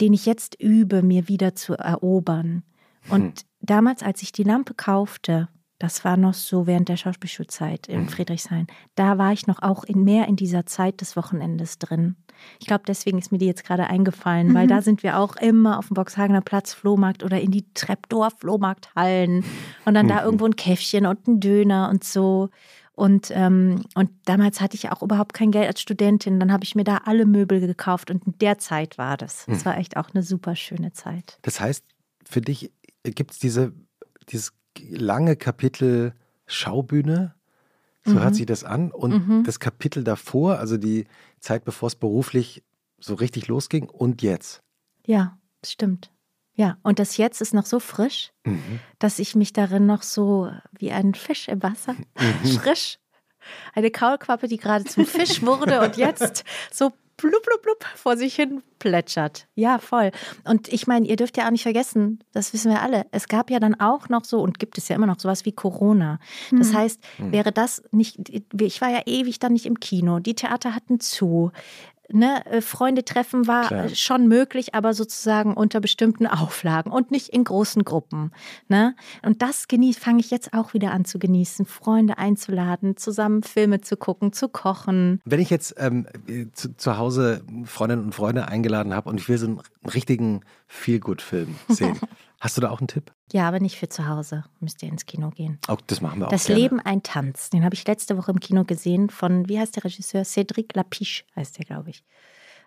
den 0.02 0.14
ich 0.14 0.26
jetzt 0.26 0.62
übe, 0.62 1.02
mir 1.02 1.28
wieder 1.28 1.56
zu 1.56 1.74
erobern. 1.76 2.64
Und 3.10 3.46
damals, 3.62 4.04
als 4.04 4.22
ich 4.22 4.32
die 4.32 4.44
Lampe 4.44 4.74
kaufte, 4.74 5.48
das 5.80 6.04
war 6.04 6.18
noch 6.18 6.34
so 6.34 6.68
während 6.68 6.90
der 6.90 6.98
Schauspielschulzeit 6.98 7.88
in 7.88 8.10
Friedrichshain, 8.10 8.68
da 8.96 9.18
war 9.18 9.32
ich 9.34 9.46
noch 9.48 9.62
auch 9.62 9.84
in 9.84 10.04
mehr 10.04 10.28
in 10.28 10.36
dieser 10.36 10.66
Zeit 10.66 11.02
des 11.02 11.16
Wochenendes 11.16 11.78
drin. 11.80 12.16
Ich 12.60 12.68
glaube, 12.68 12.84
deswegen 12.88 13.18
ist 13.18 13.32
mir 13.32 13.38
die 13.38 13.46
jetzt 13.46 13.66
gerade 13.66 13.88
eingefallen, 13.88 14.54
weil 14.54 14.68
da 14.68 14.82
sind 14.82 15.04
wir 15.04 15.20
auch 15.20 15.36
immer 15.38 15.80
auf 15.80 15.88
dem 15.88 15.96
Boxhagener 15.96 16.42
Platz, 16.42 16.74
Flohmarkt 16.74 17.24
oder 17.24 17.40
in 17.40 17.52
die 17.52 17.66
Treptower 17.74 18.32
Flohmarkthallen 18.32 19.44
und 19.86 19.94
dann 19.94 20.08
da 20.08 20.24
irgendwo 20.24 20.46
ein 20.46 20.56
Käffchen 20.56 21.06
und 21.06 21.28
ein 21.28 21.40
Döner 21.40 21.90
und 21.90 22.04
so. 22.04 22.50
Und, 22.94 23.30
ähm, 23.32 23.84
und 23.94 24.10
damals 24.24 24.62
hatte 24.62 24.76
ich 24.76 24.90
auch 24.90 25.02
überhaupt 25.02 25.34
kein 25.34 25.52
Geld 25.52 25.68
als 25.68 25.82
Studentin. 25.82 26.40
Dann 26.40 26.52
habe 26.52 26.64
ich 26.64 26.76
mir 26.76 26.86
da 26.86 27.02
alle 27.06 27.26
Möbel 27.26 27.60
gekauft 27.60 28.10
und 28.10 28.26
in 28.26 28.38
der 28.40 28.58
Zeit 28.58 28.98
war 28.98 29.18
das. 29.18 29.46
Das 29.48 29.66
war 29.66 29.78
echt 29.78 29.98
auch 29.98 30.10
eine 30.14 30.24
super 30.24 30.56
schöne 30.56 30.94
Zeit. 30.94 31.38
Das 31.42 31.60
heißt, 31.60 31.84
für 32.24 32.40
dich 32.40 32.72
gibt 33.04 33.32
es 33.32 33.40
diese, 33.40 33.74
dieses 34.30 34.54
lange 34.90 35.36
Kapitel 35.36 36.14
Schaubühne, 36.48 37.35
so 38.06 38.14
Mhm. 38.14 38.20
hört 38.22 38.36
sich 38.36 38.46
das 38.46 38.64
an, 38.64 38.92
und 38.92 39.46
das 39.48 39.60
Kapitel 39.60 40.04
davor, 40.04 40.60
also 40.60 40.78
die 40.78 41.06
Zeit, 41.40 41.66
bevor 41.66 41.88
es 41.88 41.96
beruflich 41.96 42.64
so 43.00 43.16
richtig 43.16 43.48
losging, 43.48 43.90
und 43.90 44.22
jetzt. 44.22 44.62
Ja, 45.06 45.38
stimmt. 45.66 46.12
Ja, 46.54 46.78
und 46.84 47.00
das 47.00 47.18
jetzt 47.18 47.42
ist 47.42 47.54
noch 47.54 47.66
so 47.66 47.80
frisch, 47.82 48.32
Mhm. 48.46 48.80
dass 49.00 49.20
ich 49.20 49.36
mich 49.36 49.52
darin 49.54 49.86
noch 49.86 50.04
so 50.04 50.50
wie 50.72 50.92
ein 50.92 51.14
Fisch 51.14 51.48
im 51.50 51.62
Wasser, 51.62 51.96
frisch, 52.44 52.98
eine 53.74 53.92
Kaulquappe, 53.92 54.48
die 54.48 54.58
gerade 54.58 54.86
zum 54.86 55.06
Fisch 55.06 55.42
wurde 55.42 55.82
und 55.82 55.98
jetzt 55.98 56.46
so 56.72 56.92
blub, 57.18 57.44
blub, 57.44 57.62
blub 57.62 57.84
vor 57.96 58.18
sich 58.18 58.36
hin 58.36 58.62
plätschert. 58.80 59.48
Ja, 59.56 59.80
voll. 59.80 60.12
Und 60.44 60.68
ich 60.68 60.86
meine, 60.86 61.08
ihr 61.08 61.16
dürft 61.16 61.38
ja 61.38 61.48
auch 61.48 61.52
nicht 61.52 61.64
vergessen, 61.64 62.20
das 62.34 62.54
wissen 62.54 62.72
wir 62.72 62.82
alle, 62.82 63.06
es 63.12 63.28
gab 63.28 63.50
ja 63.50 63.60
dann 63.60 63.80
auch 63.80 64.10
noch 64.10 64.26
so 64.26 64.42
und 64.42 64.60
gibt 64.60 64.78
es 64.78 64.88
ja 64.90 64.96
immer 64.96 65.08
noch 65.08 65.20
sowas 65.20 65.46
wie 65.46 65.52
Corona. 65.52 66.20
Das 66.52 66.74
heißt, 66.74 67.02
wäre 67.18 67.52
das 67.52 67.84
nicht, 67.92 68.20
ich 68.60 68.82
war 68.82 68.90
ja 68.90 69.02
ewig 69.06 69.40
dann 69.40 69.54
nicht 69.54 69.66
im 69.66 69.80
Kino, 69.80 70.20
die 70.20 70.36
Theater 70.36 70.76
hatten 70.76 71.00
zu. 71.00 71.52
Ne, 72.12 72.46
äh, 72.46 72.62
Freunde 72.62 73.04
treffen 73.04 73.48
war 73.48 73.68
Klar. 73.68 73.86
äh, 73.86 73.96
schon 73.96 74.28
möglich, 74.28 74.76
aber 74.76 74.94
sozusagen 74.94 75.56
unter 75.56 75.80
bestimmten 75.80 76.28
Auflagen 76.28 76.92
und 76.92 77.10
nicht 77.12 77.30
in 77.30 77.44
großen 77.44 77.84
Gruppen. 77.84 78.32
Ne? 78.68 78.96
Und 79.24 79.42
das 79.42 79.66
fange 79.98 80.20
ich 80.20 80.30
jetzt 80.30 80.54
auch 80.54 80.74
wieder 80.74 80.92
an 80.92 81.06
zu 81.06 81.18
genießen, 81.18 81.66
Freunde 81.66 82.18
einzuladen, 82.18 82.98
zusammen 82.98 83.42
Filme 83.44 83.82
zu 83.82 83.98
gucken, 83.98 84.34
zu 84.34 84.50
kochen. 84.50 85.22
Wenn 85.26 85.40
ich 85.40 85.50
jetzt 85.50 85.76
ähm, 85.78 86.06
zu, 86.54 86.76
zu 86.78 86.98
Hause 86.98 87.42
Freundinnen 87.64 88.06
und 88.06 88.16
Freunde 88.16 88.48
eingeladen 88.48 88.94
habe 88.94 89.10
und 89.10 89.20
ich 89.20 89.28
will 89.28 89.38
so 89.38 89.48
einen 89.48 89.62
richtigen 89.94 90.42
Feel-Good-Film 90.68 91.56
sehen, 91.70 92.00
hast 92.40 92.58
du 92.58 92.62
da 92.62 92.70
auch 92.70 92.80
einen 92.80 92.88
Tipp? 92.88 93.15
Ja, 93.32 93.48
aber 93.48 93.60
nicht 93.60 93.78
für 93.78 93.90
zu 93.90 94.08
Hause. 94.08 94.44
Müsst 94.60 94.84
ihr 94.84 94.90
ins 94.90 95.06
Kino 95.06 95.30
gehen. 95.32 95.58
Auch 95.68 95.82
das 95.82 96.02
machen 96.02 96.20
wir 96.20 96.28
auch 96.28 96.32
Das 96.32 96.46
gerne. 96.46 96.62
Leben 96.62 96.80
ein 96.80 97.02
Tanz. 97.04 97.50
Den 97.50 97.64
habe 97.66 97.74
ich 97.74 97.88
letzte 97.88 98.18
Woche 98.18 98.32
im 98.32 98.40
Kino 98.40 98.64
gesehen 98.64 99.10
von, 99.10 99.50
wie 99.50 99.60
heißt 99.60 99.76
der 99.76 99.84
Regisseur? 99.84 100.24
Cédric 100.24 100.76
Lapiche 100.76 101.24
heißt 101.36 101.58
der, 101.58 101.66
glaube 101.66 101.90
ich. 101.90 102.04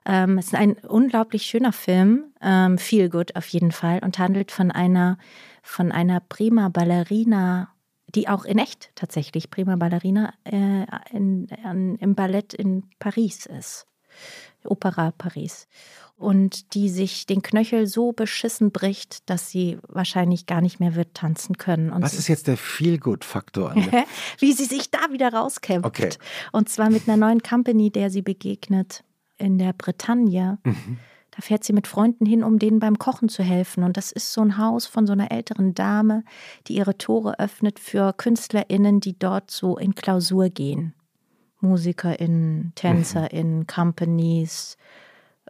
Ähm, 0.04 0.38
es 0.38 0.46
ist 0.46 0.54
ein 0.54 0.72
unglaublich 0.72 1.42
schöner 1.42 1.72
Film, 1.72 2.32
ähm, 2.40 2.78
feel 2.78 3.08
good 3.08 3.36
auf 3.36 3.46
jeden 3.48 3.72
Fall 3.72 4.00
und 4.02 4.18
handelt 4.18 4.50
von 4.50 4.70
einer, 4.70 5.18
von 5.62 5.92
einer 5.92 6.20
prima 6.20 6.68
Ballerina, 6.70 7.68
die 8.14 8.28
auch 8.28 8.44
in 8.44 8.58
echt 8.58 8.90
tatsächlich 8.94 9.50
prima 9.50 9.76
Ballerina 9.76 10.32
äh, 10.44 10.86
in, 11.12 11.48
an, 11.62 11.96
im 11.96 12.14
Ballett 12.14 12.54
in 12.54 12.84
Paris 12.98 13.46
ist. 13.46 13.86
Opera 14.64 15.12
Paris. 15.12 15.68
Und 16.18 16.74
die 16.74 16.88
sich 16.88 17.26
den 17.26 17.42
Knöchel 17.42 17.86
so 17.86 18.10
beschissen 18.10 18.72
bricht, 18.72 19.30
dass 19.30 19.50
sie 19.50 19.78
wahrscheinlich 19.86 20.46
gar 20.46 20.60
nicht 20.60 20.80
mehr 20.80 20.96
wird 20.96 21.14
tanzen 21.14 21.58
können. 21.58 21.92
Und 21.92 22.02
Was 22.02 22.14
ist 22.14 22.26
jetzt 22.26 22.48
der 22.48 22.56
Feel-Good-Faktor? 22.56 23.74
wie 24.38 24.52
sie 24.52 24.64
sich 24.64 24.90
da 24.90 24.98
wieder 25.12 25.32
rauskämpft. 25.32 25.86
Okay. 25.86 26.10
Und 26.50 26.68
zwar 26.68 26.90
mit 26.90 27.08
einer 27.08 27.16
neuen 27.16 27.40
Company, 27.40 27.92
der 27.92 28.10
sie 28.10 28.22
begegnet 28.22 29.04
in 29.36 29.58
der 29.58 29.72
Bretagne. 29.72 30.58
Da 31.38 31.42
fährt 31.42 31.62
sie 31.62 31.72
mit 31.72 31.86
Freunden 31.86 32.26
hin, 32.26 32.42
um 32.42 32.58
denen 32.58 32.80
beim 32.80 32.98
Kochen 32.98 33.28
zu 33.28 33.44
helfen. 33.44 33.84
Und 33.84 33.96
das 33.96 34.10
ist 34.10 34.32
so 34.32 34.40
ein 34.40 34.58
Haus 34.58 34.86
von 34.86 35.06
so 35.06 35.12
einer 35.12 35.30
älteren 35.30 35.72
Dame, 35.72 36.24
die 36.66 36.74
ihre 36.74 36.98
Tore 36.98 37.38
öffnet 37.38 37.78
für 37.78 38.12
KünstlerInnen, 38.12 38.98
die 38.98 39.16
dort 39.16 39.52
so 39.52 39.78
in 39.78 39.94
Klausur 39.94 40.48
gehen. 40.48 40.94
MusikerInnen, 41.60 42.72
TänzerInnen, 42.74 43.68
Companies, 43.68 44.76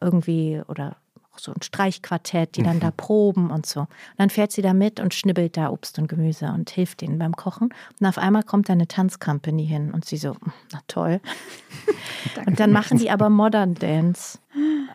irgendwie 0.00 0.62
oder 0.68 0.96
auch 1.32 1.38
so 1.38 1.52
ein 1.52 1.62
Streichquartett, 1.62 2.56
die 2.56 2.62
dann 2.62 2.80
da 2.80 2.90
proben 2.90 3.50
und 3.50 3.66
so. 3.66 3.80
Und 3.80 3.88
dann 4.18 4.30
fährt 4.30 4.52
sie 4.52 4.62
da 4.62 4.74
mit 4.74 5.00
und 5.00 5.14
schnibbelt 5.14 5.56
da 5.56 5.70
Obst 5.70 5.98
und 5.98 6.08
Gemüse 6.08 6.46
und 6.46 6.70
hilft 6.70 7.02
ihnen 7.02 7.18
beim 7.18 7.34
Kochen. 7.36 7.72
Und 8.00 8.06
auf 8.06 8.18
einmal 8.18 8.42
kommt 8.42 8.68
da 8.68 8.72
eine 8.72 8.88
Tanzcompany 8.88 9.66
hin 9.66 9.92
und 9.92 10.04
sie 10.04 10.16
so, 10.16 10.36
na 10.72 10.80
toll. 10.88 11.20
Und 12.46 12.60
dann 12.60 12.72
machen 12.72 12.98
die 12.98 13.10
aber 13.10 13.30
Modern 13.30 13.74
Dance, 13.74 14.38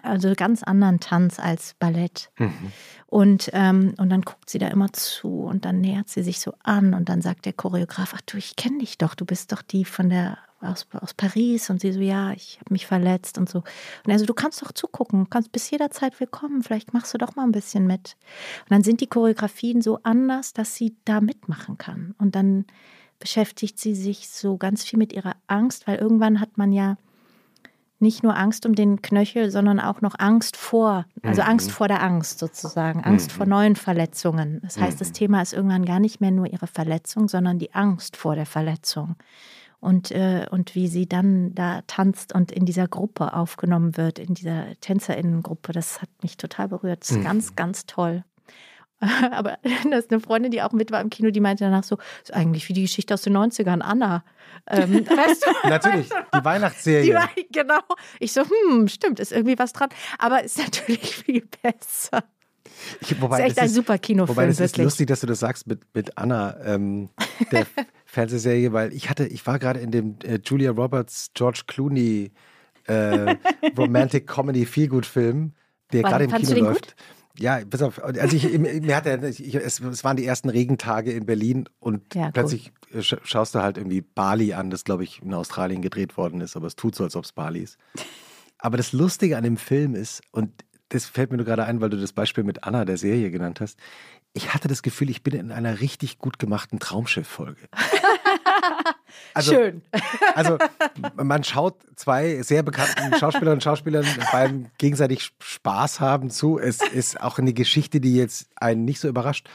also 0.01 0.34
ganz 0.36 0.64
anderen 0.64 0.99
Tanz 0.99 1.39
als 1.39 1.76
Ballett. 1.80 2.32
Und, 3.14 3.51
ähm, 3.53 3.93
und 3.99 4.09
dann 4.09 4.24
guckt 4.24 4.49
sie 4.49 4.57
da 4.57 4.70
immer 4.70 4.91
zu 4.91 5.41
und 5.41 5.66
dann 5.66 5.82
nähert 5.82 6.09
sie 6.09 6.24
sich 6.24 6.39
so 6.39 6.55
an 6.64 6.95
und 6.95 7.09
dann 7.09 7.22
sagt 7.22 7.45
der 7.45 7.53
Choreograf, 7.53 8.16
ach 8.16 8.22
du, 8.22 8.38
ich 8.38 8.55
kenne 8.55 8.80
dich 8.80 8.97
doch, 8.97 9.14
du 9.14 9.24
bist 9.24 9.51
doch 9.51 9.61
die 9.61 9.86
von 9.86 10.09
der 10.09 10.39
aus, 10.61 10.88
aus 10.99 11.14
Paris 11.14 11.70
und 11.70 11.80
sie 11.80 11.91
so, 11.91 11.99
ja, 11.99 12.32
ich 12.32 12.57
habe 12.59 12.74
mich 12.74 12.88
verletzt 12.88 13.38
und 13.38 13.47
so. 13.47 13.59
Und 13.59 14.11
er 14.11 14.18
so, 14.18 14.26
du 14.26 14.34
kannst 14.34 14.64
doch 14.64 14.72
zugucken, 14.72 15.30
kannst 15.30 15.51
bis 15.51 15.70
jederzeit 15.70 16.20
willkommen, 16.20 16.64
vielleicht 16.64 16.95
machst 16.95 17.14
du 17.14 17.20
doch 17.20 17.36
mal 17.36 17.43
ein 17.43 17.51
bisschen 17.51 17.86
mit. 17.86 18.18
Und 18.61 18.72
dann 18.72 18.84
sind 18.84 18.99
die 18.99 19.05
Choreografien 19.05 19.84
so 19.84 19.99
anders, 20.01 20.53
dass 20.53 20.74
sie 20.74 20.95
da 21.05 21.22
mitmachen 21.22 21.78
kann. 21.78 22.16
Und 22.18 22.34
dann 22.34 22.66
beschäftigt 23.20 23.78
sie 23.78 23.93
sich 23.93 24.28
so 24.28 24.57
ganz 24.57 24.84
viel 24.84 24.97
mit 24.97 25.14
ihrer 25.14 25.36
Angst, 25.45 25.86
weil 25.86 25.99
irgendwann 25.99 26.39
hat 26.39 26.57
man 26.57 26.72
ja 26.72 26.97
nicht 28.04 28.22
nur 28.22 28.38
Angst 28.38 28.68
um 28.68 28.76
den 28.76 29.01
Knöchel, 29.01 29.49
sondern 29.49 29.80
auch 29.80 30.01
noch 30.01 30.14
Angst 30.20 30.56
vor, 30.56 31.06
also 31.24 31.41
Mhm. 31.41 31.47
Angst 31.47 31.72
vor 31.72 31.88
der 31.88 32.04
Angst 32.04 32.38
sozusagen, 32.38 33.04
Angst 33.04 33.32
vor 33.32 33.47
neuen 33.47 33.76
Verletzungen. 33.76 34.60
Das 34.62 34.80
heißt, 34.80 35.01
das 35.01 35.12
Thema 35.12 35.41
ist 35.41 35.54
irgendwann 35.54 35.86
gar 35.86 35.99
nicht 35.99 36.22
mehr 36.22 36.30
nur 36.32 36.45
ihre 36.45 36.68
Verletzung, 36.68 37.28
sondern 37.28 37.58
die 37.58 37.74
Angst 37.74 38.16
vor 38.16 38.36
der 38.36 38.45
Verletzung. 38.45 39.16
Und, 39.80 40.12
äh, 40.12 40.45
und 40.49 40.76
wie 40.76 40.88
sie 40.88 41.08
dann 41.10 41.54
da 41.56 41.82
tanzt 41.88 42.34
und 42.34 42.51
in 42.54 42.66
dieser 42.66 42.88
Gruppe 42.88 43.34
aufgenommen 43.34 43.97
wird, 43.97 44.18
in 44.20 44.34
dieser 44.34 44.80
Tänzerinnengruppe, 44.80 45.74
das 45.74 46.01
hat 46.01 46.10
mich 46.22 46.38
total 46.38 46.70
berührt. 46.70 47.01
Das 47.01 47.10
ist 47.12 47.24
ganz, 47.24 47.56
ganz 47.56 47.86
toll. 47.86 48.24
Aber 49.32 49.58
da 49.89 49.97
ist 49.97 50.12
eine 50.12 50.20
Freundin, 50.20 50.51
die 50.51 50.62
auch 50.62 50.72
mit 50.72 50.91
war 50.91 51.01
im 51.01 51.10
Kino, 51.10 51.32
die 51.32 51.39
meinte 51.39 51.64
danach 51.64 51.84
so, 51.84 51.97
ist 52.22 52.34
eigentlich 52.34 52.68
wie 52.70 52.74
die 52.74 52.84
Geschichte 52.84 53.14
aus 53.14 53.22
den 53.22 53.36
90ern, 53.36 53.82
Anna. 53.82 54.24
Ähm, 54.68 55.06
weißt 55.06 55.45
du? 55.45 55.70
Natürlich, 55.70 56.10
die 56.10 56.38
Die 56.38 56.45
Weihnachtsserie. 56.45 57.14
war, 57.16 57.30
genau. 57.51 57.82
Ich 58.20 58.34
so, 58.34 58.43
hm, 58.43 58.88
stimmt, 58.88 59.20
ist 59.20 59.32
irgendwie 59.32 59.58
was 59.58 59.74
dran. 59.74 59.89
Aber 60.20 60.43
ist 60.43 60.58
natürlich 60.58 61.16
viel 61.16 61.47
besser. 61.62 62.24
Ich, 63.01 63.22
wobei, 63.22 63.39
ist 63.39 63.45
echt 63.45 63.58
das 63.58 63.64
ein 63.66 63.70
super 63.70 63.97
Kinofilm, 63.97 64.36
Wobei 64.36 64.47
das 64.47 64.60
ist 64.60 64.78
lustig, 64.78 65.08
dass 65.08 65.20
du 65.20 65.28
das 65.28 65.39
sagst 65.39 65.68
mit, 65.68 65.82
mit 65.93 66.18
Anna, 66.18 66.58
ähm, 66.66 67.10
der 67.51 67.68
Fernsehserie, 68.06 68.74
weil 68.74 68.93
ich 68.93 69.10
hatte, 69.10 69.26
ich 69.28 69.45
war 69.45 69.60
gerade 69.60 69.80
in 69.80 69.91
dem 69.91 70.18
äh, 70.24 70.39
Julia 70.43 70.72
Roberts, 70.72 71.32
George 71.34 71.64
Clooney 71.68 72.32
äh, 72.86 73.36
Romantic 73.78 74.28
Comedy 74.28 74.66
Feelgood 74.66 75.06
Film, 75.06 75.54
der 75.91 76.04
gerade 76.04 76.26
im 76.26 76.32
Kino 76.32 76.54
läuft. 76.56 76.95
Ja, 77.39 77.59
bis 77.65 77.81
auf, 77.81 78.03
also 78.03 78.36
ich, 78.36 78.57
mir 78.59 78.95
hat 78.95 79.05
er, 79.07 79.23
ich, 79.23 79.55
es, 79.55 79.79
es 79.79 80.03
waren 80.03 80.17
die 80.17 80.25
ersten 80.25 80.49
Regentage 80.49 81.11
in 81.11 81.25
Berlin 81.25 81.67
und 81.79 82.13
Ja, 82.13 82.29
plötzlich 82.31 82.71
äh, 82.93 82.99
sch- 82.99 83.19
schaust 83.23 83.55
du 83.55 83.59
halt 83.63 83.77
irgendwie 83.77 84.01
Bali 84.01 84.53
an, 84.53 84.69
das 84.69 84.84
glaube 84.84 85.03
ich 85.03 85.21
in 85.21 85.34
Australien 85.34 85.81
gedreht 85.81 86.15
worden 86.15 86.41
ist, 86.41 86.55
aber 86.55 86.67
es 86.67 86.75
tut 86.75 86.93
so, 86.95 87.03
als 87.03 87.15
ob 87.15 87.25
es 87.25 87.31
Bali 87.31 87.59
ist. 87.61 87.77
Aber 88.59 88.77
das 88.77 88.91
Lustige 88.93 89.36
an 89.38 89.43
dem 89.43 89.57
Film 89.57 89.95
ist, 89.95 90.21
und 90.31 90.51
das 90.89 91.05
fällt 91.05 91.31
mir 91.31 91.38
nur 91.38 91.45
gerade 91.47 91.65
ein, 91.65 91.81
weil 91.81 91.89
du 91.89 91.97
das 91.99 92.13
Beispiel 92.13 92.43
mit 92.43 92.63
Anna 92.65 92.86
der 92.86 92.97
Serie 92.97 93.31
genannt 93.31 93.59
hast, 93.61 93.79
ich 94.34 94.53
hatte 94.53 94.67
das 94.67 94.84
Gefühl, 94.84 95.09
ich 95.09 95.23
bin 95.23 95.34
in 95.34 95.51
einer 95.51 95.79
richtig 95.81 96.19
gut 96.19 96.38
gemachten 96.38 96.79
Traumschiff-Folge. 96.79 97.61
Also, 99.36 99.53
Schön. 99.53 99.82
Also 100.36 100.57
man 101.16 101.43
schaut 101.43 101.76
zwei 101.95 102.41
sehr 102.43 102.61
bekannten 102.64 103.16
Schauspielerinnen 103.18 103.55
und 103.57 103.64
Schauspielern 103.64 104.05
beim 104.32 104.68
gegenseitig 104.78 105.32
Spaß 105.39 105.99
haben 105.99 106.30
zu. 106.30 106.59
Es 106.59 106.82
ist 106.82 107.20
auch 107.22 107.39
eine 107.39 107.53
Geschichte, 107.53 107.99
die 107.99 108.16
jetzt 108.16 108.47
einen 108.55 108.86
nicht 108.86 108.99
so 108.99 109.07
überrascht. 109.07 109.47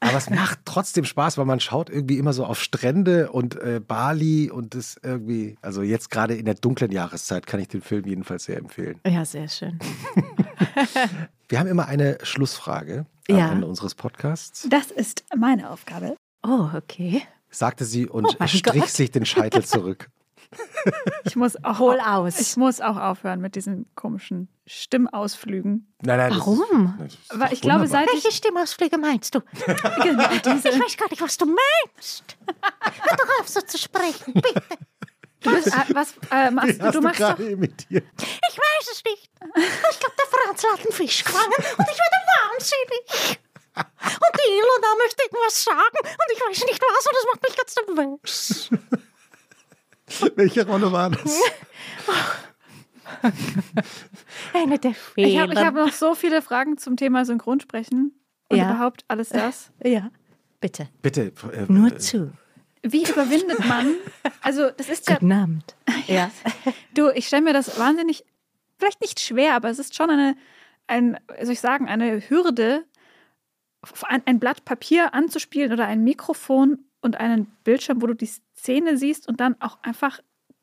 Aber 0.00 0.18
es 0.18 0.28
macht 0.28 0.60
trotzdem 0.66 1.04
Spaß, 1.04 1.38
weil 1.38 1.46
man 1.46 1.60
schaut 1.60 1.88
irgendwie 1.88 2.18
immer 2.18 2.32
so 2.34 2.44
auf 2.44 2.62
Strände 2.62 3.30
und 3.32 3.56
äh, 3.56 3.80
Bali 3.86 4.50
und 4.50 4.74
das 4.74 4.98
irgendwie, 5.02 5.56
also 5.62 5.82
jetzt 5.82 6.10
gerade 6.10 6.34
in 6.34 6.44
der 6.44 6.54
dunklen 6.54 6.92
Jahreszeit 6.92 7.46
kann 7.46 7.60
ich 7.60 7.68
den 7.68 7.80
Film 7.80 8.04
jedenfalls 8.06 8.44
sehr 8.44 8.58
empfehlen. 8.58 9.00
Ja, 9.06 9.24
sehr 9.24 9.48
schön. 9.48 9.78
Wir 11.48 11.58
haben 11.58 11.68
immer 11.68 11.86
eine 11.86 12.18
Schlussfrage 12.22 13.06
am 13.30 13.36
Ja. 13.38 13.52
Ende 13.52 13.66
unseres 13.66 13.94
Podcasts, 13.94 14.66
Das 14.70 14.90
ist 14.90 15.24
meine 15.36 15.70
Aufgabe. 15.70 16.16
Oh, 16.46 16.68
okay. 16.74 17.22
Sagte 17.54 17.84
sie 17.84 18.08
und 18.08 18.26
Oh 18.40 18.46
strich 18.46 18.62
Gott. 18.62 18.88
sich 18.88 19.10
den 19.10 19.24
Scheitel 19.26 19.64
zurück. 19.64 20.08
Ich 21.24 21.34
muss 21.34 21.56
auch, 21.64 21.78
Hol 21.80 21.98
aus. 21.98 22.38
Ich 22.38 22.56
muss 22.56 22.80
auch 22.80 22.96
aufhören 22.96 23.40
mit 23.40 23.56
diesen 23.56 23.86
komischen 23.96 24.48
Stimmausflügen. 24.66 25.92
Nein, 26.02 26.18
nein, 26.18 26.30
das 26.30 26.38
Warum? 26.40 26.60
Ist, 26.60 27.00
das 27.00 27.12
ist 27.32 27.40
Weil 27.40 27.52
ich 27.54 27.60
glaube, 27.60 27.86
seit 27.88 28.06
ich 28.08 28.12
Welche 28.24 28.30
Stimmausflüge 28.36 28.98
meinst 28.98 29.34
du? 29.34 29.40
genau 30.02 30.28
diese, 30.44 30.68
Ich 30.68 30.80
weiß 30.80 30.96
gar 30.96 31.08
nicht, 31.10 31.22
was 31.22 31.36
du 31.38 31.46
meinst. 31.46 32.36
Hör 32.46 33.16
doch 33.16 33.40
auf, 33.40 33.48
so 33.48 33.60
zu 33.62 33.78
sprechen, 33.78 34.34
bitte. 34.34 34.62
du 35.40 35.50
bist, 35.54 35.68
äh, 35.68 35.94
was 35.94 36.14
äh, 36.30 36.50
machst 36.52 36.68
Wie 36.74 36.78
du? 36.78 36.84
hast 36.84 36.94
Du 36.94 37.00
machst 37.00 37.20
doch 37.20 37.38
imitiert. 37.40 38.04
Ich 38.20 38.58
weiß 38.58 38.88
es 38.92 39.02
nicht. 39.04 39.30
Ich 39.90 39.98
glaube, 40.00 40.14
der 40.18 40.26
Franz 40.30 40.62
hat 40.72 40.80
einen 40.80 40.92
Fisch 40.92 41.24
gefangen 41.24 41.52
und 41.56 41.86
ich 41.90 41.98
werde 41.98 42.18
wahnsinnig. 42.52 43.40
Und 43.76 44.34
die 44.38 44.50
Ilona 44.52 44.94
möchte 44.98 45.22
irgendwas 45.24 45.64
sagen 45.64 45.98
und 46.02 46.32
ich 46.32 46.40
weiß 46.40 46.64
nicht 46.66 46.80
was 46.80 47.06
und 47.06 47.14
das 47.14 47.26
macht 47.32 47.42
mich 47.42 47.56
ganz 47.56 47.74
nervös. 47.86 48.70
Welche 50.36 50.66
Rolle 50.66 50.92
war 50.92 51.10
das? 51.10 51.40
Eine 54.52 54.78
der 54.78 54.90
Ich 54.92 54.96
Fehler. 54.98 55.42
habe 55.42 55.52
ich 55.54 55.58
hab 55.58 55.74
noch 55.74 55.92
so 55.92 56.14
viele 56.14 56.42
Fragen 56.42 56.78
zum 56.78 56.96
Thema 56.96 57.24
Synchronsprechen 57.24 58.12
und 58.48 58.56
Ja. 58.56 58.70
überhaupt 58.70 59.04
alles 59.08 59.28
das. 59.30 59.70
ja, 59.84 60.10
bitte. 60.60 60.88
Bitte. 61.02 61.32
Äh, 61.52 61.64
Nur 61.68 61.88
äh, 61.92 61.98
zu. 61.98 62.32
Wie 62.82 63.02
überwindet 63.04 63.64
man? 63.66 63.94
Also, 64.42 64.70
das 64.70 64.88
ist 64.90 65.08
ja, 65.08 65.14
Guten 65.16 65.32
Abend. 65.32 65.74
Ja. 66.06 66.30
du, 66.92 67.08
ich 67.10 67.26
stelle 67.26 67.42
mir 67.42 67.54
das 67.54 67.78
wahnsinnig, 67.78 68.24
vielleicht 68.78 69.00
nicht 69.00 69.20
schwer, 69.20 69.54
aber 69.54 69.70
es 69.70 69.78
ist 69.78 69.96
schon 69.96 70.10
eine, 70.10 70.36
ein, 70.86 71.18
soll 71.42 71.54
ich 71.54 71.60
sagen, 71.60 71.88
eine 71.88 72.20
Hürde, 72.28 72.84
ein, 74.08 74.22
ein 74.26 74.38
Blatt 74.40 74.64
Papier 74.64 75.14
anzuspielen 75.14 75.72
oder 75.72 75.86
ein 75.86 76.02
Mikrofon 76.04 76.78
und 77.00 77.16
einen 77.16 77.46
Bildschirm, 77.64 78.00
wo 78.02 78.06
du 78.06 78.14
die 78.14 78.26
Szene 78.56 78.96
siehst 78.96 79.28
und 79.28 79.40
dann 79.40 79.56
auch 79.60 79.78
einfach 79.82 80.20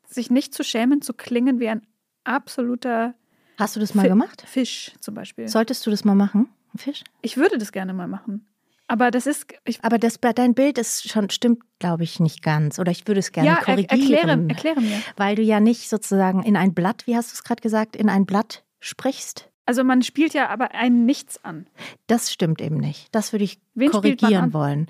sich 0.08 0.30
nicht 0.30 0.54
zu 0.54 0.64
schämen, 0.64 1.00
zu 1.02 1.14
klingen 1.14 1.60
wie 1.60 1.68
ein 1.68 1.86
absoluter 2.24 3.14
Hast 3.58 3.76
du 3.76 3.80
das 3.80 3.94
mal 3.94 4.02
Fi- 4.02 4.08
gemacht? 4.08 4.42
Fisch 4.46 4.92
zum 5.00 5.14
Beispiel. 5.14 5.48
Solltest 5.48 5.86
du 5.86 5.90
das 5.90 6.04
mal 6.04 6.14
machen? 6.14 6.48
Ein 6.74 6.78
Fisch? 6.78 7.04
Ich 7.20 7.36
würde 7.36 7.58
das 7.58 7.70
gerne 7.72 7.92
mal 7.92 8.08
machen. 8.08 8.46
Aber 8.88 9.10
das 9.10 9.26
ist, 9.26 9.46
Aber 9.82 9.98
das, 9.98 10.18
dein 10.20 10.54
Bild 10.54 10.76
ist 10.76 11.08
schon, 11.08 11.30
stimmt, 11.30 11.62
glaube 11.78 12.02
ich, 12.02 12.20
nicht 12.20 12.42
ganz. 12.42 12.78
Oder 12.78 12.90
ich 12.92 13.06
würde 13.06 13.20
es 13.20 13.32
gerne 13.32 13.48
ja, 13.48 13.54
er, 13.58 13.64
korrigieren. 13.64 13.90
erkläre, 14.00 14.48
erkläre 14.48 14.80
mir. 14.80 15.00
Weil 15.16 15.36
du 15.36 15.42
ja 15.42 15.60
nicht 15.60 15.88
sozusagen 15.88 16.42
in 16.42 16.56
ein 16.56 16.74
Blatt, 16.74 17.06
wie 17.06 17.16
hast 17.16 17.30
du 17.30 17.34
es 17.34 17.44
gerade 17.44 17.62
gesagt, 17.62 17.96
in 17.96 18.08
ein 18.10 18.26
Blatt 18.26 18.64
sprichst. 18.80 19.48
Also 19.66 19.84
man 19.84 20.02
spielt 20.02 20.34
ja 20.34 20.48
aber 20.48 20.72
ein 20.74 21.04
Nichts 21.06 21.42
an. 21.44 21.66
Das 22.06 22.32
stimmt 22.32 22.60
eben 22.60 22.76
nicht. 22.78 23.08
Das 23.14 23.32
würde 23.32 23.44
ich 23.44 23.60
Wen 23.74 23.90
korrigieren 23.90 24.52
wollen. 24.52 24.88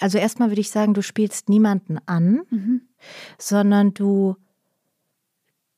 Also 0.00 0.18
erstmal 0.18 0.50
würde 0.50 0.60
ich 0.60 0.70
sagen, 0.70 0.94
du 0.94 1.02
spielst 1.02 1.48
niemanden 1.48 1.98
an, 2.06 2.40
Mhm. 2.50 2.80
sondern 3.38 3.94
du, 3.94 4.36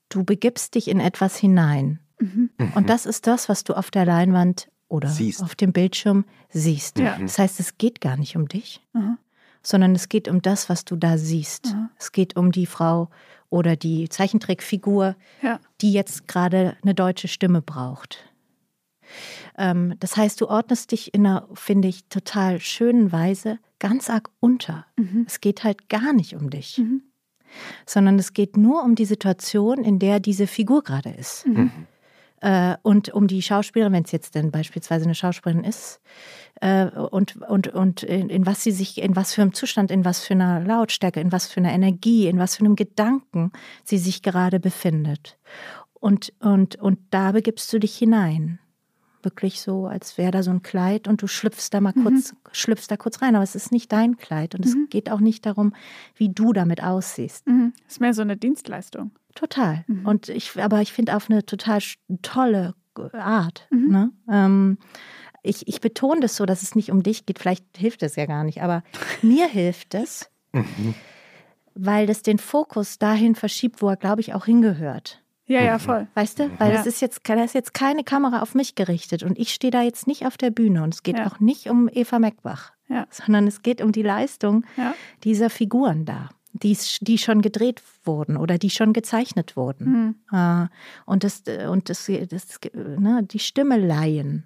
du 0.08 0.24
begibst 0.24 0.74
dich 0.74 0.88
in 0.88 1.00
etwas 1.00 1.36
hinein. 1.36 1.98
Mhm. 2.18 2.50
Und 2.74 2.88
das 2.88 3.06
ist 3.06 3.26
das, 3.26 3.48
was 3.48 3.64
du 3.64 3.74
auf 3.74 3.90
der 3.90 4.04
Leinwand 4.06 4.68
oder 4.88 5.08
Siehst. 5.08 5.42
auf 5.42 5.54
dem 5.54 5.72
Bildschirm 5.72 6.24
siehst. 6.50 6.98
Ja. 6.98 7.16
Das 7.18 7.38
heißt, 7.38 7.58
es 7.60 7.78
geht 7.78 8.00
gar 8.00 8.16
nicht 8.16 8.36
um 8.36 8.46
dich, 8.46 8.80
Aha. 8.92 9.16
sondern 9.62 9.94
es 9.94 10.08
geht 10.08 10.28
um 10.28 10.42
das, 10.42 10.68
was 10.68 10.84
du 10.84 10.96
da 10.96 11.16
siehst. 11.18 11.74
Es 11.98 12.12
geht 12.12 12.36
um 12.36 12.52
die 12.52 12.66
Frau 12.66 13.08
oder 13.52 13.76
die 13.76 14.08
Zeichentrickfigur, 14.08 15.14
Ja. 15.42 15.60
die 15.82 15.92
jetzt 15.92 16.26
gerade 16.26 16.76
eine 16.82 16.94
deutsche 16.94 17.28
Stimme 17.28 17.60
braucht. 17.60 18.24
Ähm, 19.58 19.94
das 20.00 20.16
heißt, 20.16 20.40
du 20.40 20.48
ordnest 20.48 20.90
dich 20.92 21.12
in 21.12 21.26
einer, 21.26 21.46
finde 21.54 21.88
ich, 21.88 22.06
total 22.08 22.60
schönen 22.60 23.12
Weise 23.12 23.58
ganz 23.78 24.08
arg 24.08 24.30
unter. 24.40 24.86
Mhm. 24.96 25.24
Es 25.26 25.40
geht 25.40 25.64
halt 25.64 25.88
gar 25.90 26.12
nicht 26.14 26.34
um 26.34 26.48
dich, 26.48 26.78
Mhm. 26.78 27.02
sondern 27.84 28.18
es 28.18 28.32
geht 28.32 28.56
nur 28.56 28.82
um 28.82 28.94
die 28.94 29.04
Situation, 29.04 29.84
in 29.84 29.98
der 29.98 30.18
diese 30.18 30.46
Figur 30.46 30.82
gerade 30.82 31.10
ist. 31.10 31.46
Mhm. 31.46 31.70
Äh, 32.42 32.76
und 32.82 33.08
um 33.10 33.28
die 33.28 33.40
Schauspielerin, 33.40 33.92
wenn 33.92 34.04
es 34.04 34.10
jetzt 34.10 34.34
denn 34.34 34.50
beispielsweise 34.50 35.04
eine 35.04 35.14
Schauspielerin 35.14 35.64
ist, 35.64 36.00
äh, 36.60 36.86
und, 36.86 37.36
und, 37.42 37.68
und 37.68 38.02
in, 38.02 38.28
in 38.28 38.44
was 38.46 38.62
sie 38.64 38.72
sich, 38.72 39.00
in 39.00 39.14
was 39.14 39.32
für 39.32 39.42
einem 39.42 39.54
Zustand, 39.54 39.92
in 39.92 40.04
was 40.04 40.24
für 40.24 40.34
einer 40.34 40.60
Lautstärke, 40.60 41.20
in 41.20 41.30
was 41.30 41.46
für 41.46 41.60
einer 41.60 41.72
Energie, 41.72 42.26
in 42.26 42.38
was 42.38 42.56
für 42.56 42.64
einem 42.64 42.76
Gedanken 42.76 43.52
sie 43.84 43.98
sich 43.98 44.22
gerade 44.22 44.58
befindet. 44.58 45.38
Und, 45.94 46.32
und, 46.40 46.76
und 46.76 46.98
da 47.10 47.30
begibst 47.30 47.72
du 47.72 47.78
dich 47.78 47.96
hinein. 47.96 48.58
Wirklich 49.22 49.60
so, 49.60 49.86
als 49.86 50.18
wäre 50.18 50.32
da 50.32 50.42
so 50.42 50.50
ein 50.50 50.62
Kleid 50.62 51.06
und 51.06 51.22
du 51.22 51.26
schlüpfst 51.26 51.68
da 51.70 51.80
mal 51.80 51.92
kurz, 51.92 52.34
schlüpfst 52.52 52.86
da 52.88 52.96
kurz 52.96 53.22
rein, 53.22 53.34
aber 53.36 53.44
es 53.44 53.54
ist 53.54 53.70
nicht 53.70 53.92
dein 53.92 54.16
Kleid 54.16 54.54
und 54.54 54.66
es 54.66 54.76
geht 54.90 55.10
auch 55.10 55.20
nicht 55.20 55.46
darum, 55.46 55.74
wie 56.16 56.28
du 56.28 56.52
damit 56.52 56.82
aussiehst. 56.82 57.46
Mhm. 57.46 57.72
Ist 57.88 58.00
mehr 58.00 58.14
so 58.14 58.22
eine 58.22 58.36
Dienstleistung. 58.36 59.12
Total. 59.34 59.84
Mhm. 59.86 60.06
Und 60.06 60.28
ich, 60.28 60.60
aber 60.60 60.80
ich 60.80 60.92
finde 60.92 61.16
auf 61.16 61.30
eine 61.30 61.46
total 61.46 61.80
tolle 62.22 62.74
Art. 63.12 63.66
Mhm. 63.70 63.88
Ne? 63.88 64.10
Ähm, 64.30 64.78
ich, 65.42 65.66
ich 65.66 65.80
betone 65.80 66.20
das 66.20 66.36
so, 66.36 66.46
dass 66.46 66.62
es 66.62 66.74
nicht 66.74 66.90
um 66.90 67.02
dich 67.02 67.26
geht. 67.26 67.38
Vielleicht 67.38 67.64
hilft 67.76 68.02
es 68.02 68.16
ja 68.16 68.26
gar 68.26 68.44
nicht, 68.44 68.62
aber 68.62 68.82
mir 69.22 69.48
hilft 69.48 69.94
es, 69.94 70.30
weil 71.74 72.06
das 72.06 72.22
den 72.22 72.38
Fokus 72.38 72.98
dahin 72.98 73.34
verschiebt, 73.34 73.82
wo 73.82 73.88
er, 73.88 73.96
glaube 73.96 74.20
ich, 74.20 74.34
auch 74.34 74.44
hingehört. 74.44 75.21
Ja, 75.52 75.62
ja, 75.62 75.78
voll. 75.78 76.06
Weißt 76.14 76.38
du? 76.38 76.50
Weil 76.58 76.70
Ja. 76.72 76.76
das 76.78 76.86
ist 76.86 77.00
jetzt, 77.00 77.20
da 77.28 77.42
ist 77.44 77.54
jetzt 77.54 77.74
keine 77.74 78.04
Kamera 78.04 78.40
auf 78.42 78.54
mich 78.54 78.74
gerichtet 78.74 79.22
und 79.22 79.38
ich 79.38 79.52
stehe 79.52 79.70
da 79.70 79.82
jetzt 79.82 80.06
nicht 80.06 80.26
auf 80.26 80.36
der 80.36 80.50
Bühne 80.50 80.82
und 80.82 80.94
es 80.94 81.02
geht 81.02 81.18
Ja. 81.18 81.26
auch 81.26 81.40
nicht 81.40 81.68
um 81.68 81.88
Eva 81.92 82.18
Meckbach, 82.18 82.72
Ja. 82.88 83.06
sondern 83.10 83.46
es 83.46 83.62
geht 83.62 83.80
um 83.82 83.92
die 83.92 84.02
Leistung 84.02 84.64
Ja. 84.76 84.94
dieser 85.24 85.50
Figuren 85.50 86.04
da, 86.04 86.30
die, 86.52 86.76
die 87.00 87.18
schon 87.18 87.42
gedreht 87.42 87.82
wurden 88.04 88.36
oder 88.36 88.58
die 88.58 88.70
schon 88.70 88.92
gezeichnet 88.92 89.56
wurden. 89.56 90.14
Mhm. 90.30 90.36
Äh, 90.38 90.66
Und, 91.06 91.24
das, 91.24 91.42
und 91.68 91.88
das, 91.88 92.10
das, 92.28 92.58
ne, 92.74 93.22
die 93.22 93.38
Stimme 93.38 93.76
leihen. 93.78 94.44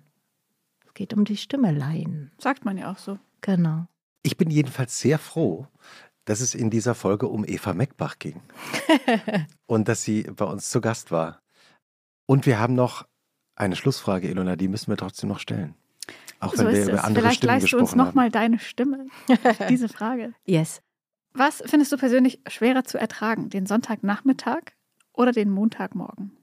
Es 0.87 0.95
geht 0.95 1.15
um 1.15 1.25
die 1.25 1.37
Stimme 1.37 1.73
leihen. 1.73 2.33
Sagt 2.39 2.65
man 2.65 2.79
ja 2.79 2.91
auch 2.91 2.99
so. 2.99 3.19
Genau. 3.43 3.87
Ich 4.23 4.37
bin 4.37 4.51
jedenfalls 4.51 4.99
sehr 4.99 5.19
froh, 5.21 5.69
dass 6.27 6.41
es 6.41 6.55
in 6.55 6.71
dieser 6.71 6.95
Folge 6.95 7.29
um 7.29 7.45
Eva 7.47 7.73
Meckbach 7.73 8.19
ging. 8.19 8.43
und 9.67 9.89
dass 9.89 10.03
sie 10.03 10.25
bei 10.25 10.45
uns 10.45 10.69
zu 10.69 10.81
Gast 10.81 11.11
war. 11.11 11.41
Und 12.27 12.45
wir 12.45 12.59
haben 12.59 12.75
noch 12.75 13.07
eine 13.55 13.77
Schlussfrage, 13.77 14.29
Ilona, 14.29 14.57
die 14.57 14.69
müssen 14.69 14.89
wir 14.89 14.97
trotzdem 14.97 15.31
noch 15.31 15.39
stellen. 15.39 15.75
Auch 16.41 16.55
so 16.55 16.65
wenn 16.65 16.75
wir 16.75 16.81
ist 16.83 16.89
über 16.89 16.99
es. 16.99 17.05
andere 17.05 17.23
Vielleicht 17.23 17.39
Stimmen 17.39 17.53
leist 17.53 17.63
du 17.63 17.65
gesprochen 17.67 17.81
uns 17.81 17.91
haben. 17.93 17.99
nochmal 17.99 18.31
deine 18.31 18.59
Stimme. 18.59 19.07
Diese 19.71 19.89
Frage. 19.89 20.35
Yes. 20.45 20.83
Was 21.33 21.63
findest 21.65 21.93
du 21.93 21.97
persönlich 21.97 22.41
schwerer 22.49 22.85
zu 22.85 22.99
ertragen? 22.99 23.49
Den 23.49 23.67
Sonntagnachmittag 23.67 24.73
oder 25.13 25.33
den 25.33 25.51
Montagmorgen? 25.51 26.37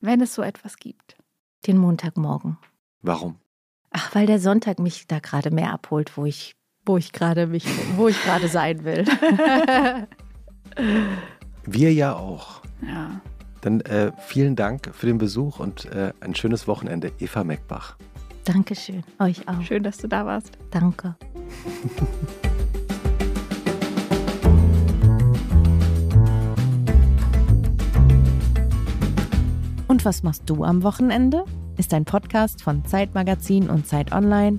Wenn 0.00 0.20
es 0.20 0.34
so 0.34 0.42
etwas 0.42 0.76
gibt. 0.76 1.16
Den 1.66 1.78
Montagmorgen. 1.78 2.58
Warum? 3.02 3.38
Ach, 3.90 4.14
weil 4.14 4.26
der 4.26 4.40
Sonntag 4.40 4.78
mich 4.78 5.06
da 5.06 5.18
gerade 5.18 5.50
mehr 5.50 5.72
abholt, 5.72 6.16
wo 6.16 6.24
ich, 6.24 6.56
wo 6.84 6.96
ich 6.96 7.12
gerade 7.12 7.46
mich, 7.46 7.64
wo 7.96 8.08
ich 8.08 8.20
gerade 8.24 8.48
sein 8.48 8.84
will. 8.84 9.04
Wir 11.64 11.92
ja 11.92 12.14
auch. 12.14 12.62
Ja. 12.84 13.20
Dann 13.60 13.80
äh, 13.82 14.10
vielen 14.18 14.56
Dank 14.56 14.90
für 14.92 15.06
den 15.06 15.18
Besuch 15.18 15.60
und 15.60 15.84
äh, 15.86 16.12
ein 16.20 16.34
schönes 16.34 16.66
Wochenende, 16.66 17.12
Eva 17.20 17.44
Meckbach. 17.44 17.96
Dankeschön. 18.44 19.04
Euch 19.20 19.48
auch. 19.48 19.62
Schön, 19.62 19.84
dass 19.84 19.98
du 19.98 20.08
da 20.08 20.26
warst. 20.26 20.58
Danke. 20.72 21.14
Und 29.86 30.04
was 30.04 30.24
machst 30.24 30.42
du 30.46 30.64
am 30.64 30.82
Wochenende? 30.82 31.44
Ist 31.76 31.94
ein 31.94 32.04
Podcast 32.04 32.62
von 32.62 32.84
Zeitmagazin 32.84 33.70
und 33.70 33.86
Zeit 33.86 34.10
Online, 34.10 34.58